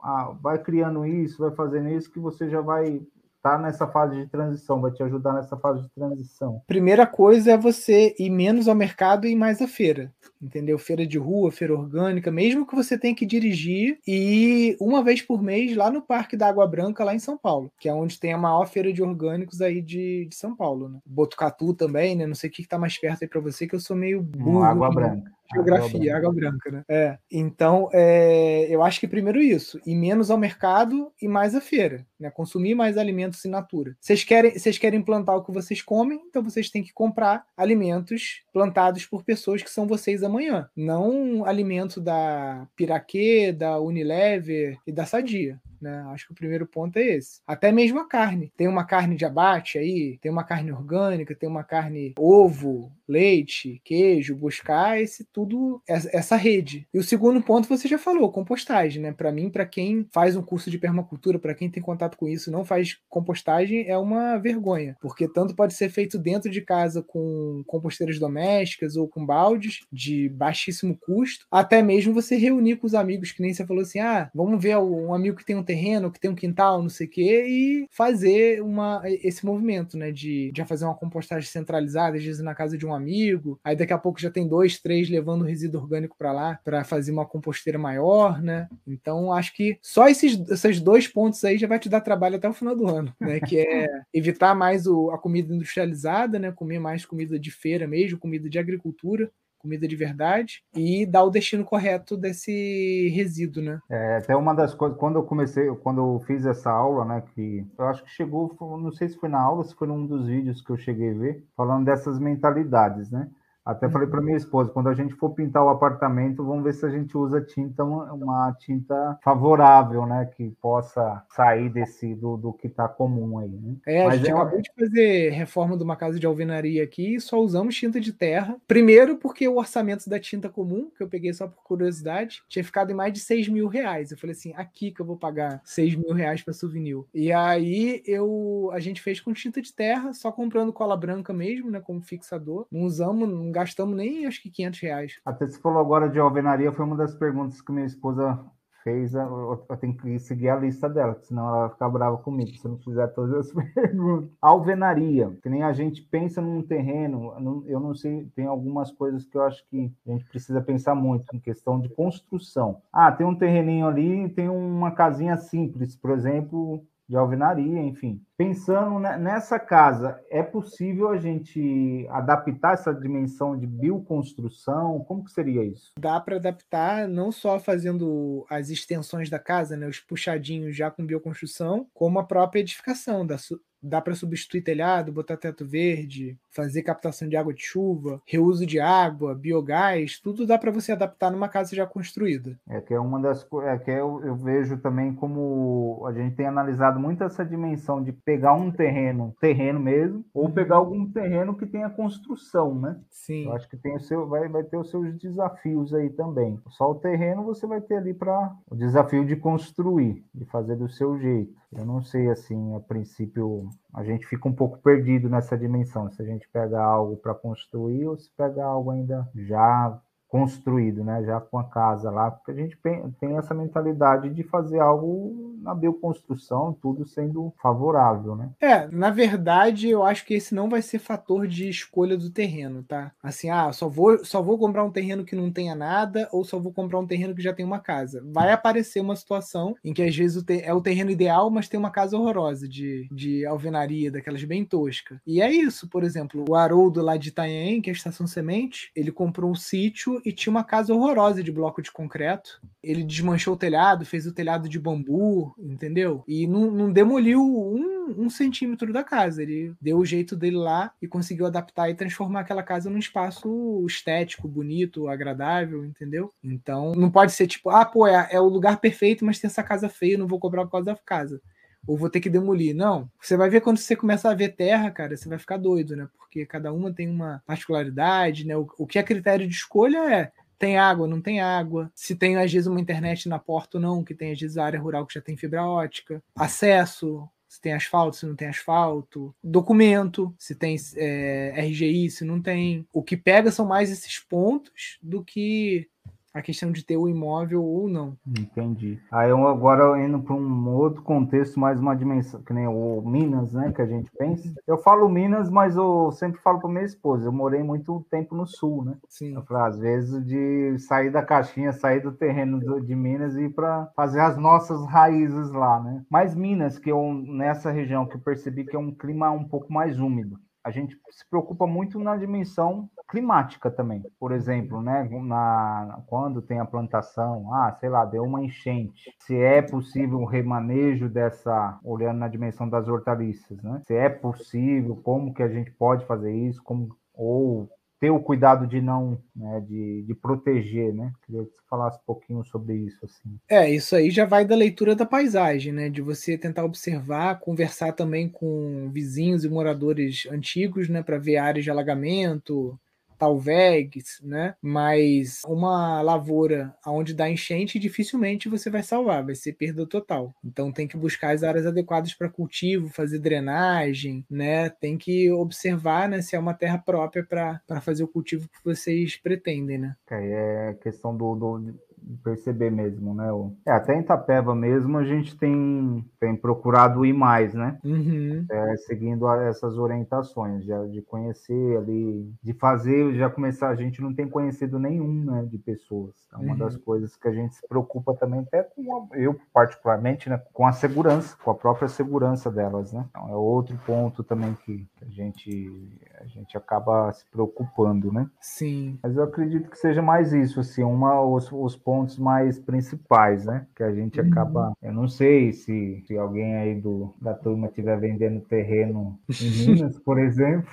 a 0.00 0.34
vai 0.40 0.56
criando 0.56 1.04
isso, 1.04 1.42
vai 1.42 1.54
fazendo 1.54 1.90
isso 1.90 2.10
que 2.10 2.18
você 2.18 2.48
já 2.48 2.62
vai 2.62 3.02
tá 3.42 3.58
nessa 3.58 3.86
fase 3.88 4.16
de 4.16 4.26
transição, 4.28 4.80
vai 4.80 4.92
te 4.92 5.02
ajudar 5.02 5.34
nessa 5.34 5.56
fase 5.56 5.82
de 5.82 5.90
transição? 5.90 6.62
Primeira 6.66 7.06
coisa 7.06 7.52
é 7.52 7.58
você 7.58 8.14
ir 8.18 8.30
menos 8.30 8.68
ao 8.68 8.74
mercado 8.74 9.26
e 9.26 9.34
mais 9.34 9.60
à 9.60 9.66
feira, 9.66 10.14
entendeu? 10.42 10.78
Feira 10.78 11.06
de 11.06 11.18
rua, 11.18 11.52
feira 11.52 11.74
orgânica, 11.74 12.30
mesmo 12.30 12.66
que 12.66 12.74
você 12.74 12.98
tenha 12.98 13.14
que 13.14 13.24
dirigir 13.24 13.98
e 14.06 14.12
ir 14.12 14.76
uma 14.80 15.02
vez 15.02 15.22
por 15.22 15.42
mês 15.42 15.76
lá 15.76 15.90
no 15.90 16.02
Parque 16.02 16.36
da 16.36 16.48
Água 16.48 16.66
Branca, 16.66 17.04
lá 17.04 17.14
em 17.14 17.18
São 17.18 17.38
Paulo, 17.38 17.70
que 17.78 17.88
é 17.88 17.94
onde 17.94 18.18
tem 18.18 18.32
a 18.32 18.38
maior 18.38 18.66
feira 18.66 18.92
de 18.92 19.02
orgânicos 19.02 19.60
aí 19.60 19.80
de, 19.80 20.26
de 20.28 20.34
São 20.34 20.56
Paulo, 20.56 20.88
né? 20.88 20.98
Botucatu 21.06 21.74
também, 21.74 22.16
né? 22.16 22.26
Não 22.26 22.34
sei 22.34 22.50
o 22.50 22.52
que 22.52 22.62
está 22.62 22.78
mais 22.78 22.98
perto 22.98 23.22
aí 23.22 23.28
para 23.28 23.40
você, 23.40 23.66
que 23.66 23.74
eu 23.74 23.80
sou 23.80 23.96
meio 23.96 24.22
burro. 24.22 24.62
Água 24.62 24.90
Branca 24.90 25.30
geografia, 25.54 26.16
água 26.16 26.32
branca, 26.32 26.70
né? 26.70 26.84
É. 26.88 27.18
Então, 27.30 27.88
é, 27.92 28.66
eu 28.68 28.82
acho 28.82 28.98
que 28.98 29.06
primeiro 29.06 29.40
isso, 29.40 29.80
e 29.86 29.94
menos 29.94 30.30
ao 30.30 30.38
mercado 30.38 31.12
e 31.20 31.28
mais 31.28 31.54
à 31.54 31.60
feira, 31.60 32.06
né? 32.18 32.30
Consumir 32.30 32.74
mais 32.74 32.96
alimentos 32.96 33.44
in 33.44 33.50
natura. 33.50 33.94
Vocês 34.00 34.24
querem, 34.24 34.58
vocês 34.58 34.78
querem 34.78 35.02
plantar 35.02 35.36
o 35.36 35.44
que 35.44 35.52
vocês 35.52 35.82
comem, 35.82 36.20
então 36.26 36.42
vocês 36.42 36.70
têm 36.70 36.82
que 36.82 36.92
comprar 36.92 37.44
alimentos 37.56 38.42
plantados 38.52 39.04
por 39.06 39.22
pessoas 39.22 39.62
que 39.62 39.70
são 39.70 39.86
vocês 39.86 40.22
amanhã, 40.22 40.31
não 40.76 41.44
alimento 41.44 42.00
da 42.00 42.66
Piraquê, 42.76 43.52
da 43.52 43.78
Unilever 43.78 44.78
e 44.86 44.92
da 44.92 45.04
Sadia. 45.04 45.60
Né? 45.82 46.04
Acho 46.10 46.26
que 46.26 46.32
o 46.32 46.36
primeiro 46.36 46.64
ponto 46.64 46.96
é 46.96 47.02
esse. 47.02 47.40
Até 47.44 47.72
mesmo 47.72 47.98
a 47.98 48.08
carne. 48.08 48.52
Tem 48.56 48.68
uma 48.68 48.84
carne 48.84 49.16
de 49.16 49.24
abate 49.24 49.78
aí, 49.78 50.16
tem 50.22 50.30
uma 50.30 50.44
carne 50.44 50.70
orgânica, 50.70 51.34
tem 51.34 51.48
uma 51.48 51.64
carne 51.64 52.14
ovo, 52.16 52.92
leite, 53.08 53.80
queijo, 53.84 54.36
buscar 54.36 55.00
esse 55.00 55.26
tudo, 55.32 55.82
essa 55.88 56.36
rede. 56.36 56.86
E 56.94 56.98
o 56.98 57.02
segundo 57.02 57.42
ponto 57.42 57.68
você 57.68 57.88
já 57.88 57.98
falou, 57.98 58.30
compostagem, 58.30 59.02
né? 59.02 59.12
Para 59.12 59.32
mim, 59.32 59.50
para 59.50 59.66
quem 59.66 60.06
faz 60.12 60.36
um 60.36 60.42
curso 60.42 60.70
de 60.70 60.78
permacultura, 60.78 61.38
para 61.38 61.54
quem 61.54 61.68
tem 61.68 61.82
contato 61.82 62.16
com 62.16 62.28
isso, 62.28 62.50
não 62.50 62.64
faz 62.64 62.98
compostagem 63.08 63.88
é 63.88 63.98
uma 63.98 64.38
vergonha, 64.38 64.96
porque 65.00 65.26
tanto 65.26 65.54
pode 65.56 65.74
ser 65.74 65.88
feito 65.88 66.16
dentro 66.16 66.48
de 66.50 66.60
casa 66.60 67.02
com 67.02 67.64
composteiras 67.66 68.18
domésticas 68.18 68.96
ou 68.96 69.08
com 69.08 69.26
baldes 69.26 69.80
de 69.92 70.21
baixíssimo 70.28 70.96
custo, 71.00 71.46
até 71.50 71.82
mesmo 71.82 72.12
você 72.14 72.36
reunir 72.36 72.76
com 72.76 72.86
os 72.86 72.94
amigos 72.94 73.32
que 73.32 73.42
nem 73.42 73.52
você 73.52 73.66
falou 73.66 73.82
assim: 73.82 73.98
"Ah, 74.00 74.30
vamos 74.34 74.62
ver 74.62 74.76
um 74.78 75.14
amigo 75.14 75.36
que 75.36 75.44
tem 75.44 75.56
um 75.56 75.62
terreno, 75.64 76.10
que 76.10 76.20
tem 76.20 76.30
um 76.30 76.34
quintal, 76.34 76.82
não 76.82 76.88
sei 76.88 77.06
o 77.06 77.10
quê", 77.10 77.44
e 77.48 77.86
fazer 77.90 78.62
uma 78.62 79.02
esse 79.04 79.44
movimento, 79.44 79.96
né, 79.96 80.10
de 80.12 80.52
já 80.56 80.64
fazer 80.66 80.84
uma 80.84 80.94
compostagem 80.94 81.48
centralizada, 81.48 82.16
às 82.16 82.24
vezes 82.24 82.42
na 82.42 82.54
casa 82.54 82.76
de 82.78 82.86
um 82.86 82.94
amigo, 82.94 83.58
aí 83.64 83.76
daqui 83.76 83.92
a 83.92 83.98
pouco 83.98 84.20
já 84.20 84.30
tem 84.30 84.46
dois, 84.48 84.78
três 84.80 85.08
levando 85.08 85.44
resíduo 85.44 85.80
orgânico 85.80 86.16
para 86.16 86.32
lá 86.32 86.58
para 86.64 86.84
fazer 86.84 87.12
uma 87.12 87.26
composteira 87.26 87.78
maior, 87.78 88.40
né? 88.42 88.68
Então 88.86 89.32
acho 89.32 89.54
que 89.54 89.78
só 89.82 90.08
esses, 90.08 90.38
esses 90.50 90.80
dois 90.80 91.06
pontos 91.08 91.42
aí 91.44 91.58
já 91.58 91.66
vai 91.66 91.78
te 91.78 91.88
dar 91.88 92.00
trabalho 92.00 92.36
até 92.36 92.48
o 92.48 92.52
final 92.52 92.74
do 92.76 92.86
ano, 92.86 93.14
né? 93.20 93.40
Que 93.40 93.58
é 93.60 93.86
evitar 94.12 94.54
mais 94.54 94.86
o, 94.86 95.10
a 95.10 95.18
comida 95.18 95.54
industrializada, 95.54 96.38
né? 96.38 96.52
Comer 96.52 96.78
mais 96.78 97.04
comida 97.06 97.38
de 97.38 97.50
feira 97.50 97.86
mesmo, 97.86 98.18
comida 98.18 98.48
de 98.48 98.58
agricultura, 98.58 99.30
comida 99.62 99.86
de 99.86 99.96
verdade 99.96 100.62
e 100.74 101.06
dar 101.06 101.22
o 101.22 101.30
destino 101.30 101.64
correto 101.64 102.16
desse 102.16 103.08
resíduo, 103.14 103.62
né? 103.62 103.78
É, 103.88 104.16
até 104.16 104.36
uma 104.36 104.54
das 104.54 104.74
coisas, 104.74 104.98
quando 104.98 105.16
eu 105.16 105.22
comecei, 105.22 105.68
quando 105.76 106.00
eu 106.00 106.20
fiz 106.26 106.44
essa 106.44 106.70
aula, 106.70 107.04
né, 107.04 107.22
que 107.34 107.64
eu 107.78 107.86
acho 107.86 108.02
que 108.04 108.10
chegou, 108.10 108.54
não 108.60 108.90
sei 108.92 109.08
se 109.08 109.16
foi 109.16 109.28
na 109.28 109.40
aula, 109.40 109.64
se 109.64 109.74
foi 109.74 109.86
num 109.86 110.06
dos 110.06 110.26
vídeos 110.26 110.60
que 110.60 110.70
eu 110.70 110.76
cheguei 110.76 111.10
a 111.10 111.18
ver, 111.18 111.44
falando 111.56 111.84
dessas 111.84 112.18
mentalidades, 112.18 113.10
né? 113.10 113.30
Até 113.64 113.88
falei 113.88 114.08
para 114.08 114.20
minha 114.20 114.36
esposa, 114.36 114.70
quando 114.70 114.88
a 114.88 114.94
gente 114.94 115.14
for 115.14 115.30
pintar 115.30 115.64
o 115.64 115.68
apartamento, 115.68 116.44
vamos 116.44 116.64
ver 116.64 116.74
se 116.74 116.84
a 116.84 116.90
gente 116.90 117.16
usa 117.16 117.40
tinta, 117.40 117.84
uma, 117.84 118.52
tinta 118.58 119.18
favorável, 119.22 120.04
né? 120.04 120.28
Que 120.36 120.50
possa 120.60 121.22
sair 121.30 121.68
desse 121.68 122.14
do, 122.14 122.36
do 122.36 122.52
que 122.52 122.66
está 122.66 122.88
comum 122.88 123.38
aí. 123.38 123.48
Né? 123.48 123.76
É, 123.86 124.04
Mas 124.04 124.14
a 124.14 124.16
gente 124.16 124.30
é... 124.30 124.32
acabou 124.32 124.60
de 124.60 124.70
fazer 124.78 125.30
reforma 125.30 125.76
de 125.76 125.84
uma 125.84 125.96
casa 125.96 126.18
de 126.18 126.26
alvenaria 126.26 126.82
aqui 126.82 127.14
e 127.14 127.20
só 127.20 127.38
usamos 127.38 127.76
tinta 127.76 128.00
de 128.00 128.12
terra. 128.12 128.56
Primeiro, 128.66 129.16
porque 129.16 129.46
o 129.46 129.58
orçamento 129.58 130.10
da 130.10 130.18
tinta 130.18 130.48
comum, 130.48 130.90
que 130.96 131.02
eu 131.02 131.08
peguei 131.08 131.32
só 131.32 131.46
por 131.46 131.62
curiosidade, 131.62 132.42
tinha 132.48 132.64
ficado 132.64 132.90
em 132.90 132.94
mais 132.94 133.12
de 133.12 133.20
6 133.20 133.48
mil 133.48 133.68
reais. 133.68 134.10
Eu 134.10 134.18
falei 134.18 134.32
assim, 134.32 134.52
aqui 134.56 134.90
que 134.90 135.00
eu 135.00 135.06
vou 135.06 135.16
pagar 135.16 135.60
6 135.64 135.94
mil 135.94 136.12
reais 136.12 136.42
para 136.42 136.52
souvenir. 136.52 136.82
E 137.14 137.32
aí 137.32 138.02
eu 138.06 138.70
a 138.72 138.80
gente 138.80 139.00
fez 139.00 139.20
com 139.20 139.32
tinta 139.32 139.62
de 139.62 139.72
terra, 139.72 140.12
só 140.12 140.32
comprando 140.32 140.72
cola 140.72 140.96
branca 140.96 141.32
mesmo, 141.32 141.70
né? 141.70 141.80
Como 141.80 142.00
fixador. 142.02 142.66
Não 142.70 142.82
usamos 142.82 143.28
gastamos 143.52 143.96
nem 143.96 144.26
acho 144.26 144.42
que 144.42 144.50
500 144.50 144.80
reais. 144.80 145.20
Até 145.24 145.46
você 145.46 145.58
falou 145.58 145.80
agora 145.80 146.08
de 146.08 146.18
alvenaria, 146.18 146.72
foi 146.72 146.84
uma 146.84 146.96
das 146.96 147.14
perguntas 147.14 147.60
que 147.60 147.72
minha 147.72 147.86
esposa 147.86 148.38
fez. 148.82 149.14
Eu, 149.14 149.64
tenho 149.80 149.96
que 149.96 150.18
seguir 150.18 150.48
a 150.48 150.56
lista 150.56 150.88
dela, 150.88 151.18
senão 151.22 151.48
ela 151.48 151.60
vai 151.60 151.70
ficar 151.70 151.88
brava 151.88 152.18
comigo 152.18 152.56
se 152.56 152.64
eu 152.64 152.72
não 152.72 152.78
fizer 152.78 153.06
todas 153.08 153.34
as 153.34 153.52
perguntas. 153.74 154.30
Alvenaria, 154.40 155.36
que 155.42 155.48
nem 155.48 155.62
a 155.62 155.72
gente 155.72 156.02
pensa 156.02 156.40
num 156.40 156.62
terreno, 156.62 157.64
eu 157.66 157.80
não 157.80 157.94
sei, 157.94 158.26
tem 158.34 158.46
algumas 158.46 158.90
coisas 158.90 159.24
que 159.24 159.36
eu 159.36 159.42
acho 159.42 159.64
que 159.68 159.92
a 160.06 160.10
gente 160.10 160.24
precisa 160.26 160.60
pensar 160.60 160.94
muito 160.94 161.24
em 161.34 161.40
questão 161.40 161.80
de 161.80 161.88
construção. 161.88 162.82
Ah, 162.92 163.10
tem 163.10 163.26
um 163.26 163.34
terreninho 163.34 163.86
ali, 163.86 164.28
tem 164.30 164.48
uma 164.48 164.90
casinha 164.90 165.36
simples, 165.36 165.96
por 165.96 166.10
exemplo, 166.10 166.84
de 167.12 167.18
alvenaria, 167.18 167.78
enfim. 167.82 168.24
Pensando 168.38 168.98
nessa 168.98 169.58
casa, 169.58 170.18
é 170.30 170.42
possível 170.42 171.10
a 171.10 171.18
gente 171.18 172.06
adaptar 172.08 172.72
essa 172.72 172.94
dimensão 172.94 173.54
de 173.54 173.66
bioconstrução? 173.66 174.98
Como 175.00 175.22
que 175.22 175.30
seria 175.30 175.62
isso? 175.62 175.92
Dá 175.98 176.18
para 176.18 176.36
adaptar 176.36 177.06
não 177.06 177.30
só 177.30 177.60
fazendo 177.60 178.46
as 178.48 178.70
extensões 178.70 179.28
da 179.28 179.38
casa, 179.38 179.76
né, 179.76 179.86
os 179.86 180.00
puxadinhos 180.00 180.74
já 180.74 180.90
com 180.90 181.04
bioconstrução, 181.04 181.86
como 181.92 182.18
a 182.18 182.24
própria 182.24 182.60
edificação, 182.60 183.26
da, 183.26 183.36
dá 183.82 184.00
para 184.00 184.14
substituir 184.14 184.62
telhado, 184.62 185.12
botar 185.12 185.36
teto 185.36 185.66
verde, 185.66 186.38
fazer 186.52 186.82
captação 186.82 187.28
de 187.28 187.36
água 187.36 187.52
de 187.52 187.62
chuva, 187.62 188.20
reuso 188.26 188.66
de 188.66 188.78
água, 188.78 189.34
biogás, 189.34 190.18
tudo 190.18 190.46
dá 190.46 190.58
para 190.58 190.70
você 190.70 190.92
adaptar 190.92 191.30
numa 191.30 191.48
casa 191.48 191.74
já 191.74 191.86
construída. 191.86 192.58
É 192.68 192.80
que 192.80 192.94
é 192.94 193.00
uma 193.00 193.20
das 193.20 193.42
coisas 193.42 193.72
é 193.72 193.78
que 193.78 193.90
eu, 193.90 194.22
eu, 194.24 194.36
vejo 194.36 194.76
também 194.78 195.14
como 195.14 196.04
a 196.06 196.12
gente 196.12 196.36
tem 196.36 196.46
analisado 196.46 196.98
muito 196.98 197.24
essa 197.24 197.44
dimensão 197.44 198.02
de 198.02 198.12
pegar 198.12 198.54
um 198.54 198.70
terreno, 198.70 199.34
terreno 199.40 199.80
mesmo, 199.80 200.24
ou 200.34 200.44
uhum. 200.44 200.52
pegar 200.52 200.76
algum 200.76 201.06
terreno 201.10 201.56
que 201.56 201.66
tenha 201.66 201.88
construção, 201.88 202.74
né? 202.74 202.98
Sim. 203.10 203.46
Eu 203.46 203.52
acho 203.52 203.68
que 203.68 203.76
tem 203.76 203.96
o 203.96 204.00
seu, 204.00 204.26
vai, 204.26 204.48
vai 204.48 204.62
ter 204.62 204.76
os 204.76 204.90
seus 204.90 205.16
desafios 205.16 205.94
aí 205.94 206.10
também. 206.10 206.60
Só 206.68 206.90
o 206.90 206.96
terreno 206.96 207.44
você 207.44 207.66
vai 207.66 207.80
ter 207.80 207.96
ali 207.96 208.12
para 208.12 208.54
o 208.70 208.76
desafio 208.76 209.24
de 209.24 209.36
construir, 209.36 210.24
de 210.34 210.44
fazer 210.46 210.76
do 210.76 210.88
seu 210.88 211.18
jeito. 211.18 211.62
Eu 211.72 211.86
não 211.86 212.02
sei 212.02 212.28
assim, 212.28 212.74
a 212.74 212.80
princípio 212.80 213.70
a 213.94 214.02
gente 214.02 214.26
fica 214.26 214.48
um 214.48 214.52
pouco 214.52 214.78
perdido 214.78 215.28
nessa 215.28 215.56
dimensão, 215.56 216.10
se 216.10 216.22
a 216.22 216.24
gente 216.24 216.48
pega 216.48 216.80
algo 216.80 217.16
para 217.16 217.34
construir 217.34 218.06
ou 218.06 218.16
se 218.18 218.30
pega 218.36 218.64
algo 218.64 218.90
ainda 218.90 219.28
já 219.34 220.00
construído, 220.32 221.04
né? 221.04 221.22
Já 221.26 221.38
com 221.38 221.58
a 221.58 221.64
casa 221.64 222.10
lá, 222.10 222.30
porque 222.30 222.52
a 222.52 222.54
gente 222.54 222.78
tem 223.20 223.36
essa 223.36 223.52
mentalidade 223.52 224.30
de 224.30 224.42
fazer 224.42 224.80
algo 224.80 225.58
na 225.60 225.74
bioconstrução, 225.74 226.74
tudo 226.80 227.06
sendo 227.06 227.52
favorável, 227.60 228.34
né? 228.34 228.48
É, 228.58 228.88
na 228.88 229.10
verdade, 229.10 229.90
eu 229.90 230.02
acho 230.02 230.24
que 230.24 230.32
esse 230.32 230.54
não 230.54 230.70
vai 230.70 230.80
ser 230.80 230.98
fator 230.98 231.46
de 231.46 231.68
escolha 231.68 232.16
do 232.16 232.30
terreno, 232.30 232.82
tá? 232.82 233.12
Assim, 233.22 233.50
ah, 233.50 233.70
só 233.74 233.90
vou, 233.90 234.24
só 234.24 234.40
vou 234.40 234.58
comprar 234.58 234.82
um 234.84 234.90
terreno 234.90 235.22
que 235.22 235.36
não 235.36 235.52
tenha 235.52 235.74
nada 235.74 236.26
ou 236.32 236.44
só 236.44 236.58
vou 236.58 236.72
comprar 236.72 236.98
um 236.98 237.06
terreno 237.06 237.34
que 237.34 237.42
já 237.42 237.52
tem 237.52 237.66
uma 237.66 237.78
casa. 237.78 238.24
Vai 238.32 238.50
aparecer 238.52 239.00
uma 239.00 239.14
situação 239.14 239.76
em 239.84 239.92
que 239.92 240.02
às 240.02 240.16
vezes 240.16 240.42
o 240.42 240.44
é 240.48 240.72
o 240.72 240.80
terreno 240.80 241.10
ideal, 241.10 241.50
mas 241.50 241.68
tem 241.68 241.78
uma 241.78 241.90
casa 241.90 242.16
horrorosa 242.16 242.66
de, 242.66 243.06
de 243.12 243.44
alvenaria, 243.44 244.10
daquelas 244.10 244.42
bem 244.44 244.64
tosca. 244.64 245.20
E 245.26 245.42
é 245.42 245.52
isso, 245.52 245.86
por 245.88 246.02
exemplo, 246.02 246.42
o 246.48 246.54
Haroldo 246.54 247.02
lá 247.02 247.18
de 247.18 247.28
Itanhaém, 247.28 247.82
que 247.82 247.90
é 247.90 247.92
a 247.92 247.96
Estação 247.96 248.26
Semente, 248.26 248.90
ele 248.96 249.12
comprou 249.12 249.50
um 249.50 249.54
sítio 249.54 250.21
e 250.24 250.32
tinha 250.32 250.50
uma 250.50 250.64
casa 250.64 250.94
horrorosa 250.94 251.42
de 251.42 251.52
bloco 251.52 251.82
de 251.82 251.90
concreto. 251.90 252.60
Ele 252.82 253.02
desmanchou 253.02 253.54
o 253.54 253.56
telhado, 253.56 254.04
fez 254.04 254.26
o 254.26 254.32
telhado 254.32 254.68
de 254.68 254.78
bambu, 254.78 255.54
entendeu? 255.58 256.24
E 256.26 256.46
não, 256.46 256.70
não 256.70 256.92
demoliu 256.92 257.40
um, 257.40 258.24
um, 258.24 258.30
centímetro 258.30 258.92
da 258.92 259.04
casa. 259.04 259.42
Ele 259.42 259.74
deu 259.80 259.98
o 259.98 260.04
jeito 260.04 260.36
dele 260.36 260.56
lá 260.56 260.92
e 261.00 261.06
conseguiu 261.06 261.46
adaptar 261.46 261.90
e 261.90 261.94
transformar 261.94 262.40
aquela 262.40 262.62
casa 262.62 262.90
num 262.90 262.98
espaço 262.98 263.84
estético, 263.86 264.48
bonito, 264.48 265.08
agradável, 265.08 265.84
entendeu? 265.84 266.32
Então 266.42 266.92
não 266.92 267.10
pode 267.10 267.32
ser 267.32 267.46
tipo, 267.46 267.70
ah, 267.70 267.84
pô, 267.84 268.06
é, 268.06 268.28
é 268.30 268.40
o 268.40 268.48
lugar 268.48 268.80
perfeito, 268.80 269.24
mas 269.24 269.38
tem 269.38 269.48
essa 269.48 269.62
casa 269.62 269.88
feia, 269.88 270.18
não 270.18 270.26
vou 270.26 270.40
cobrar 270.40 270.64
por 270.64 270.72
causa 270.72 270.86
da 270.86 270.96
casa 270.96 271.40
ou 271.86 271.96
vou 271.96 272.10
ter 272.10 272.20
que 272.20 272.30
demolir. 272.30 272.74
Não. 272.74 273.10
Você 273.20 273.36
vai 273.36 273.50
ver 273.50 273.60
quando 273.60 273.78
você 273.78 273.96
começa 273.96 274.30
a 274.30 274.34
ver 274.34 274.50
terra, 274.50 274.90
cara, 274.90 275.16
você 275.16 275.28
vai 275.28 275.38
ficar 275.38 275.56
doido, 275.56 275.96
né? 275.96 276.08
Porque 276.18 276.46
cada 276.46 276.72
uma 276.72 276.92
tem 276.92 277.08
uma 277.08 277.42
particularidade, 277.46 278.46
né? 278.46 278.56
O, 278.56 278.66
o 278.78 278.86
que 278.86 278.98
é 278.98 279.02
critério 279.02 279.46
de 279.46 279.54
escolha 279.54 279.98
é 280.12 280.32
tem 280.58 280.78
água, 280.78 281.08
não 281.08 281.20
tem 281.20 281.40
água, 281.40 281.90
se 281.92 282.14
tem 282.14 282.36
às 282.36 282.52
vezes 282.52 282.68
uma 282.68 282.80
internet 282.80 283.28
na 283.28 283.36
porta 283.36 283.78
ou 283.78 283.82
não, 283.82 284.04
que 284.04 284.14
tem 284.14 284.30
às 284.30 284.40
vezes 284.40 284.56
a 284.56 284.64
área 284.64 284.78
rural 284.78 285.04
que 285.04 285.14
já 285.14 285.20
tem 285.20 285.36
fibra 285.36 285.66
ótica, 285.66 286.22
acesso, 286.36 287.28
se 287.48 287.60
tem 287.60 287.72
asfalto, 287.72 288.16
se 288.16 288.24
não 288.24 288.36
tem 288.36 288.46
asfalto, 288.46 289.34
documento, 289.42 290.32
se 290.38 290.54
tem 290.54 290.76
é, 290.96 291.52
RGI, 291.66 292.08
se 292.10 292.24
não 292.24 292.40
tem. 292.40 292.86
O 292.92 293.02
que 293.02 293.16
pega 293.16 293.50
são 293.50 293.66
mais 293.66 293.90
esses 293.90 294.20
pontos 294.20 294.98
do 295.02 295.22
que 295.22 295.88
a 296.32 296.40
questão 296.40 296.72
de 296.72 296.84
ter 296.84 296.96
o 296.96 297.08
imóvel 297.08 297.62
ou 297.62 297.88
não. 297.88 298.16
Entendi. 298.26 298.98
Aí 299.10 299.30
eu 299.30 299.46
agora 299.46 300.00
indo 300.02 300.20
para 300.20 300.34
um 300.34 300.68
outro 300.70 301.02
contexto, 301.02 301.60
mais 301.60 301.78
uma 301.78 301.94
dimensão, 301.94 302.42
que 302.42 302.52
nem 302.52 302.66
o 302.66 303.02
Minas, 303.02 303.52
né, 303.52 303.72
que 303.72 303.82
a 303.82 303.86
gente 303.86 304.10
pensa. 304.18 304.52
Eu 304.66 304.78
falo 304.78 305.08
Minas, 305.08 305.50
mas 305.50 305.76
eu 305.76 306.10
sempre 306.12 306.40
falo 306.40 306.60
para 306.60 306.70
minha 306.70 306.84
esposa, 306.84 307.26
eu 307.26 307.32
morei 307.32 307.62
muito 307.62 308.04
tempo 308.10 308.34
no 308.34 308.46
sul, 308.46 308.84
né? 308.84 308.96
Sim. 309.08 309.34
Eu 309.34 309.42
falo, 309.42 309.64
às 309.64 309.78
vezes 309.78 310.24
de 310.24 310.78
sair 310.78 311.10
da 311.10 311.22
caixinha, 311.22 311.72
sair 311.72 312.00
do 312.00 312.12
terreno 312.12 312.60
de 312.82 312.94
Minas 312.94 313.36
e 313.36 313.44
ir 313.44 313.50
para 313.50 313.90
fazer 313.94 314.20
as 314.20 314.36
nossas 314.36 314.86
raízes 314.86 315.50
lá, 315.52 315.80
né? 315.80 316.02
Mas 316.10 316.34
Minas, 316.34 316.78
que 316.78 316.90
eu 316.90 317.12
nessa 317.12 317.70
região 317.70 318.06
que 318.06 318.16
eu 318.16 318.20
percebi 318.20 318.64
que 318.64 318.76
é 318.76 318.78
um 318.78 318.92
clima 318.92 319.30
um 319.30 319.44
pouco 319.44 319.72
mais 319.72 319.98
úmido 319.98 320.38
a 320.64 320.70
gente 320.70 320.96
se 321.10 321.28
preocupa 321.28 321.66
muito 321.66 321.98
na 321.98 322.16
dimensão 322.16 322.88
climática 323.12 323.70
também. 323.70 324.02
Por 324.18 324.32
exemplo, 324.32 324.80
né, 324.80 325.06
na, 325.22 326.02
quando 326.06 326.40
tem 326.40 326.58
a 326.58 326.64
plantação, 326.64 327.52
ah, 327.52 327.76
sei 327.78 327.90
lá, 327.90 328.06
deu 328.06 328.22
uma 328.22 328.42
enchente. 328.42 329.14
Se 329.18 329.36
é 329.36 329.60
possível 329.60 330.18
um 330.18 330.24
remanejo 330.24 331.10
dessa, 331.10 331.78
olhando 331.84 332.20
na 332.20 332.28
dimensão 332.28 332.66
das 332.66 332.88
hortaliças, 332.88 333.62
né? 333.62 333.82
Se 333.86 333.94
é 333.94 334.08
possível, 334.08 334.96
como 334.96 335.34
que 335.34 335.42
a 335.42 335.48
gente 335.48 335.70
pode 335.72 336.06
fazer 336.06 336.32
isso, 336.32 336.62
como 336.64 336.96
ou 337.12 337.68
ter 338.00 338.10
o 338.10 338.18
cuidado 338.18 338.66
de 338.66 338.80
não, 338.80 339.16
né, 339.36 339.60
de, 339.60 340.02
de 340.02 340.14
proteger, 340.14 340.92
né? 340.92 341.12
Queria 341.24 341.44
que 341.44 341.52
você 341.52 341.62
falasse 341.70 341.98
um 341.98 342.04
pouquinho 342.04 342.44
sobre 342.44 342.74
isso, 342.74 342.98
assim. 343.04 343.38
É, 343.48 343.70
isso 343.70 343.94
aí 343.94 344.10
já 344.10 344.24
vai 344.24 344.44
da 344.44 344.56
leitura 344.56 344.96
da 344.96 345.06
paisagem, 345.06 345.72
né? 345.72 345.88
De 345.88 346.00
você 346.02 346.36
tentar 346.36 346.64
observar, 346.64 347.38
conversar 347.38 347.92
também 347.92 348.28
com 348.28 348.90
vizinhos 348.90 349.44
e 349.44 349.48
moradores 349.48 350.26
antigos, 350.32 350.88
né? 350.88 351.00
Para 351.00 351.18
ver 351.18 351.36
áreas 351.36 351.62
de 351.62 351.70
alagamento, 351.70 352.76
talvez, 353.22 354.18
né? 354.20 354.56
Mas 354.60 355.42
uma 355.46 356.02
lavoura 356.02 356.74
onde 356.84 357.14
dá 357.14 357.30
enchente, 357.30 357.78
dificilmente 357.78 358.48
você 358.48 358.68
vai 358.68 358.82
salvar, 358.82 359.24
vai 359.24 359.36
ser 359.36 359.52
perda 359.52 359.86
total. 359.86 360.34
Então 360.44 360.72
tem 360.72 360.88
que 360.88 360.96
buscar 360.96 361.32
as 361.32 361.44
áreas 361.44 361.64
adequadas 361.64 362.12
para 362.14 362.28
cultivo, 362.28 362.88
fazer 362.88 363.20
drenagem, 363.20 364.26
né? 364.28 364.68
Tem 364.68 364.98
que 364.98 365.30
observar, 365.30 366.08
né, 366.08 366.20
se 366.20 366.34
é 366.34 366.38
uma 366.38 366.52
terra 366.52 366.78
própria 366.78 367.24
para 367.24 367.80
fazer 367.80 368.02
o 368.02 368.08
cultivo 368.08 368.48
que 368.48 368.58
vocês 368.64 369.16
pretendem, 369.16 369.78
né? 369.78 369.94
É 370.10 370.76
questão 370.82 371.16
do, 371.16 371.36
do 371.36 371.74
perceber 372.22 372.70
mesmo, 372.70 373.14
né? 373.14 373.28
É, 373.66 373.72
até 373.72 373.94
em 373.94 374.00
Itapeva 374.00 374.54
mesmo 374.54 374.98
a 374.98 375.04
gente 375.04 375.36
tem, 375.36 376.04
tem 376.20 376.36
procurado 376.36 377.04
ir 377.04 377.12
mais, 377.12 377.54
né? 377.54 377.78
Uhum. 377.84 378.44
É, 378.50 378.76
seguindo 378.76 379.28
essas 379.28 379.78
orientações, 379.78 380.64
já 380.64 380.84
de 380.86 381.02
conhecer 381.02 381.76
ali, 381.76 382.32
de 382.42 382.52
fazer, 382.54 383.14
já 383.14 383.28
começar, 383.30 383.68
a 383.68 383.74
gente 383.74 384.00
não 384.00 384.14
tem 384.14 384.28
conhecido 384.28 384.78
nenhum, 384.78 385.24
né, 385.24 385.44
de 385.44 385.58
pessoas. 385.58 386.14
É 386.32 386.36
uma 386.36 386.52
uhum. 386.52 386.58
das 386.58 386.76
coisas 386.76 387.16
que 387.16 387.28
a 387.28 387.32
gente 387.32 387.54
se 387.54 387.66
preocupa 387.68 388.14
também, 388.14 388.40
até 388.40 388.62
com 388.62 388.96
a, 388.96 389.18
eu 389.18 389.38
particularmente, 389.52 390.28
né, 390.28 390.40
com 390.52 390.66
a 390.66 390.72
segurança, 390.72 391.36
com 391.42 391.50
a 391.50 391.54
própria 391.54 391.88
segurança 391.88 392.50
delas, 392.50 392.92
né? 392.92 393.04
Então, 393.10 393.28
é 393.28 393.34
outro 393.34 393.78
ponto 393.86 394.24
também 394.24 394.54
que 394.64 394.86
a 395.00 395.06
gente, 395.06 396.00
a 396.20 396.26
gente 396.26 396.56
acaba 396.56 397.12
se 397.12 397.24
preocupando, 397.30 398.12
né? 398.12 398.28
Sim. 398.40 398.98
Mas 399.02 399.16
eu 399.16 399.22
acredito 399.22 399.70
que 399.70 399.78
seja 399.78 400.02
mais 400.02 400.32
isso, 400.32 400.60
assim, 400.60 400.82
uma, 400.82 401.20
os, 401.20 401.50
os 401.52 401.76
pontos 401.76 401.91
pontos 401.92 402.18
mais 402.18 402.58
principais, 402.58 403.44
né? 403.44 403.66
Que 403.76 403.82
a 403.82 403.92
gente 403.92 404.18
uhum. 404.18 404.26
acaba. 404.26 404.72
Eu 404.80 404.94
não 404.94 405.06
sei 405.06 405.52
se, 405.52 406.02
se 406.06 406.16
alguém 406.16 406.54
aí 406.56 406.80
do, 406.80 407.14
da 407.20 407.34
turma 407.34 407.66
estiver 407.66 408.00
vendendo 408.00 408.40
terreno 408.40 409.18
em 409.28 409.66
Minas, 409.76 409.98
por 409.98 410.18
exemplo. 410.18 410.70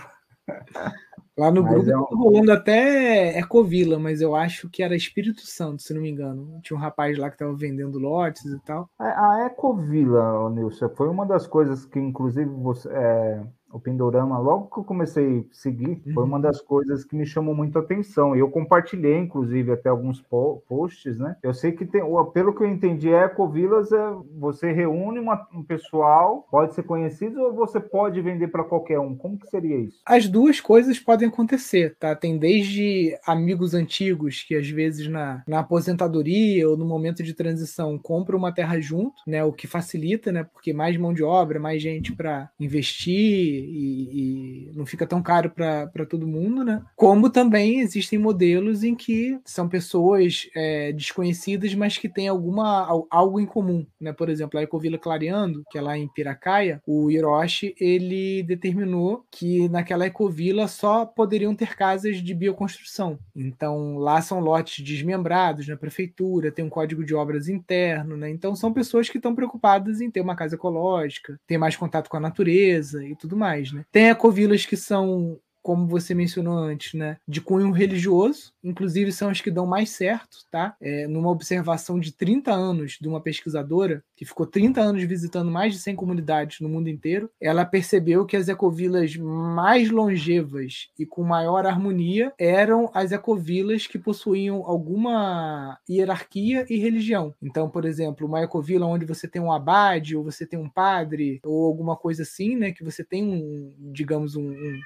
Lá 1.37 1.51
no 1.51 1.61
mas 1.61 1.73
grupo 1.73 1.91
é 1.91 1.97
um... 1.97 2.17
rolando 2.17 2.53
até 2.53 3.37
Ecovila, 3.37 3.99
mas 3.99 4.21
eu 4.21 4.33
acho 4.33 4.69
que 4.69 4.81
era 4.81 4.95
Espírito 4.95 5.41
Santo, 5.41 5.81
se 5.81 5.93
não 5.93 6.01
me 6.01 6.09
engano. 6.09 6.57
Tinha 6.63 6.77
um 6.77 6.81
rapaz 6.81 7.17
lá 7.17 7.27
que 7.27 7.35
estava 7.35 7.53
vendendo 7.53 7.99
lotes 7.99 8.45
e 8.45 8.59
tal. 8.63 8.89
A 8.97 9.45
Ecovila, 9.45 10.49
Nilson, 10.51 10.89
foi 10.95 11.09
uma 11.09 11.25
das 11.25 11.45
coisas 11.45 11.85
que, 11.85 11.99
inclusive, 11.99 12.49
você, 12.49 12.89
é, 12.89 13.43
o 13.71 13.79
Pindorama, 13.79 14.39
logo 14.39 14.67
que 14.73 14.79
eu 14.79 14.83
comecei 14.83 15.39
a 15.39 15.43
seguir, 15.53 16.01
foi 16.13 16.23
uma 16.23 16.37
uhum. 16.37 16.41
das 16.41 16.61
coisas 16.61 17.03
que 17.03 17.15
me 17.15 17.25
chamou 17.25 17.53
muito 17.53 17.77
a 17.77 17.81
atenção. 17.81 18.35
E 18.35 18.39
eu 18.39 18.49
compartilhei, 18.49 19.17
inclusive, 19.17 19.71
até 19.71 19.89
alguns 19.89 20.21
posts, 20.21 21.19
né? 21.19 21.35
Eu 21.43 21.53
sei 21.53 21.71
que 21.71 21.85
tem, 21.85 22.01
pelo 22.33 22.53
que 22.53 22.63
eu 22.63 22.67
entendi, 22.67 23.09
é 23.09 23.25
Ecovilas 23.25 23.91
é 23.91 24.13
você 24.37 24.71
reúne 24.71 25.19
uma, 25.19 25.47
um 25.53 25.63
pessoal, 25.63 26.47
pode 26.49 26.73
ser 26.73 26.83
conhecido 26.83 27.41
ou 27.41 27.53
você 27.53 27.79
pode 27.79 28.19
vender 28.21 28.47
para 28.47 28.63
qualquer 28.63 28.99
um. 28.99 29.15
Como 29.15 29.37
que 29.37 29.47
seria 29.47 29.77
isso? 29.77 30.01
As 30.05 30.27
duas 30.27 30.59
coisas 30.59 30.99
podem 30.99 31.27
acontecer, 31.27 31.95
tá? 31.99 32.15
Tem 32.15 32.37
desde 32.37 33.17
amigos 33.25 33.73
antigos 33.73 34.43
que 34.43 34.55
às 34.55 34.69
vezes 34.69 35.07
na, 35.07 35.43
na 35.47 35.59
aposentadoria 35.59 36.67
ou 36.67 36.75
no 36.75 36.85
momento 36.85 37.21
de 37.21 37.33
transição 37.33 37.97
compram 37.97 38.37
uma 38.37 38.53
terra 38.53 38.79
junto, 38.79 39.21
né? 39.27 39.43
O 39.43 39.53
que 39.53 39.67
facilita, 39.67 40.31
né? 40.31 40.43
Porque 40.43 40.73
mais 40.73 40.97
mão 40.97 41.13
de 41.13 41.23
obra, 41.23 41.59
mais 41.59 41.81
gente 41.81 42.15
para 42.15 42.49
investir 42.59 43.58
e, 43.59 44.69
e 44.69 44.71
não 44.73 44.85
fica 44.85 45.05
tão 45.05 45.21
caro 45.21 45.49
para 45.49 46.05
todo 46.05 46.27
mundo, 46.27 46.63
né? 46.63 46.81
Como 46.95 47.29
também 47.29 47.79
existem 47.79 48.17
modelos 48.17 48.83
em 48.83 48.95
que 48.95 49.39
são 49.45 49.67
pessoas 49.67 50.49
é, 50.55 50.91
desconhecidas, 50.91 51.73
mas 51.75 51.97
que 51.97 52.09
têm 52.09 52.27
alguma, 52.27 52.87
algo 53.09 53.39
em 53.39 53.45
comum, 53.45 53.85
né? 53.99 54.13
Por 54.13 54.29
exemplo, 54.29 54.59
a 54.59 54.63
Ecovila 54.63 54.97
Clareando, 54.97 55.63
que 55.69 55.77
é 55.77 55.81
lá 55.81 55.97
em 55.97 56.07
Piracaia, 56.07 56.81
o 56.85 57.11
Hiroshi, 57.11 57.75
ele 57.79 58.43
determinou 58.43 59.25
que 59.31 59.67
naquela 59.69 60.05
ecovila 60.05 60.67
só 60.67 61.05
poderiam 61.05 61.55
ter 61.55 61.75
casas 61.75 62.17
de 62.17 62.33
bioconstrução. 62.33 63.19
Então, 63.35 63.97
lá 63.97 64.21
são 64.21 64.39
lotes 64.39 64.83
desmembrados 64.83 65.67
na 65.67 65.77
prefeitura, 65.77 66.51
tem 66.51 66.65
um 66.65 66.69
código 66.69 67.03
de 67.03 67.13
obras 67.13 67.47
interno, 67.47 68.15
né? 68.15 68.29
Então, 68.29 68.55
são 68.55 68.73
pessoas 68.73 69.09
que 69.09 69.17
estão 69.17 69.35
preocupadas 69.35 70.01
em 70.01 70.09
ter 70.09 70.21
uma 70.21 70.35
casa 70.35 70.55
ecológica, 70.55 71.39
ter 71.45 71.57
mais 71.57 71.75
contato 71.75 72.09
com 72.09 72.17
a 72.17 72.21
natureza 72.21 73.03
e 73.05 73.15
tudo 73.15 73.35
mais 73.35 73.48
mais, 73.49 73.71
né? 73.71 73.83
Tem 73.91 74.09
ecovilas 74.09 74.65
que 74.65 74.77
são 74.77 75.39
como 75.69 75.85
você 75.85 76.15
mencionou 76.15 76.57
antes, 76.57 76.95
né, 76.95 77.17
de 77.27 77.39
cunho 77.39 77.69
religioso, 77.69 78.51
inclusive 78.63 79.11
são 79.11 79.29
as 79.29 79.39
que 79.39 79.51
dão 79.51 79.67
mais 79.67 79.91
certo, 79.91 80.37
tá? 80.49 80.75
É, 80.81 81.05
numa 81.05 81.29
observação 81.29 81.99
de 81.99 82.11
30 82.11 82.51
anos 82.51 82.97
de 82.99 83.07
uma 83.07 83.21
pesquisadora, 83.21 84.03
que 84.17 84.25
ficou 84.25 84.47
30 84.47 84.81
anos 84.81 85.03
visitando 85.03 85.51
mais 85.51 85.73
de 85.73 85.79
100 85.79 85.95
comunidades 85.95 86.59
no 86.59 86.67
mundo 86.67 86.89
inteiro, 86.89 87.29
ela 87.39 87.63
percebeu 87.65 88.25
que 88.25 88.35
as 88.35 88.47
ecovilas 88.47 89.15
mais 89.15 89.91
longevas 89.91 90.89
e 90.97 91.05
com 91.05 91.21
maior 91.21 91.67
harmonia 91.67 92.33
eram 92.39 92.89
as 92.91 93.11
ecovilas 93.11 93.85
que 93.85 93.99
possuíam 93.99 94.63
alguma 94.65 95.77
hierarquia 95.87 96.65
e 96.67 96.77
religião. 96.77 97.31
Então, 97.39 97.69
por 97.69 97.85
exemplo, 97.85 98.25
uma 98.25 98.41
ecovila 98.41 98.87
onde 98.87 99.05
você 99.05 99.27
tem 99.27 99.39
um 99.39 99.51
abade, 99.51 100.15
ou 100.15 100.23
você 100.23 100.47
tem 100.47 100.57
um 100.57 100.67
padre, 100.67 101.39
ou 101.45 101.67
alguma 101.67 101.95
coisa 101.95 102.23
assim, 102.23 102.55
né, 102.55 102.71
que 102.71 102.83
você 102.83 103.03
tem 103.03 103.23
um, 103.23 103.71
digamos, 103.93 104.35
um, 104.35 104.49
um 104.49 104.81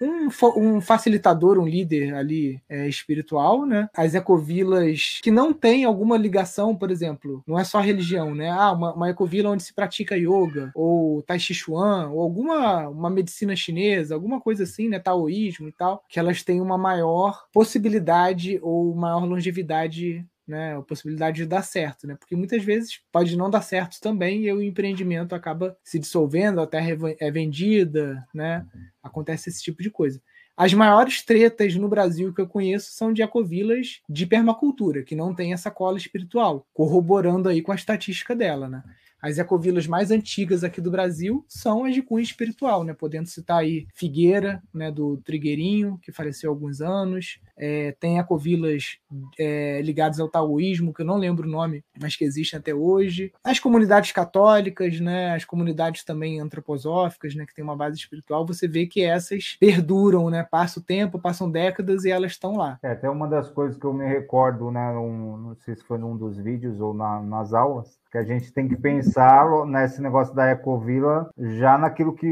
um, 0.00 0.28
um 0.56 0.80
facilitador, 0.80 1.58
um 1.58 1.66
líder 1.66 2.14
ali 2.14 2.60
é, 2.68 2.88
espiritual, 2.88 3.64
né? 3.64 3.88
As 3.96 4.14
ecovilas 4.14 5.20
que 5.22 5.30
não 5.30 5.52
têm 5.52 5.84
alguma 5.84 6.16
ligação, 6.16 6.74
por 6.74 6.90
exemplo, 6.90 7.42
não 7.46 7.58
é 7.58 7.64
só 7.64 7.80
religião, 7.80 8.34
né? 8.34 8.50
Ah, 8.50 8.72
uma, 8.72 8.94
uma 8.94 9.10
ecovila 9.10 9.50
onde 9.50 9.62
se 9.62 9.74
pratica 9.74 10.16
yoga, 10.16 10.70
ou 10.74 11.22
tai 11.22 11.38
chi 11.38 11.54
chuan, 11.54 12.10
ou 12.10 12.20
alguma 12.20 12.88
uma 12.88 13.10
medicina 13.10 13.56
chinesa, 13.56 14.14
alguma 14.14 14.40
coisa 14.40 14.64
assim, 14.64 14.88
né? 14.88 14.98
Taoísmo 14.98 15.68
e 15.68 15.72
tal, 15.72 16.02
que 16.08 16.18
elas 16.18 16.42
têm 16.42 16.60
uma 16.60 16.78
maior 16.78 17.44
possibilidade 17.52 18.58
ou 18.62 18.94
maior 18.94 19.24
longevidade 19.24 20.26
né, 20.46 20.76
a 20.76 20.82
possibilidade 20.82 21.38
de 21.38 21.46
dar 21.46 21.62
certo, 21.62 22.06
né? 22.06 22.14
Porque 22.14 22.36
muitas 22.36 22.62
vezes 22.62 23.00
pode 23.10 23.36
não 23.36 23.50
dar 23.50 23.62
certo 23.62 24.00
também 24.00 24.44
e 24.44 24.52
o 24.52 24.62
empreendimento 24.62 25.34
acaba 25.34 25.76
se 25.82 25.98
dissolvendo, 25.98 26.60
a 26.60 26.66
terra 26.66 26.96
é 27.18 27.30
vendida, 27.30 28.26
né? 28.32 28.64
Acontece 29.02 29.48
esse 29.48 29.62
tipo 29.62 29.82
de 29.82 29.90
coisa. 29.90 30.20
As 30.56 30.72
maiores 30.72 31.22
tretas 31.22 31.74
no 31.74 31.88
Brasil 31.88 32.32
que 32.32 32.40
eu 32.40 32.46
conheço 32.46 32.92
são 32.92 33.12
de 33.12 33.20
ecovilas 33.22 34.00
de 34.08 34.24
permacultura, 34.24 35.02
que 35.02 35.14
não 35.14 35.34
tem 35.34 35.52
essa 35.52 35.70
cola 35.70 35.98
espiritual, 35.98 36.66
corroborando 36.72 37.48
aí 37.48 37.60
com 37.60 37.72
a 37.72 37.74
estatística 37.74 38.34
dela, 38.34 38.68
né? 38.68 38.82
As 39.20 39.38
ecovilas 39.38 39.86
mais 39.86 40.10
antigas 40.10 40.62
aqui 40.62 40.80
do 40.80 40.90
Brasil 40.90 41.44
são 41.48 41.84
as 41.84 41.94
de 41.94 42.02
cunho 42.02 42.22
espiritual, 42.22 42.84
né? 42.84 42.94
Podendo 42.94 43.28
citar 43.28 43.58
aí 43.58 43.86
Figueira, 43.94 44.62
né, 44.72 44.90
do 44.90 45.16
Trigueirinho, 45.18 45.98
que 46.02 46.12
faleceu 46.12 46.50
há 46.50 46.52
alguns 46.52 46.80
anos, 46.80 47.40
é, 47.56 47.96
tem 47.98 48.18
ecovilas 48.18 48.98
é, 49.38 49.80
ligadas 49.82 50.20
ao 50.20 50.28
taoísmo, 50.28 50.92
que 50.92 51.02
eu 51.02 51.06
não 51.06 51.16
lembro 51.16 51.48
o 51.48 51.50
nome, 51.50 51.82
mas 51.98 52.14
que 52.14 52.24
existem 52.24 52.58
até 52.58 52.74
hoje. 52.74 53.32
As 53.42 53.58
comunidades 53.58 54.12
católicas, 54.12 55.00
né, 55.00 55.34
as 55.34 55.44
comunidades 55.44 56.04
também 56.04 56.38
antroposóficas, 56.40 57.34
né, 57.34 57.46
que 57.46 57.54
tem 57.54 57.64
uma 57.64 57.76
base 57.76 57.96
espiritual, 57.96 58.46
você 58.46 58.68
vê 58.68 58.86
que 58.86 59.02
essas 59.02 59.56
perduram, 59.58 60.28
né, 60.28 60.46
passa 60.48 60.78
o 60.78 60.82
tempo, 60.82 61.18
passam 61.18 61.50
décadas 61.50 62.04
e 62.04 62.10
elas 62.10 62.32
estão 62.32 62.56
lá. 62.56 62.78
É, 62.82 62.92
até 62.92 63.08
uma 63.08 63.26
das 63.26 63.48
coisas 63.50 63.78
que 63.78 63.84
eu 63.84 63.92
me 63.94 64.06
recordo, 64.06 64.70
né, 64.70 64.90
um, 64.92 65.36
não 65.36 65.56
sei 65.56 65.74
se 65.74 65.82
foi 65.84 65.98
num 65.98 66.16
dos 66.16 66.36
vídeos 66.36 66.80
ou 66.80 66.92
na, 66.92 67.20
nas 67.22 67.54
aulas, 67.54 67.98
que 68.10 68.18
a 68.18 68.22
gente 68.22 68.52
tem 68.52 68.68
que 68.68 68.76
pensar 68.76 69.05
nesse 69.66 70.00
negócio 70.00 70.34
da 70.34 70.50
ecovila 70.50 71.30
já 71.38 71.76
naquilo 71.78 72.14
que, 72.14 72.28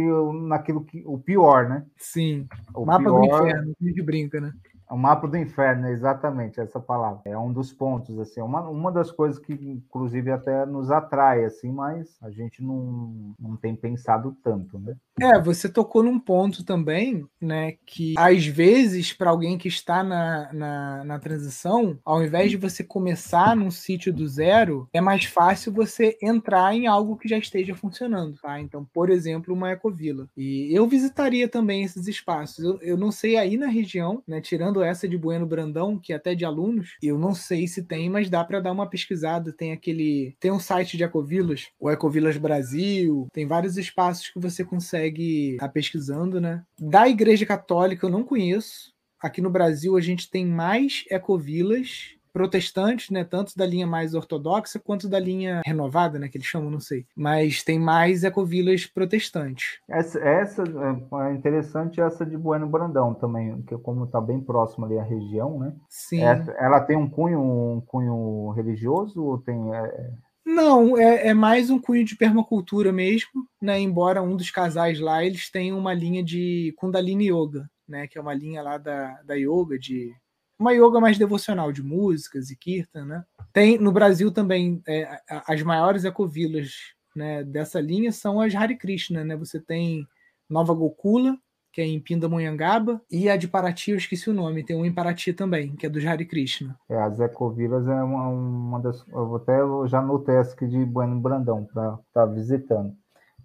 naquilo 0.47 0.85
que 0.85 1.03
o 1.07 1.19
pior, 1.19 1.69
né? 1.69 1.85
Sim. 1.97 2.47
O 2.75 2.85
Mapa 2.85 3.05
pior, 3.05 3.21
do 3.21 3.27
inferno, 3.27 3.73
a 3.81 3.85
gente 3.85 4.03
brinca, 4.03 4.41
né? 4.41 4.53
O 4.91 4.97
mapa 4.97 5.27
do 5.27 5.37
inferno, 5.37 5.89
exatamente 5.89 6.61
essa 6.61 6.81
palavra. 6.81 7.23
É 7.25 7.37
um 7.39 7.53
dos 7.53 7.73
pontos, 7.73 8.19
assim, 8.19 8.41
uma, 8.41 8.69
uma 8.69 8.93
das 8.93 9.11
coisas 9.11 9.39
que, 9.39 9.53
inclusive, 9.53 10.31
até 10.31 10.67
nos 10.67 10.91
atrai, 10.91 11.45
assim, 11.45 11.73
mas 11.73 12.17
a 12.23 12.31
gente 12.31 12.63
não, 12.63 13.35
não 13.39 13.57
tem 13.57 13.75
pensado 13.75 14.37
tanto, 14.43 14.79
né? 14.79 14.95
É, 15.21 15.41
você 15.41 15.69
tocou 15.69 16.03
num 16.03 16.19
ponto 16.19 16.65
também, 16.65 17.25
né, 17.41 17.77
que 17.87 18.15
às 18.19 18.45
vezes, 18.47 19.13
para 19.13 19.31
alguém 19.31 19.57
que 19.57 19.69
está 19.69 20.03
na, 20.03 20.53
na, 20.53 21.05
na, 21.05 21.19
transição, 21.21 21.97
ao 22.05 22.23
invés 22.23 22.51
de 22.51 22.57
você 22.57 22.83
começar 22.83 23.55
num 23.55 23.71
sítio 23.71 24.13
do 24.13 24.27
zero, 24.27 24.89
é 24.93 25.01
mais 25.01 25.25
fácil 25.25 25.73
você 25.73 26.19
entrar 26.21 26.75
em 26.75 26.89
algo 26.89 27.17
que 27.17 27.29
já 27.29 27.39
esteja 27.39 27.77
funcionando, 27.77 28.37
tá? 28.43 28.61
Então, 28.61 28.85
por 28.93 29.09
exemplo, 29.09 29.55
uma 29.55 29.71
ecovila. 29.71 30.29
E 30.37 30.69
eu 30.77 30.87
visitaria 30.89 31.49
também 31.49 31.85
esses 31.85 32.09
espaços. 32.09 32.65
Eu, 32.65 32.79
eu 32.83 32.97
não 32.97 33.13
sei 33.13 33.37
aí 33.37 33.57
na 33.57 33.69
região, 33.69 34.21
né, 34.27 34.41
tirando 34.41 34.74
essa 34.83 35.09
de 35.09 35.17
Bueno 35.17 35.47
Brandão, 35.47 35.99
que 35.99 36.13
é 36.13 36.17
até 36.17 36.35
de 36.35 36.45
alunos, 36.45 36.97
eu 37.03 37.19
não 37.19 37.35
sei 37.35 37.67
se 37.67 37.83
tem, 37.83 38.09
mas 38.09 38.31
dá 38.31 38.45
para 38.45 38.61
dar 38.61 38.73
uma 38.73 38.89
pesquisada. 38.89 39.53
Tem 39.53 39.73
aquele, 39.73 40.37
tem 40.41 40.51
um 40.51 40.59
site 40.59 40.97
de 40.97 41.05
ecovilas, 41.05 41.69
o 41.79 41.91
Ecovilas 41.91 42.37
Brasil, 42.37 43.27
tem 43.33 43.47
vários 43.47 43.77
espaços 43.77 44.29
que 44.31 44.41
você 44.41 44.65
consegue 44.65 45.53
estar 45.53 45.67
tá 45.67 45.73
pesquisando, 45.73 46.41
né? 46.41 46.63
Da 46.79 47.09
Igreja 47.09 47.47
Católica 47.47 48.07
eu 48.07 48.11
não 48.11 48.25
conheço. 48.25 48.93
Aqui 49.21 49.41
no 49.41 49.51
Brasil 49.51 49.97
a 49.97 50.01
gente 50.01 50.31
tem 50.31 50.45
mais 50.47 51.05
ecovilas 51.11 52.15
protestantes, 52.35 53.11
né, 53.11 53.23
tanto 53.23 53.57
da 53.57 53.65
linha 53.65 53.87
mais 53.87 54.13
ortodoxa 54.13 54.81
quanto 54.81 55.09
da 55.09 55.21
linha 55.21 55.63
renovada, 55.65 56.19
né, 56.19 56.29
que 56.29 56.37
eles 56.37 56.49
chamam, 56.49 56.69
não 56.69 56.81
sei. 56.81 57.07
Mas 57.17 57.63
tem 57.63 57.79
mais 57.79 58.25
ecovilas 58.25 58.87
protestantes. 58.87 59.79
Essa, 59.89 60.19
essa 60.19 60.65
é 60.65 61.33
interessante 61.33 62.01
essa 62.01 62.27
de 62.27 62.37
Bueno 62.37 62.67
Brandão 62.67 63.15
também, 63.15 63.63
que 63.63 63.79
como 63.79 64.05
está 64.05 64.21
bem 64.21 64.41
próximo 64.41 64.85
ali 64.85 64.99
a 64.99 65.05
região, 65.05 65.61
né? 65.61 65.73
Sim. 65.89 66.25
Essa, 66.25 66.51
ela 66.59 66.81
tem 66.81 66.97
um 66.97 67.09
cunho, 67.09 67.41
um 67.41 67.81
cunho 67.81 68.51
religioso 68.51 69.23
ou 69.23 69.39
tem 69.39 69.73
é... 69.73 70.11
Não, 70.45 70.99
é, 70.99 71.29
é, 71.29 71.35
mais 71.35 71.71
um 71.71 71.79
cunho 71.79 72.05
de 72.05 72.17
permacultura 72.17 72.93
mesmo, 72.93 73.47
né? 73.63 73.79
Embora 73.79 74.21
um 74.23 74.37
dos 74.37 74.51
casais 74.51 74.99
lá 74.99 75.25
eles 75.25 75.51
tenham 75.51 75.79
uma 75.79 75.95
linha 75.95 76.23
de 76.23 76.75
Kundalini 76.77 77.31
Yoga, 77.31 77.67
né? 77.89 78.07
Que 78.09 78.19
é 78.19 78.21
uma 78.21 78.35
linha 78.35 78.61
lá 78.61 78.77
da, 78.77 79.23
da 79.23 79.35
yoga, 79.35 79.79
de 79.79 80.13
uma 80.59 80.73
yoga 80.73 81.01
mais 81.01 81.19
devocional, 81.19 81.73
de 81.73 81.83
músicas 81.83 82.51
e 82.51 82.57
kirtan, 82.57 83.05
né? 83.05 83.25
Tem 83.53 83.79
no 83.79 83.93
Brasil 83.93 84.31
também 84.31 84.83
é, 84.87 85.21
as 85.47 85.63
maiores 85.63 86.05
ecovilas 86.05 86.73
né, 87.15 87.45
dessa 87.45 87.81
linha 87.81 88.13
são 88.13 88.41
as 88.41 88.55
Hare 88.55 88.77
Krishna, 88.77 89.25
né? 89.25 89.37
Você 89.37 89.61
tem 89.61 90.07
Nova 90.49 90.75
Gokula, 90.75 91.37
que 91.73 91.81
é 91.81 91.85
em 91.87 92.01
Pindamonhangaba, 92.01 93.01
e 93.11 93.29
a 93.29 93.37
de 93.37 93.49
Paraty, 93.49 93.91
eu 93.91 93.97
esqueci 93.97 94.31
o 94.31 94.35
nome, 94.35 94.65
tem 94.65 94.77
um 94.77 94.85
em 94.85 94.93
Paraty 94.93 95.33
também, 95.33 95.75
que 95.75 95.87
é 95.87 95.89
do 95.89 95.99
Hare 96.07 96.25
Krishna. 96.25 96.77
É, 96.89 96.97
as 96.97 97.19
ecovilas 97.19 97.87
é 97.89 98.03
uma, 98.03 98.29
uma 98.29 98.81
das. 98.81 99.05
Eu 99.09 99.27
vou 99.27 99.37
até 99.37 99.61
eu 99.61 99.87
já 99.89 99.99
anotei 99.99 100.37
essa 100.37 100.55
aqui 100.55 100.67
de 100.67 100.85
Bueno 100.85 101.19
Brandão 101.21 101.65
para 101.65 101.95
estar 101.95 102.03
tá 102.13 102.27
visitando. 102.27 102.95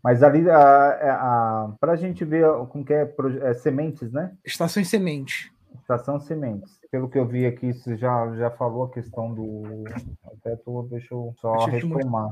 Mas 0.04 0.24
ali, 0.24 0.50
a, 0.50 0.58
a, 0.58 1.74
para 1.80 1.94
a 1.94 1.96
gente 1.96 2.24
ver 2.24 2.48
com 2.70 2.84
que 2.86 2.94
é, 2.94 3.14
é 3.42 3.54
sementes, 3.54 4.12
né? 4.12 4.32
Estações 4.46 4.88
sementes. 4.88 5.52
Estação 5.90 6.20
Sementes. 6.20 6.80
Pelo 6.92 7.10
que 7.10 7.18
eu 7.18 7.28
vi 7.28 7.48
aqui, 7.48 7.74
você 7.74 7.98
já, 7.98 8.32
já 8.36 8.52
falou 8.52 8.84
a 8.84 8.92
questão 8.92 9.34
do. 9.34 9.84
Até 10.24 10.56
tô, 10.58 10.84
deixa 10.84 11.14
eu 11.14 11.34
só 11.40 11.66
retomar. 11.66 12.30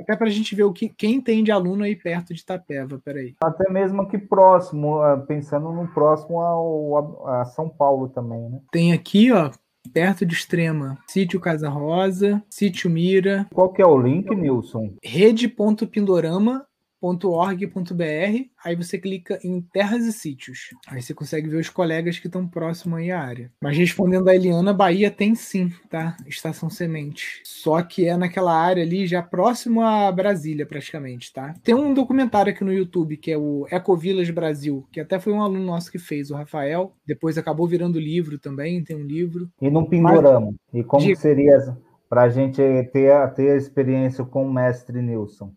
Até 0.00 0.16
para 0.16 0.28
a 0.28 0.30
gente 0.30 0.54
ver 0.54 0.62
o 0.62 0.72
que 0.72 0.88
quem 0.88 1.20
tem 1.20 1.42
de 1.42 1.50
aluno 1.50 1.82
aí 1.82 1.96
perto 1.96 2.32
de 2.32 2.40
Itapeva, 2.40 3.00
peraí. 3.04 3.34
Até 3.42 3.70
mesmo 3.70 4.02
aqui 4.02 4.16
próximo, 4.16 5.00
ah, 5.00 5.16
pensando 5.16 5.72
no 5.72 5.88
próximo 5.88 6.40
ao, 6.40 7.26
a 7.26 7.44
São 7.46 7.68
Paulo 7.68 8.08
também, 8.08 8.48
né? 8.48 8.60
Tem 8.70 8.92
aqui, 8.92 9.32
ó, 9.32 9.50
perto 9.92 10.24
de 10.24 10.34
Extrema, 10.34 10.96
Sítio 11.08 11.40
Casa 11.40 11.68
Rosa, 11.68 12.42
Sítio 12.48 12.88
Mira. 12.88 13.46
Qual 13.52 13.72
que 13.72 13.82
é 13.82 13.86
o 13.86 13.98
link, 13.98 14.32
Nilson? 14.34 14.94
Rede.pindorama 15.02 16.64
.org.br, 17.00 18.44
aí 18.64 18.76
você 18.76 18.98
clica 18.98 19.38
em 19.42 19.60
terras 19.60 20.04
e 20.04 20.12
sítios. 20.12 20.70
Aí 20.88 21.00
você 21.00 21.14
consegue 21.14 21.48
ver 21.48 21.56
os 21.58 21.68
colegas 21.68 22.18
que 22.18 22.26
estão 22.26 22.46
próximos 22.46 22.98
aí 22.98 23.10
à 23.10 23.20
área. 23.20 23.52
Mas 23.60 23.76
respondendo 23.76 24.28
a 24.28 24.34
Eliana, 24.34 24.72
Bahia 24.72 25.10
tem 25.10 25.34
sim, 25.34 25.72
tá? 25.88 26.16
Estação 26.26 26.68
Semente. 26.68 27.40
Só 27.44 27.82
que 27.82 28.06
é 28.06 28.16
naquela 28.16 28.54
área 28.54 28.82
ali, 28.82 29.06
já 29.06 29.22
próximo 29.22 29.82
a 29.82 30.10
Brasília, 30.12 30.66
praticamente, 30.66 31.32
tá? 31.32 31.54
Tem 31.62 31.74
um 31.74 31.94
documentário 31.94 32.52
aqui 32.52 32.64
no 32.64 32.72
YouTube, 32.72 33.16
que 33.16 33.30
é 33.30 33.38
o 33.38 33.66
Ecovilas 33.70 34.30
Brasil, 34.30 34.86
que 34.92 35.00
até 35.00 35.18
foi 35.18 35.32
um 35.32 35.42
aluno 35.42 35.64
nosso 35.64 35.90
que 35.90 35.98
fez, 35.98 36.30
o 36.30 36.34
Rafael. 36.34 36.92
Depois 37.06 37.38
acabou 37.38 37.66
virando 37.66 37.98
livro 37.98 38.38
também, 38.38 38.82
tem 38.82 38.96
um 38.96 39.04
livro. 39.04 39.48
E 39.60 39.70
não 39.70 39.84
Pindorama. 39.84 40.54
E 40.72 40.84
como 40.84 41.04
de... 41.04 41.16
seria 41.16 41.76
para 42.08 42.22
a 42.22 42.28
gente 42.28 42.56
ter, 42.92 43.32
ter 43.34 43.52
a 43.52 43.56
experiência 43.56 44.24
com 44.24 44.46
o 44.46 44.52
mestre 44.52 45.00
Nilson? 45.00 45.52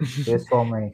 Eso 0.00 0.64
me... 0.64 0.92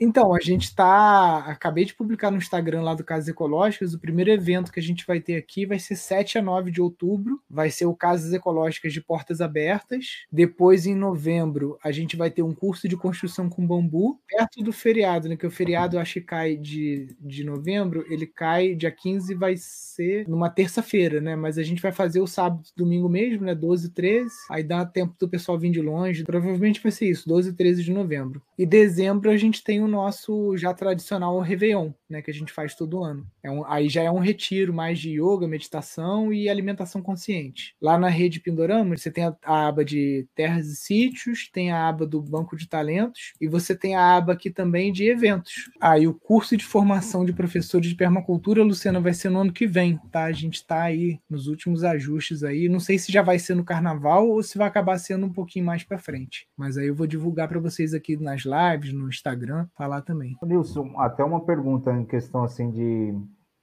Então, 0.00 0.34
a 0.34 0.40
gente 0.40 0.64
está. 0.64 1.38
Acabei 1.46 1.84
de 1.84 1.94
publicar 1.94 2.30
no 2.30 2.38
Instagram 2.38 2.82
lá 2.82 2.94
do 2.94 3.04
Casas 3.04 3.28
Ecológicas. 3.28 3.94
O 3.94 3.98
primeiro 3.98 4.30
evento 4.30 4.72
que 4.72 4.80
a 4.80 4.82
gente 4.82 5.06
vai 5.06 5.20
ter 5.20 5.36
aqui 5.36 5.66
vai 5.66 5.78
ser 5.78 5.96
7 5.96 6.38
a 6.38 6.42
9 6.42 6.70
de 6.70 6.80
outubro. 6.80 7.40
Vai 7.48 7.70
ser 7.70 7.86
o 7.86 7.94
Casas 7.94 8.32
Ecológicas 8.32 8.92
de 8.92 9.00
Portas 9.00 9.40
Abertas. 9.40 10.24
Depois, 10.30 10.86
em 10.86 10.94
novembro, 10.94 11.78
a 11.82 11.92
gente 11.92 12.16
vai 12.16 12.30
ter 12.30 12.42
um 12.42 12.54
curso 12.54 12.88
de 12.88 12.96
construção 12.96 13.48
com 13.48 13.66
bambu, 13.66 14.20
perto 14.28 14.62
do 14.62 14.72
feriado, 14.72 15.28
né? 15.28 15.36
Que 15.36 15.46
o 15.46 15.50
feriado 15.50 15.98
acho 15.98 16.14
que 16.14 16.20
cai 16.22 16.56
de, 16.56 17.14
de 17.20 17.44
novembro, 17.44 18.04
ele 18.08 18.26
cai 18.26 18.74
dia 18.74 18.90
15 18.90 19.34
vai 19.34 19.54
ser 19.56 20.28
numa 20.28 20.50
terça-feira, 20.50 21.20
né? 21.20 21.36
Mas 21.36 21.58
a 21.58 21.62
gente 21.62 21.82
vai 21.82 21.92
fazer 21.92 22.20
o 22.20 22.26
sábado 22.26 22.62
domingo 22.76 23.08
mesmo, 23.08 23.44
né? 23.44 23.54
12 23.54 23.88
e 23.88 23.90
13. 23.90 24.30
Aí 24.50 24.62
dá 24.62 24.84
tempo 24.84 25.14
do 25.18 25.28
pessoal 25.28 25.58
vir 25.58 25.70
de 25.70 25.80
longe. 25.80 26.24
Provavelmente 26.24 26.82
vai 26.82 26.92
ser 26.92 27.10
isso, 27.10 27.28
12 27.28 27.50
e 27.50 27.52
13 27.52 27.84
de 27.84 27.92
novembro. 27.92 28.42
E 28.58 28.66
dezembro 28.66 29.30
a 29.30 29.36
gente 29.36 29.62
tem 29.62 29.83
o 29.84 29.88
nosso 29.88 30.56
já 30.56 30.72
tradicional 30.72 31.38
Réveillon, 31.40 31.90
né, 32.08 32.22
que 32.22 32.30
a 32.30 32.34
gente 32.34 32.52
faz 32.52 32.74
todo 32.74 33.02
ano. 33.02 33.26
É 33.42 33.50
um, 33.50 33.64
aí 33.66 33.88
já 33.88 34.02
é 34.02 34.10
um 34.10 34.18
retiro 34.18 34.72
mais 34.72 34.98
de 34.98 35.10
yoga, 35.20 35.46
meditação 35.46 36.32
e 36.32 36.48
alimentação 36.48 37.02
consciente. 37.02 37.74
Lá 37.80 37.98
na 37.98 38.08
rede 38.08 38.40
Pindorama, 38.40 38.96
você 38.96 39.10
tem 39.10 39.24
a, 39.24 39.36
a 39.42 39.68
aba 39.68 39.84
de 39.84 40.26
terras 40.34 40.66
e 40.66 40.76
sítios, 40.76 41.48
tem 41.52 41.70
a 41.70 41.88
aba 41.88 42.06
do 42.06 42.20
banco 42.20 42.56
de 42.56 42.68
talentos 42.68 43.32
e 43.40 43.48
você 43.48 43.74
tem 43.74 43.94
a 43.94 44.16
aba 44.16 44.32
aqui 44.32 44.50
também 44.50 44.92
de 44.92 45.08
eventos. 45.08 45.70
Aí 45.80 46.04
ah, 46.04 46.10
o 46.10 46.14
curso 46.14 46.56
de 46.56 46.64
formação 46.64 47.24
de 47.24 47.32
professores 47.32 47.88
de 47.88 47.94
permacultura, 47.94 48.62
Luciana, 48.62 49.00
vai 49.00 49.14
ser 49.14 49.30
no 49.30 49.40
ano 49.40 49.52
que 49.52 49.66
vem, 49.66 49.98
tá? 50.10 50.24
A 50.24 50.32
gente 50.32 50.56
está 50.56 50.82
aí 50.82 51.20
nos 51.28 51.46
últimos 51.46 51.84
ajustes 51.84 52.42
aí. 52.42 52.68
Não 52.68 52.80
sei 52.80 52.98
se 52.98 53.12
já 53.12 53.22
vai 53.22 53.38
ser 53.38 53.54
no 53.54 53.64
carnaval 53.64 54.28
ou 54.28 54.42
se 54.42 54.58
vai 54.58 54.66
acabar 54.66 54.98
sendo 54.98 55.26
um 55.26 55.32
pouquinho 55.32 55.64
mais 55.64 55.82
para 55.82 55.98
frente. 55.98 56.48
Mas 56.56 56.76
aí 56.76 56.86
eu 56.86 56.94
vou 56.94 57.06
divulgar 57.06 57.48
para 57.48 57.60
vocês 57.60 57.94
aqui 57.94 58.16
nas 58.16 58.42
lives, 58.42 58.92
no 58.92 59.08
Instagram, 59.08 59.66
falar 59.76 60.02
também. 60.02 60.36
Nilson, 60.42 60.98
até 60.98 61.22
uma 61.22 61.44
pergunta 61.44 61.92
em 61.92 62.04
questão 62.04 62.44
assim 62.44 62.70
de. 62.70 63.14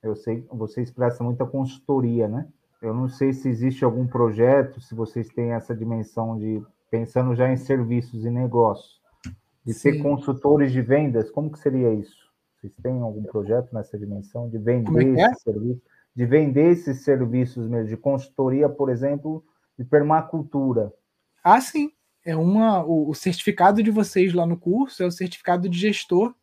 Eu 0.03 0.15
sei 0.15 0.41
que 0.41 0.55
você 0.55 0.81
expressa 0.81 1.23
muita 1.23 1.45
consultoria, 1.45 2.27
né? 2.27 2.47
Eu 2.81 2.93
não 2.93 3.07
sei 3.07 3.33
se 3.33 3.47
existe 3.47 3.85
algum 3.85 4.07
projeto, 4.07 4.81
se 4.81 4.95
vocês 4.95 5.27
têm 5.29 5.51
essa 5.51 5.75
dimensão 5.75 6.37
de 6.37 6.63
pensando 6.89 7.35
já 7.35 7.51
em 7.51 7.55
serviços 7.55 8.25
e 8.25 8.29
negócios, 8.29 8.99
de 9.63 9.73
Sim. 9.73 9.79
ser 9.79 10.01
consultores 10.01 10.71
de 10.71 10.81
vendas, 10.81 11.29
como 11.29 11.51
que 11.51 11.59
seria 11.59 11.93
isso? 11.93 12.17
Vocês 12.59 12.75
têm 12.81 12.99
algum 13.01 13.23
projeto 13.23 13.71
nessa 13.73 13.97
dimensão 13.97 14.49
de 14.49 14.57
vender 14.57 15.19
é 15.19 15.21
é? 15.21 15.25
esse 15.25 15.41
serviço, 15.41 15.81
de 16.15 16.25
vender 16.25 16.71
esses 16.71 17.03
serviços 17.03 17.67
mesmo, 17.67 17.87
de 17.87 17.97
consultoria, 17.97 18.67
por 18.67 18.89
exemplo, 18.89 19.43
de 19.77 19.85
permacultura? 19.85 20.91
Ah, 21.43 21.61
sim 21.61 21.91
é 22.25 22.35
uma 22.35 22.83
o, 22.83 23.09
o, 23.09 23.15
certificado 23.15 23.81
de 23.81 23.89
vocês 23.89 24.33
lá 24.33 24.45
no 24.45 24.57
curso 24.57 25.01
é 25.01 25.05
o 25.05 25.11
certificado 25.11 25.67
de 25.67 25.77
gestor 25.77 26.35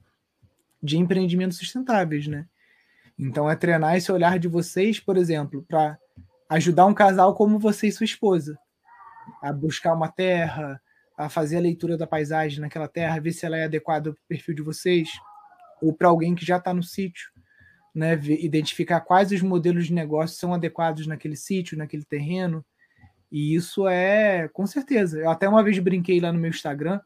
de 0.82 0.98
empreendimentos 0.98 1.58
sustentáveis, 1.58 2.26
né? 2.26 2.46
Então 3.18 3.50
é 3.50 3.56
treinar 3.56 3.96
esse 3.96 4.10
olhar 4.12 4.38
de 4.38 4.48
vocês, 4.48 5.00
por 5.00 5.16
exemplo, 5.16 5.64
para 5.68 5.98
ajudar 6.48 6.86
um 6.86 6.94
casal 6.94 7.34
como 7.34 7.58
você 7.58 7.88
e 7.88 7.92
sua 7.92 8.04
esposa 8.04 8.58
a 9.42 9.52
buscar 9.52 9.92
uma 9.92 10.08
terra, 10.08 10.80
a 11.16 11.28
fazer 11.28 11.56
a 11.56 11.60
leitura 11.60 11.96
da 11.96 12.06
paisagem 12.06 12.60
naquela 12.60 12.88
terra, 12.88 13.20
ver 13.20 13.32
se 13.32 13.44
ela 13.44 13.56
é 13.56 13.64
adequada 13.64 14.12
para 14.12 14.20
o 14.20 14.28
perfil 14.28 14.54
de 14.54 14.62
vocês, 14.62 15.10
ou 15.82 15.92
para 15.92 16.08
alguém 16.08 16.34
que 16.34 16.46
já 16.46 16.56
está 16.56 16.72
no 16.72 16.82
sítio, 16.82 17.30
né? 17.94 18.14
Identificar 18.14 19.00
quais 19.00 19.32
os 19.32 19.42
modelos 19.42 19.86
de 19.86 19.92
negócio 19.92 20.38
são 20.38 20.54
adequados 20.54 21.06
naquele 21.06 21.36
sítio, 21.36 21.76
naquele 21.76 22.04
terreno 22.04 22.64
e 23.30 23.54
isso 23.54 23.86
é, 23.86 24.48
com 24.48 24.66
certeza. 24.66 25.18
Eu 25.18 25.30
até 25.30 25.48
uma 25.48 25.62
vez 25.62 25.78
brinquei 25.78 26.20
lá 26.20 26.32
no 26.32 26.38
meu 26.38 26.50
Instagram 26.50 27.00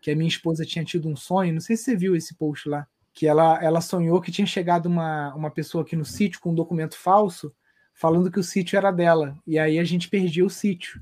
que 0.00 0.10
a 0.10 0.16
minha 0.16 0.28
esposa 0.28 0.64
tinha 0.64 0.84
tido 0.84 1.08
um 1.08 1.16
sonho, 1.16 1.52
não 1.52 1.60
sei 1.60 1.76
se 1.76 1.84
você 1.84 1.96
viu 1.96 2.14
esse 2.14 2.34
post 2.34 2.68
lá, 2.68 2.86
que 3.12 3.26
ela, 3.26 3.62
ela 3.62 3.80
sonhou 3.80 4.20
que 4.20 4.30
tinha 4.30 4.46
chegado 4.46 4.86
uma, 4.86 5.34
uma 5.34 5.50
pessoa 5.50 5.82
aqui 5.82 5.96
no 5.96 6.04
sítio 6.04 6.40
com 6.40 6.50
um 6.50 6.54
documento 6.54 6.96
falso, 6.96 7.52
falando 7.94 8.30
que 8.30 8.38
o 8.38 8.44
sítio 8.44 8.76
era 8.76 8.90
dela. 8.90 9.36
E 9.46 9.58
aí 9.58 9.78
a 9.78 9.84
gente 9.84 10.08
perdia 10.08 10.44
o 10.44 10.50
sítio. 10.50 11.00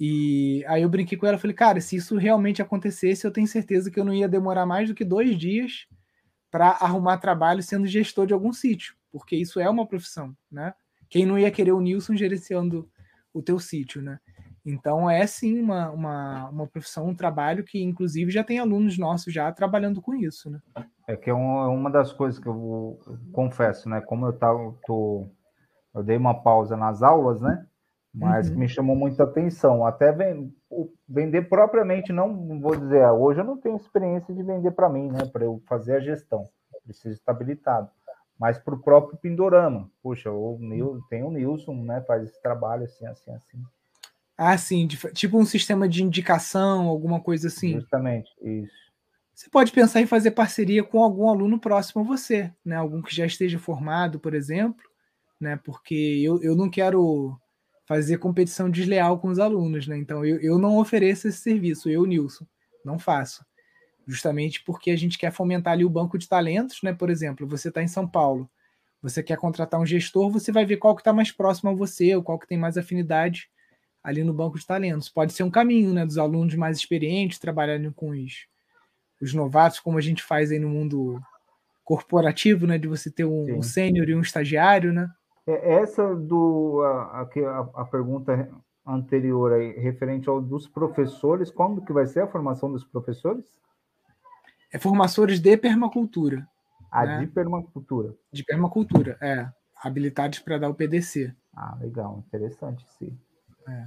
E 0.00 0.64
aí 0.68 0.82
eu 0.82 0.88
brinquei 0.88 1.18
com 1.18 1.26
ela, 1.26 1.38
falei, 1.38 1.56
cara, 1.56 1.80
se 1.80 1.96
isso 1.96 2.16
realmente 2.16 2.62
acontecesse, 2.62 3.26
eu 3.26 3.32
tenho 3.32 3.48
certeza 3.48 3.90
que 3.90 3.98
eu 3.98 4.04
não 4.04 4.14
ia 4.14 4.28
demorar 4.28 4.64
mais 4.64 4.88
do 4.88 4.94
que 4.94 5.04
dois 5.04 5.36
dias 5.36 5.86
para 6.50 6.68
arrumar 6.68 7.18
trabalho 7.18 7.62
sendo 7.62 7.86
gestor 7.86 8.26
de 8.26 8.32
algum 8.32 8.52
sítio, 8.52 8.94
porque 9.10 9.34
isso 9.36 9.58
é 9.58 9.68
uma 9.68 9.86
profissão, 9.86 10.36
né? 10.50 10.72
Quem 11.10 11.26
não 11.26 11.38
ia 11.38 11.50
querer 11.50 11.72
o 11.72 11.80
Nilson 11.80 12.14
gerenciando 12.14 12.88
o 13.32 13.42
teu 13.42 13.58
sítio, 13.58 14.02
né? 14.02 14.18
Então 14.64 15.08
é 15.08 15.26
sim 15.26 15.60
uma, 15.60 15.90
uma, 15.90 16.48
uma 16.50 16.66
profissão, 16.66 17.08
um 17.08 17.14
trabalho 17.14 17.64
que 17.64 17.82
inclusive 17.82 18.30
já 18.30 18.44
tem 18.44 18.58
alunos 18.58 18.98
nossos 18.98 19.32
já 19.32 19.50
trabalhando 19.52 20.02
com 20.02 20.14
isso, 20.14 20.50
né? 20.50 20.60
É 21.06 21.16
que 21.16 21.30
é 21.30 21.34
uma, 21.34 21.64
é 21.64 21.68
uma 21.68 21.90
das 21.90 22.12
coisas 22.12 22.38
que 22.38 22.46
eu, 22.46 22.98
eu 23.06 23.18
confesso, 23.32 23.88
né? 23.88 24.00
Como 24.00 24.26
eu 24.26 24.32
tava, 24.32 24.74
tô, 24.86 25.26
eu 25.94 26.02
dei 26.02 26.16
uma 26.16 26.34
pausa 26.42 26.76
nas 26.76 27.02
aulas, 27.02 27.40
né? 27.40 27.66
Mas 28.14 28.50
uhum. 28.50 28.58
me 28.58 28.68
chamou 28.68 28.96
muita 28.96 29.22
atenção. 29.22 29.86
Até 29.86 30.14
vender 31.08 31.42
propriamente, 31.48 32.12
não 32.12 32.60
vou 32.60 32.74
dizer, 32.74 33.04
ah, 33.04 33.12
hoje 33.12 33.40
eu 33.40 33.44
não 33.44 33.56
tenho 33.56 33.76
experiência 33.76 34.34
de 34.34 34.42
vender 34.42 34.72
para 34.72 34.88
mim, 34.88 35.08
né? 35.10 35.24
Para 35.32 35.44
eu 35.44 35.62
fazer 35.66 35.96
a 35.96 36.00
gestão. 36.00 36.44
preciso 36.84 37.14
estar 37.14 37.32
habilitado. 37.32 37.90
Mas 38.38 38.58
para 38.58 38.74
o 38.74 38.82
próprio 38.82 39.18
Pindorama. 39.18 39.90
Puxa, 40.02 40.30
o 40.30 40.58
Nil, 40.60 41.02
tem 41.10 41.22
o 41.24 41.30
Nilson, 41.30 41.74
né? 41.82 42.00
Faz 42.06 42.22
esse 42.22 42.40
trabalho 42.40 42.84
assim, 42.84 43.04
assim, 43.06 43.30
assim. 43.32 43.62
Ah, 44.36 44.56
sim, 44.56 44.86
tipo 44.86 45.36
um 45.36 45.44
sistema 45.44 45.88
de 45.88 46.04
indicação, 46.04 46.86
alguma 46.86 47.20
coisa 47.20 47.48
assim. 47.48 47.72
Justamente, 47.80 48.30
isso. 48.40 48.88
Você 49.34 49.50
pode 49.50 49.72
pensar 49.72 50.00
em 50.00 50.06
fazer 50.06 50.32
parceria 50.32 50.82
com 50.82 51.02
algum 51.02 51.28
aluno 51.28 51.58
próximo 51.58 52.02
a 52.02 52.04
você, 52.04 52.52
né? 52.64 52.76
Algum 52.76 53.02
que 53.02 53.14
já 53.14 53.26
esteja 53.26 53.58
formado, 53.58 54.18
por 54.18 54.34
exemplo, 54.34 54.84
né? 55.40 55.58
Porque 55.64 55.94
eu, 55.94 56.40
eu 56.42 56.54
não 56.54 56.70
quero 56.70 57.36
fazer 57.86 58.18
competição 58.18 58.70
desleal 58.70 59.18
com 59.18 59.28
os 59.28 59.38
alunos, 59.38 59.86
né? 59.86 59.96
Então 59.96 60.24
eu, 60.24 60.40
eu 60.40 60.58
não 60.58 60.78
ofereço 60.78 61.26
esse 61.26 61.38
serviço, 61.38 61.88
eu, 61.88 62.04
Nilson, 62.04 62.44
não 62.84 62.98
faço. 62.98 63.44
Justamente 64.08 64.64
porque 64.64 64.90
a 64.90 64.96
gente 64.96 65.18
quer 65.18 65.30
fomentar 65.30 65.74
ali 65.74 65.84
o 65.84 65.90
banco 65.90 66.16
de 66.16 66.26
talentos, 66.26 66.82
né? 66.82 66.94
Por 66.94 67.10
exemplo, 67.10 67.46
você 67.46 67.68
está 67.68 67.82
em 67.82 67.88
São 67.88 68.08
Paulo, 68.08 68.48
você 69.02 69.22
quer 69.22 69.36
contratar 69.36 69.78
um 69.78 69.84
gestor, 69.84 70.30
você 70.30 70.50
vai 70.50 70.64
ver 70.64 70.78
qual 70.78 70.96
que 70.96 71.02
está 71.02 71.12
mais 71.12 71.30
próximo 71.30 71.68
a 71.68 71.74
você, 71.74 72.16
ou 72.16 72.22
qual 72.22 72.38
que 72.38 72.48
tem 72.48 72.56
mais 72.56 72.78
afinidade 72.78 73.50
ali 74.02 74.24
no 74.24 74.32
banco 74.32 74.58
de 74.58 74.66
talentos. 74.66 75.10
Pode 75.10 75.34
ser 75.34 75.42
um 75.42 75.50
caminho, 75.50 75.92
né, 75.92 76.06
dos 76.06 76.16
alunos 76.16 76.54
mais 76.54 76.78
experientes 76.78 77.38
trabalharem 77.38 77.92
com 77.92 78.08
os, 78.08 78.46
os 79.20 79.34
novatos, 79.34 79.78
como 79.78 79.98
a 79.98 80.00
gente 80.00 80.22
faz 80.22 80.50
aí 80.50 80.58
no 80.58 80.70
mundo 80.70 81.20
corporativo, 81.84 82.66
né, 82.66 82.78
de 82.78 82.88
você 82.88 83.10
ter 83.10 83.26
um, 83.26 83.58
um 83.58 83.62
sênior 83.62 84.08
e 84.08 84.14
um 84.14 84.22
estagiário, 84.22 84.90
né? 84.90 85.06
É, 85.46 85.74
essa 85.74 86.14
do 86.16 86.80
a, 86.82 87.20
a, 87.20 87.82
a 87.82 87.84
pergunta 87.84 88.48
anterior 88.86 89.52
aí, 89.52 89.78
referente 89.78 90.30
ao 90.30 90.40
dos 90.40 90.66
professores, 90.66 91.50
como 91.50 91.84
que 91.84 91.92
vai 91.92 92.06
ser 92.06 92.20
a 92.20 92.26
formação 92.26 92.72
dos 92.72 92.84
professores? 92.84 93.58
É 94.72 94.78
formações 94.78 95.40
de 95.40 95.56
permacultura. 95.56 96.46
Ah, 96.90 97.04
né? 97.04 97.20
de 97.20 97.26
permacultura. 97.26 98.14
De 98.32 98.44
permacultura, 98.44 99.18
é. 99.20 99.48
Habilitados 99.82 100.38
para 100.40 100.58
dar 100.58 100.68
o 100.68 100.74
PDC. 100.74 101.34
Ah, 101.54 101.76
legal, 101.80 102.22
interessante, 102.26 102.84
sim. 102.98 103.16
É. 103.68 103.86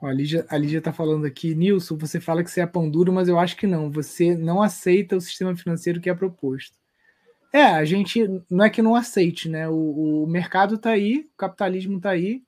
Ó, 0.00 0.06
a, 0.06 0.12
Lígia, 0.12 0.44
a 0.48 0.56
Lígia 0.56 0.82
tá 0.82 0.92
falando 0.92 1.24
aqui, 1.24 1.54
Nilson, 1.54 1.96
você 1.96 2.20
fala 2.20 2.42
que 2.42 2.50
você 2.50 2.60
é 2.60 2.66
pão 2.66 2.90
duro, 2.90 3.12
mas 3.12 3.28
eu 3.28 3.38
acho 3.38 3.56
que 3.56 3.66
não. 3.66 3.90
Você 3.90 4.36
não 4.36 4.60
aceita 4.60 5.16
o 5.16 5.20
sistema 5.20 5.56
financeiro 5.56 6.00
que 6.00 6.10
é 6.10 6.14
proposto. 6.14 6.76
É, 7.52 7.64
a 7.64 7.84
gente 7.84 8.26
não 8.50 8.64
é 8.64 8.70
que 8.70 8.82
não 8.82 8.94
aceite, 8.94 9.48
né? 9.48 9.68
O, 9.68 10.24
o 10.24 10.26
mercado 10.26 10.78
tá 10.78 10.90
aí, 10.90 11.28
o 11.32 11.36
capitalismo 11.36 12.00
tá 12.00 12.10
aí, 12.10 12.42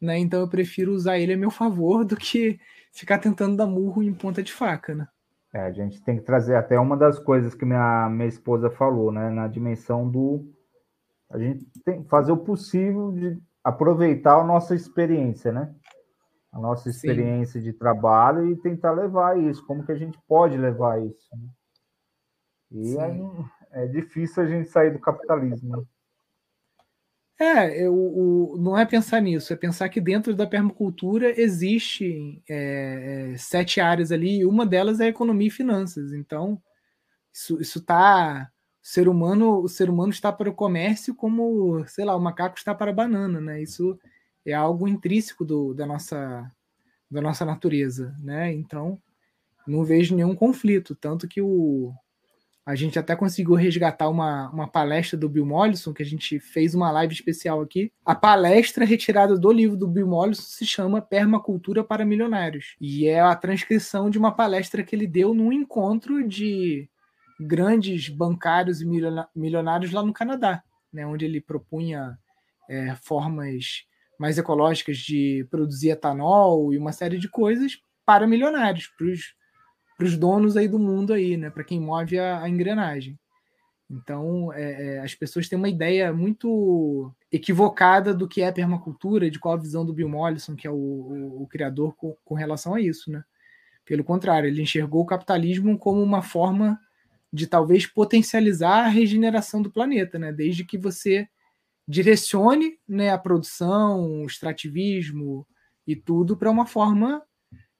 né? 0.00 0.18
Então 0.18 0.40
eu 0.40 0.48
prefiro 0.48 0.92
usar 0.92 1.18
ele 1.18 1.34
a 1.34 1.36
meu 1.36 1.50
favor 1.50 2.04
do 2.04 2.16
que 2.16 2.58
ficar 2.92 3.18
tentando 3.18 3.56
dar 3.56 3.66
murro 3.66 4.02
em 4.02 4.14
ponta 4.14 4.42
de 4.42 4.52
faca, 4.52 4.94
né? 4.94 5.08
É, 5.56 5.60
a 5.60 5.72
gente 5.72 6.02
tem 6.02 6.18
que 6.18 6.22
trazer 6.22 6.54
até 6.54 6.78
uma 6.78 6.98
das 6.98 7.18
coisas 7.18 7.54
que 7.54 7.64
minha, 7.64 8.10
minha 8.10 8.28
esposa 8.28 8.68
falou, 8.68 9.10
né? 9.10 9.30
Na 9.30 9.48
dimensão 9.48 10.06
do. 10.06 10.44
A 11.30 11.38
gente 11.38 11.64
tem 11.82 12.02
que 12.02 12.08
fazer 12.10 12.30
o 12.30 12.36
possível 12.36 13.10
de 13.10 13.40
aproveitar 13.64 14.38
a 14.38 14.44
nossa 14.44 14.74
experiência, 14.74 15.50
né? 15.50 15.74
A 16.52 16.58
nossa 16.58 16.90
experiência 16.90 17.58
Sim. 17.58 17.64
de 17.64 17.72
trabalho 17.72 18.50
e 18.50 18.56
tentar 18.56 18.92
levar 18.92 19.38
isso. 19.38 19.64
Como 19.64 19.82
que 19.82 19.92
a 19.92 19.96
gente 19.96 20.18
pode 20.28 20.58
levar 20.58 21.02
isso? 21.02 21.26
Né? 21.34 21.48
E 22.72 22.98
aí, 22.98 23.22
é 23.72 23.86
difícil 23.86 24.42
a 24.42 24.46
gente 24.46 24.68
sair 24.68 24.90
do 24.90 24.98
capitalismo. 24.98 25.88
É, 27.38 27.84
eu, 27.84 27.94
o, 27.94 28.56
não 28.58 28.78
é 28.78 28.86
pensar 28.86 29.20
nisso, 29.20 29.52
é 29.52 29.56
pensar 29.56 29.90
que 29.90 30.00
dentro 30.00 30.34
da 30.34 30.46
permacultura 30.46 31.38
existe 31.38 32.42
é, 32.48 33.32
é, 33.34 33.36
sete 33.36 33.78
áreas 33.78 34.10
ali, 34.10 34.38
e 34.38 34.46
uma 34.46 34.64
delas 34.64 35.00
é 35.00 35.08
economia 35.08 35.48
e 35.48 35.50
finanças. 35.50 36.12
Então, 36.14 36.60
isso 37.32 37.60
está 37.60 38.50
ser 38.82 39.08
humano, 39.08 39.60
o 39.62 39.68
ser 39.68 39.90
humano 39.90 40.12
está 40.12 40.32
para 40.32 40.48
o 40.50 40.54
comércio 40.54 41.14
como, 41.14 41.84
sei 41.88 42.04
lá, 42.04 42.16
o 42.16 42.20
macaco 42.20 42.56
está 42.56 42.74
para 42.74 42.90
a 42.90 42.94
banana, 42.94 43.40
né? 43.40 43.62
Isso 43.62 43.98
é 44.46 44.54
algo 44.54 44.88
intrínseco 44.88 45.44
do, 45.44 45.74
da 45.74 45.86
nossa 45.86 46.50
da 47.10 47.20
nossa 47.22 47.44
natureza, 47.44 48.16
né? 48.20 48.52
Então, 48.52 49.00
não 49.66 49.84
vejo 49.84 50.16
nenhum 50.16 50.34
conflito, 50.34 50.94
tanto 50.96 51.28
que 51.28 51.42
o 51.42 51.92
a 52.66 52.74
gente 52.74 52.98
até 52.98 53.14
conseguiu 53.14 53.54
resgatar 53.54 54.08
uma, 54.08 54.50
uma 54.50 54.66
palestra 54.66 55.16
do 55.16 55.28
Bill 55.28 55.46
Mollison, 55.46 55.94
que 55.94 56.02
a 56.02 56.06
gente 56.06 56.40
fez 56.40 56.74
uma 56.74 56.90
live 56.90 57.14
especial 57.14 57.60
aqui. 57.60 57.92
A 58.04 58.12
palestra 58.12 58.84
retirada 58.84 59.38
do 59.38 59.52
livro 59.52 59.76
do 59.76 59.86
Bill 59.86 60.08
Mollison 60.08 60.42
se 60.42 60.66
chama 60.66 61.00
Permacultura 61.00 61.84
para 61.84 62.04
Milionários. 62.04 62.74
E 62.80 63.06
é 63.06 63.20
a 63.20 63.36
transcrição 63.36 64.10
de 64.10 64.18
uma 64.18 64.32
palestra 64.32 64.82
que 64.82 64.96
ele 64.96 65.06
deu 65.06 65.32
num 65.32 65.52
encontro 65.52 66.26
de 66.26 66.90
grandes 67.38 68.08
bancários 68.08 68.80
e 68.80 68.86
milionários 69.34 69.92
lá 69.92 70.02
no 70.02 70.12
Canadá, 70.12 70.60
né, 70.92 71.06
onde 71.06 71.24
ele 71.24 71.40
propunha 71.40 72.18
é, 72.68 72.96
formas 72.96 73.84
mais 74.18 74.38
ecológicas 74.38 74.96
de 74.96 75.46
produzir 75.50 75.90
etanol 75.90 76.72
e 76.72 76.78
uma 76.78 76.90
série 76.90 77.18
de 77.18 77.28
coisas 77.28 77.78
para 78.04 78.26
milionários, 78.26 78.88
para 78.98 79.06
os 79.06 79.36
donos 79.98 80.56
aí 80.56 80.68
do 80.68 80.78
mundo 80.78 81.12
aí, 81.12 81.36
né, 81.36 81.50
para 81.50 81.64
quem 81.64 81.80
move 81.80 82.18
a, 82.18 82.42
a 82.42 82.48
engrenagem. 82.48 83.18
Então, 83.88 84.52
é, 84.52 84.96
é, 84.96 85.00
as 85.00 85.14
pessoas 85.14 85.48
têm 85.48 85.56
uma 85.56 85.68
ideia 85.68 86.12
muito 86.12 87.12
equivocada 87.30 88.12
do 88.12 88.26
que 88.26 88.42
é 88.42 88.50
permacultura, 88.50 89.30
de 89.30 89.38
qual 89.38 89.54
a 89.54 89.60
visão 89.60 89.86
do 89.86 89.92
Bill 89.92 90.08
Mollison, 90.08 90.56
que 90.56 90.66
é 90.66 90.70
o, 90.70 90.74
o, 90.74 91.42
o 91.42 91.46
criador, 91.46 91.94
com, 91.94 92.16
com, 92.24 92.34
relação 92.34 92.74
a 92.74 92.80
isso. 92.80 93.10
Né? 93.10 93.22
Pelo 93.84 94.02
contrário, 94.02 94.48
ele 94.48 94.60
enxergou 94.60 95.02
o 95.02 95.06
capitalismo 95.06 95.78
como 95.78 96.02
uma 96.02 96.20
forma 96.20 96.78
de 97.32 97.46
talvez 97.46 97.86
potencializar 97.86 98.86
a 98.86 98.88
regeneração 98.88 99.62
do 99.62 99.70
planeta, 99.70 100.18
né? 100.18 100.32
Desde 100.32 100.64
que 100.64 100.78
você 100.78 101.28
direcione 101.86 102.78
né, 102.88 103.10
a 103.10 103.18
produção, 103.18 104.22
o 104.22 104.26
extrativismo 104.26 105.46
e 105.86 105.94
tudo 105.94 106.36
para 106.36 106.50
uma 106.50 106.66
forma 106.66 107.22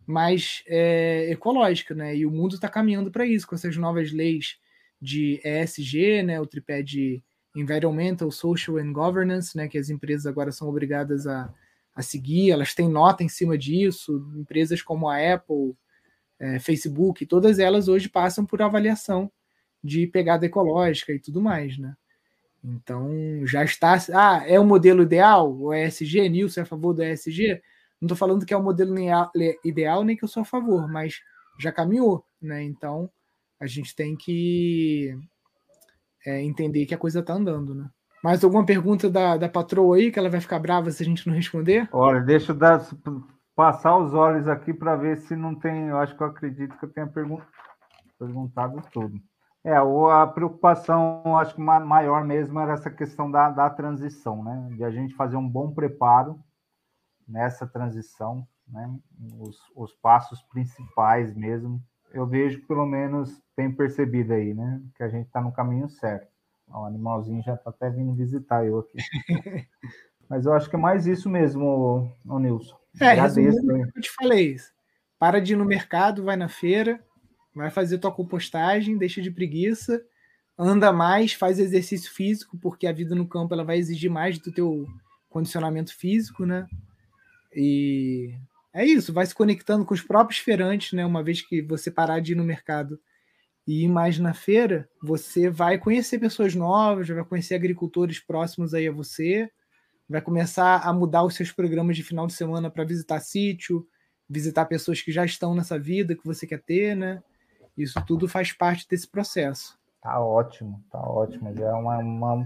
mais 0.07 0.63
é, 0.67 1.31
ecológica, 1.31 1.95
né? 1.95 2.17
E 2.17 2.25
o 2.25 2.31
mundo 2.31 2.55
está 2.55 2.69
caminhando 2.69 3.11
para 3.11 3.27
isso 3.27 3.47
com 3.47 3.55
essas 3.55 3.77
novas 3.77 4.13
leis 4.13 4.59
de 5.01 5.41
ESG, 5.45 6.23
né? 6.23 6.41
O 6.41 6.47
tripé 6.47 6.83
de 6.83 7.23
Environmental, 7.55 8.31
Social 8.31 8.79
and 8.79 8.93
Governance, 8.93 9.57
né? 9.57 9.67
Que 9.69 9.79
as 9.79 9.91
empresas 9.91 10.27
agora 10.27 10.53
são 10.53 10.69
obrigadas 10.69 11.27
a, 11.27 11.53
a 11.95 12.03
seguir. 12.03 12.53
Elas 12.53 12.75
têm 12.75 12.89
nota 12.89 13.25
em 13.25 13.29
cima 13.29 13.59
disso. 13.59 14.25
Empresas 14.37 14.81
como 14.81 15.09
a 15.09 15.17
Apple, 15.17 15.75
é, 16.39 16.59
Facebook, 16.59 17.27
todas 17.27 17.59
elas 17.59 17.89
hoje 17.89 18.09
passam 18.09 18.47
por 18.47 18.63
avaliação 18.63 19.31
de 19.83 20.07
pegada 20.07 20.47
ecológica 20.47 21.13
e 21.13 21.19
tudo 21.19 21.41
mais, 21.41 21.79
né? 21.79 21.97
Então 22.63 23.47
já 23.47 23.65
está. 23.65 23.97
Ah, 24.13 24.45
é 24.47 24.59
o 24.59 24.65
modelo 24.65 25.03
ideal? 25.03 25.53
O 25.53 25.73
ESG, 25.73 26.29
Nilson 26.29 26.61
é 26.61 26.63
a 26.63 26.67
favor 26.67 26.93
do 26.93 27.03
ESG? 27.03 27.61
Não 28.01 28.07
estou 28.07 28.17
falando 28.17 28.45
que 28.45 28.53
é 28.53 28.57
o 28.57 28.63
modelo 28.63 28.95
ideal, 29.65 30.05
nem 30.05 30.17
que 30.17 30.25
eu 30.25 30.29
sou 30.29 30.43
a 30.43 30.47
favor, 30.47 30.89
mas 30.89 31.21
já 31.59 31.73
caminhou, 31.73 32.25
né? 32.41 32.63
Então 32.63 33.11
a 33.61 33.67
gente 33.67 33.95
tem 33.97 34.17
que 34.17 35.17
é, 36.27 36.43
entender 36.43 36.85
que 36.87 36.95
a 36.95 36.99
coisa 36.99 37.21
está 37.21 37.33
andando, 37.33 37.75
né? 37.75 37.89
Mais 38.23 38.43
alguma 38.43 38.67
pergunta 38.67 39.09
da, 39.09 39.37
da 39.37 39.49
patroa 39.49 39.97
aí 39.97 40.11
que 40.11 40.19
ela 40.19 40.29
vai 40.29 40.41
ficar 40.41 40.59
brava 40.59 40.91
se 40.91 41.03
a 41.03 41.07
gente 41.07 41.27
não 41.27 41.35
responder? 41.35 41.89
Olha, 41.93 42.21
deixa 42.21 42.53
eu 42.53 42.57
dar, 42.57 42.85
passar 43.55 43.97
os 43.97 44.13
olhos 44.13 44.49
aqui 44.49 44.75
para 44.75 44.97
ver 44.97 45.17
se 45.19 45.37
não 45.37 45.55
tem. 45.55 45.89
Eu 45.89 45.99
acho 45.99 46.17
que 46.17 46.23
eu 46.23 46.27
acredito 46.27 46.77
que 46.77 46.85
eu 46.85 46.93
tenha 46.93 47.07
perguntado 48.19 48.83
tudo. 48.93 49.19
É, 49.65 49.77
a 49.77 50.27
preocupação, 50.27 51.37
acho 51.39 51.55
que 51.55 51.61
maior 51.61 52.25
mesmo 52.25 52.61
era 52.61 52.75
essa 52.75 52.91
questão 52.91 53.31
da, 53.31 53.51
da 53.51 53.71
transição, 53.71 54.43
né? 54.45 54.69
De 54.77 54.85
a 54.85 54.91
gente 54.91 55.15
fazer 55.15 55.37
um 55.37 55.49
bom 55.49 55.73
preparo 55.73 56.39
nessa 57.27 57.67
transição, 57.67 58.47
né? 58.69 58.95
Os, 59.39 59.59
os 59.75 59.93
passos 59.95 60.43
principais 60.43 61.35
mesmo. 61.35 61.83
Eu 62.13 62.27
vejo 62.27 62.61
que 62.61 62.67
pelo 62.67 62.87
menos 62.87 63.43
tem 63.55 63.71
percebido 63.73 64.33
aí, 64.33 64.55
né? 64.55 64.81
Que 64.97 65.03
a 65.03 65.09
gente 65.09 65.27
está 65.27 65.41
no 65.41 65.53
caminho 65.53 65.89
certo. 65.89 66.29
O 66.69 66.85
animalzinho 66.85 67.43
já 67.43 67.55
está 67.55 67.71
até 67.71 67.91
vindo 67.91 68.15
visitar 68.15 68.65
eu 68.65 68.79
aqui. 68.79 68.99
Mas 70.29 70.45
eu 70.45 70.53
acho 70.53 70.69
que 70.69 70.75
é 70.75 70.79
mais 70.79 71.07
isso 71.07 71.31
mesmo, 71.31 72.13
o 72.25 72.39
Nilson. 72.39 72.77
É, 73.01 73.11
Agradeço, 73.11 73.59
eu 73.71 74.03
te 74.03 74.11
falei. 74.11 74.57
Para 75.19 75.41
de 75.41 75.53
ir 75.53 75.57
no 75.57 75.65
mercado, 75.65 76.25
vai 76.25 76.35
na 76.35 76.49
feira, 76.49 77.01
Vai 77.57 77.71
fazer 77.71 77.97
tua 77.97 78.13
compostagem, 78.13 78.99
deixa 78.99 79.23
de 79.23 79.31
preguiça, 79.31 80.05
anda 80.59 80.93
mais, 80.93 81.33
faz 81.33 81.59
exercício 81.59 82.13
físico, 82.13 82.59
porque 82.59 82.87
a 82.87 82.93
vida 82.93 83.15
no 83.15 83.27
campo 83.27 83.55
ela 83.55 83.65
vai 83.65 83.79
exigir 83.79 84.11
mais 84.11 84.39
do 84.39 84.53
teu 84.53 84.87
condicionamento 85.31 85.97
físico, 85.97 86.45
né? 86.45 86.67
E 87.57 88.35
é 88.75 88.85
isso, 88.85 89.11
vai 89.11 89.25
se 89.25 89.35
conectando 89.35 89.87
com 89.87 89.95
os 89.95 90.03
próprios 90.03 90.39
feirantes, 90.39 90.93
né? 90.93 91.07
Uma 91.07 91.23
vez 91.23 91.41
que 91.41 91.63
você 91.63 91.91
parar 91.91 92.21
de 92.21 92.33
ir 92.33 92.35
no 92.35 92.45
mercado 92.45 93.01
e 93.67 93.85
ir 93.85 93.89
mais 93.89 94.19
na 94.19 94.35
feira, 94.35 94.87
você 95.03 95.49
vai 95.49 95.79
conhecer 95.79 96.19
pessoas 96.19 96.55
novas, 96.55 97.09
vai 97.09 97.25
conhecer 97.25 97.55
agricultores 97.55 98.21
próximos 98.21 98.75
aí 98.75 98.87
a 98.87 98.93
você, 98.93 99.51
vai 100.07 100.21
começar 100.21 100.87
a 100.87 100.93
mudar 100.93 101.25
os 101.25 101.35
seus 101.35 101.51
programas 101.51 101.97
de 101.97 102.03
final 102.03 102.27
de 102.27 102.35
semana 102.35 102.71
para 102.71 102.85
visitar 102.85 103.19
sítio, 103.21 103.89
visitar 104.29 104.67
pessoas 104.67 105.01
que 105.01 105.11
já 105.11 105.25
estão 105.25 105.55
nessa 105.55 105.79
vida 105.79 106.15
que 106.15 106.27
você 106.27 106.47
quer 106.47 106.63
ter, 106.63 106.95
né? 106.95 107.23
Isso 107.77 107.99
tudo 108.07 108.29
faz 108.29 108.53
parte 108.53 108.87
desse 108.87 109.09
processo. 109.09 109.79
Tá 110.03 110.21
ótimo, 110.21 110.85
tá 110.91 111.01
ótimo. 111.01 111.55
Já 111.57 111.69
é 111.69 111.73
uma, 111.73 111.99
uma 111.99 112.45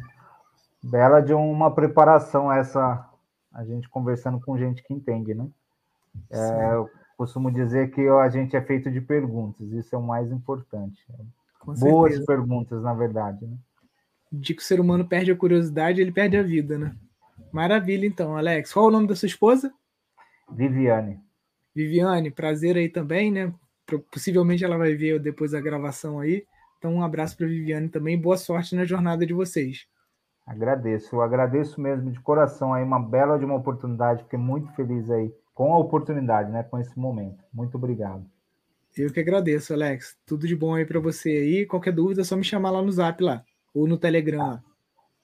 bela 0.83 1.21
de 1.21 1.35
uma 1.35 1.75
preparação 1.75 2.53
essa, 2.53 3.10
a 3.53 3.65
gente 3.65 3.89
conversando 3.89 4.41
com 4.41 4.59
gente 4.59 4.83
que 4.83 4.95
entende, 4.95 5.35
né? 5.35 5.49
É, 6.31 6.75
eu 6.75 6.91
costumo 7.17 7.51
dizer 7.51 7.91
que 7.91 8.07
a 8.09 8.29
gente 8.29 8.57
é 8.57 8.61
feito 8.61 8.91
de 8.91 9.01
perguntas, 9.01 9.71
isso 9.73 9.95
é 9.95 9.99
o 9.99 10.03
mais 10.03 10.31
importante. 10.31 11.05
Com 11.59 11.75
Boas 11.75 12.13
certeza. 12.13 12.27
perguntas, 12.27 12.83
na 12.83 12.95
verdade, 12.95 13.47
né? 13.47 13.57
De 14.33 14.55
que 14.55 14.63
o 14.63 14.65
ser 14.65 14.81
humano 14.81 15.05
perde 15.05 15.31
a 15.31 15.37
curiosidade, 15.37 16.01
ele 16.01 16.13
perde 16.13 16.37
a 16.37 16.43
vida, 16.43 16.79
né? 16.79 16.95
Maravilha, 17.53 18.07
então, 18.07 18.37
Alex. 18.37 18.73
Qual 18.73 18.87
é 18.87 18.89
o 18.89 18.93
nome 18.93 19.09
da 19.09 19.17
sua 19.17 19.27
esposa? 19.27 19.73
Viviane. 20.51 21.21
Viviane, 21.75 22.31
prazer 22.31 22.77
aí 22.77 22.89
também, 22.89 23.31
né? 23.31 23.53
Possivelmente 24.11 24.65
ela 24.65 24.79
vai 24.79 24.95
ver 24.95 25.19
depois 25.19 25.51
da 25.51 25.61
gravação 25.61 26.21
aí. 26.21 26.47
Então, 26.79 26.95
um 26.95 27.03
abraço 27.03 27.37
para 27.37 27.47
Viviane 27.47 27.89
também. 27.89 28.19
Boa 28.19 28.37
sorte 28.37 28.75
na 28.75 28.85
jornada 28.85 29.27
de 29.27 29.35
vocês. 29.35 29.87
Agradeço, 30.51 31.15
eu 31.15 31.23
agradeço 31.23 31.81
mesmo 31.81 32.11
de 32.11 32.19
coração 32.19 32.75
aí, 32.75 32.83
uma 32.83 32.99
bela 32.99 33.39
de 33.39 33.45
uma 33.45 33.55
oportunidade. 33.55 34.25
Fiquei 34.25 34.37
muito 34.37 34.69
feliz 34.73 35.09
aí 35.09 35.33
com 35.55 35.73
a 35.73 35.79
oportunidade, 35.79 36.51
né? 36.51 36.65
Com 36.65 36.77
esse 36.77 36.99
momento. 36.99 37.45
Muito 37.55 37.77
obrigado. 37.77 38.27
Eu 38.99 39.13
que 39.13 39.21
agradeço, 39.21 39.73
Alex. 39.73 40.19
Tudo 40.27 40.49
de 40.49 40.57
bom 40.57 40.75
aí 40.75 40.85
para 40.85 40.99
você 40.99 41.29
aí. 41.31 41.67
Qualquer 41.67 41.93
dúvida 41.93 42.23
é 42.23 42.25
só 42.25 42.37
me 42.37 42.43
chamar 42.43 42.73
lá 42.73 42.83
no 42.83 42.91
Zap 42.91 43.23
lá 43.23 43.45
ou 43.73 43.87
no 43.87 43.97
Telegram. 43.97 44.57
Tá, 44.57 44.63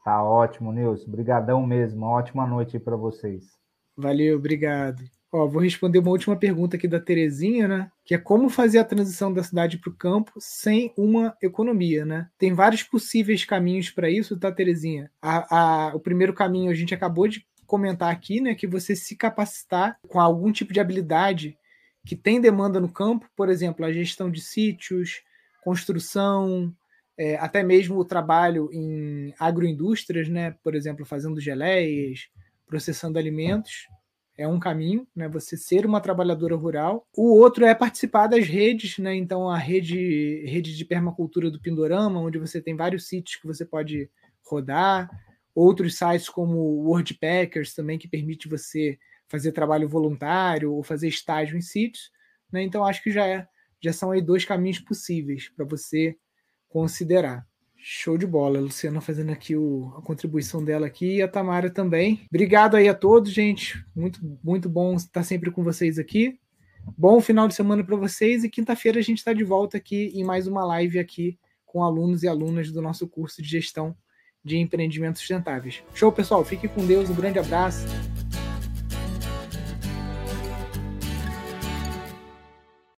tá 0.05 0.23
ótimo, 0.23 0.71
Nilson. 0.73 1.09
Obrigadão 1.09 1.67
mesmo. 1.67 2.07
Uma 2.07 2.11
ótima 2.11 2.47
noite 2.47 2.77
aí 2.77 2.81
para 2.81 2.95
vocês. 2.95 3.59
Valeu, 3.97 4.37
obrigado. 4.37 5.03
Ó, 5.37 5.47
vou 5.47 5.61
responder 5.61 5.99
uma 5.99 6.13
última 6.13 6.35
pergunta 6.35 6.79
aqui 6.79 6.89
da 6.89 6.99
Terezinha, 6.99 7.69
né? 7.69 7.93
Que 8.07 8.15
é 8.15 8.19
como 8.19 8.49
fazer 8.49 8.79
a 8.79 8.85
transição 8.85 9.31
da 9.31 9.43
cidade 9.43 9.77
para 9.77 9.91
o 9.91 9.95
campo 9.95 10.33
sem 10.39 10.95
uma 10.97 11.37
economia, 11.43 12.07
né? 12.07 12.31
Tem 12.39 12.55
vários 12.55 12.83
possíveis 12.83 13.45
caminhos 13.45 13.91
para 13.91 14.09
isso, 14.09 14.39
tá, 14.39 14.51
Terezinha? 14.51 15.11
A, 15.21 15.89
a, 15.89 15.95
o 15.95 16.01
primeiro 16.01 16.33
caminho 16.33 16.71
a 16.71 16.75
gente 16.75 16.95
acabou 16.95 17.29
de 17.29 17.47
comentar 17.67 18.11
aqui, 18.11 18.41
né? 18.41 18.55
Que 18.55 18.67
você 18.67 18.97
se 18.97 19.15
capacitar 19.15 19.99
com 20.09 20.19
algum 20.19 20.51
tipo 20.51 20.73
de 20.73 20.81
habilidade 20.81 21.59
que 22.07 22.17
tem 22.17 22.41
demanda 22.41 22.81
no 22.81 22.91
campo, 22.91 23.29
por 23.37 23.51
exemplo, 23.51 23.85
a 23.85 23.93
gestão 23.93 24.31
de 24.31 24.41
sítios, 24.41 25.23
construção, 25.63 26.75
é, 27.19 27.37
até 27.37 27.63
mesmo 27.63 27.99
o 27.99 28.07
trabalho 28.07 28.71
em 28.73 29.35
agroindústrias, 29.39 30.31
né? 30.31 30.53
Por 30.65 30.75
exemplo, 30.75 31.05
fazendo 31.05 31.39
geleias, 31.43 32.31
processando 32.67 33.19
alimentos 33.19 33.87
é 34.39 34.47
um 34.47 34.59
caminho, 34.59 35.07
né? 35.15 35.29
Você 35.29 35.57
ser 35.57 35.87
uma 35.87 36.01
trabalhadora 36.01 36.55
rural. 36.55 37.07
O 37.17 37.35
outro 37.39 37.65
é 37.65 37.75
participar 37.75 38.27
das 38.27 38.47
redes, 38.47 38.99
né? 38.99 39.15
Então 39.15 39.49
a 39.49 39.57
rede, 39.57 40.45
rede 40.47 40.77
de 40.77 40.85
permacultura 40.85 41.51
do 41.51 41.61
Pindorama, 41.61 42.21
onde 42.21 42.39
você 42.39 42.61
tem 42.61 42.77
vários 42.77 43.09
sítios 43.09 43.37
que 43.37 43.47
você 43.47 43.65
pode 43.65 44.11
rodar, 44.45 45.11
outros 45.55 45.97
sites 45.97 46.29
como 46.29 46.59
o 46.59 46.89
WordPackers 46.89 47.75
também 47.75 47.99
que 47.99 48.09
permite 48.09 48.49
você 48.49 48.99
fazer 49.29 49.53
trabalho 49.53 49.89
voluntário 49.89 50.73
ou 50.73 50.83
fazer 50.83 51.09
estágio 51.09 51.57
em 51.57 51.63
sítios, 51.63 52.11
né? 52.53 52.63
Então 52.63 52.85
acho 52.85 53.03
que 53.03 53.11
já 53.11 53.27
é, 53.27 53.49
já 53.81 53.93
são 53.93 54.11
aí 54.11 54.21
dois 54.21 54.45
caminhos 54.45 54.79
possíveis 54.79 55.49
para 55.49 55.65
você 55.65 56.17
considerar. 56.69 57.47
Show 57.89 58.19
de 58.19 58.27
bola, 58.27 58.59
a 58.59 58.61
Luciana 58.61 59.01
fazendo 59.01 59.31
aqui 59.31 59.55
o, 59.55 59.95
a 59.97 60.03
contribuição 60.03 60.65
dela 60.65 60.89
aqui 60.89 61.19
e 61.19 61.23
a 61.23 61.29
Tamara 61.29 61.71
também. 61.71 62.27
Obrigado 62.29 62.75
aí 62.75 62.89
a 62.89 62.95
todos, 62.95 63.33
gente. 63.33 63.81
Muito, 63.95 64.19
muito 64.43 64.69
bom 64.69 64.97
estar 64.97 65.23
sempre 65.23 65.53
com 65.53 65.63
vocês 65.63 65.97
aqui. 65.97 66.37
Bom 66.99 67.21
final 67.21 67.47
de 67.47 67.55
semana 67.55 67.85
para 67.85 67.95
vocês 67.95 68.43
e 68.43 68.51
quinta-feira 68.51 68.99
a 68.99 69.03
gente 69.03 69.19
está 69.19 69.33
de 69.33 69.45
volta 69.45 69.77
aqui 69.77 70.11
em 70.17 70.25
mais 70.25 70.49
uma 70.49 70.65
live 70.65 70.99
aqui 70.99 71.39
com 71.65 71.81
alunos 71.81 72.25
e 72.25 72.29
alunas 72.29 72.73
do 72.73 72.83
nosso 72.83 73.07
curso 73.07 73.41
de 73.41 73.49
gestão 73.49 73.97
de 74.45 74.59
empreendimentos 74.59 75.21
sustentáveis. 75.21 75.85
Show, 75.95 76.11
pessoal. 76.11 76.45
Fiquem 76.45 76.69
com 76.69 76.85
Deus. 76.85 77.09
Um 77.09 77.15
grande 77.15 77.39
abraço. 77.39 77.87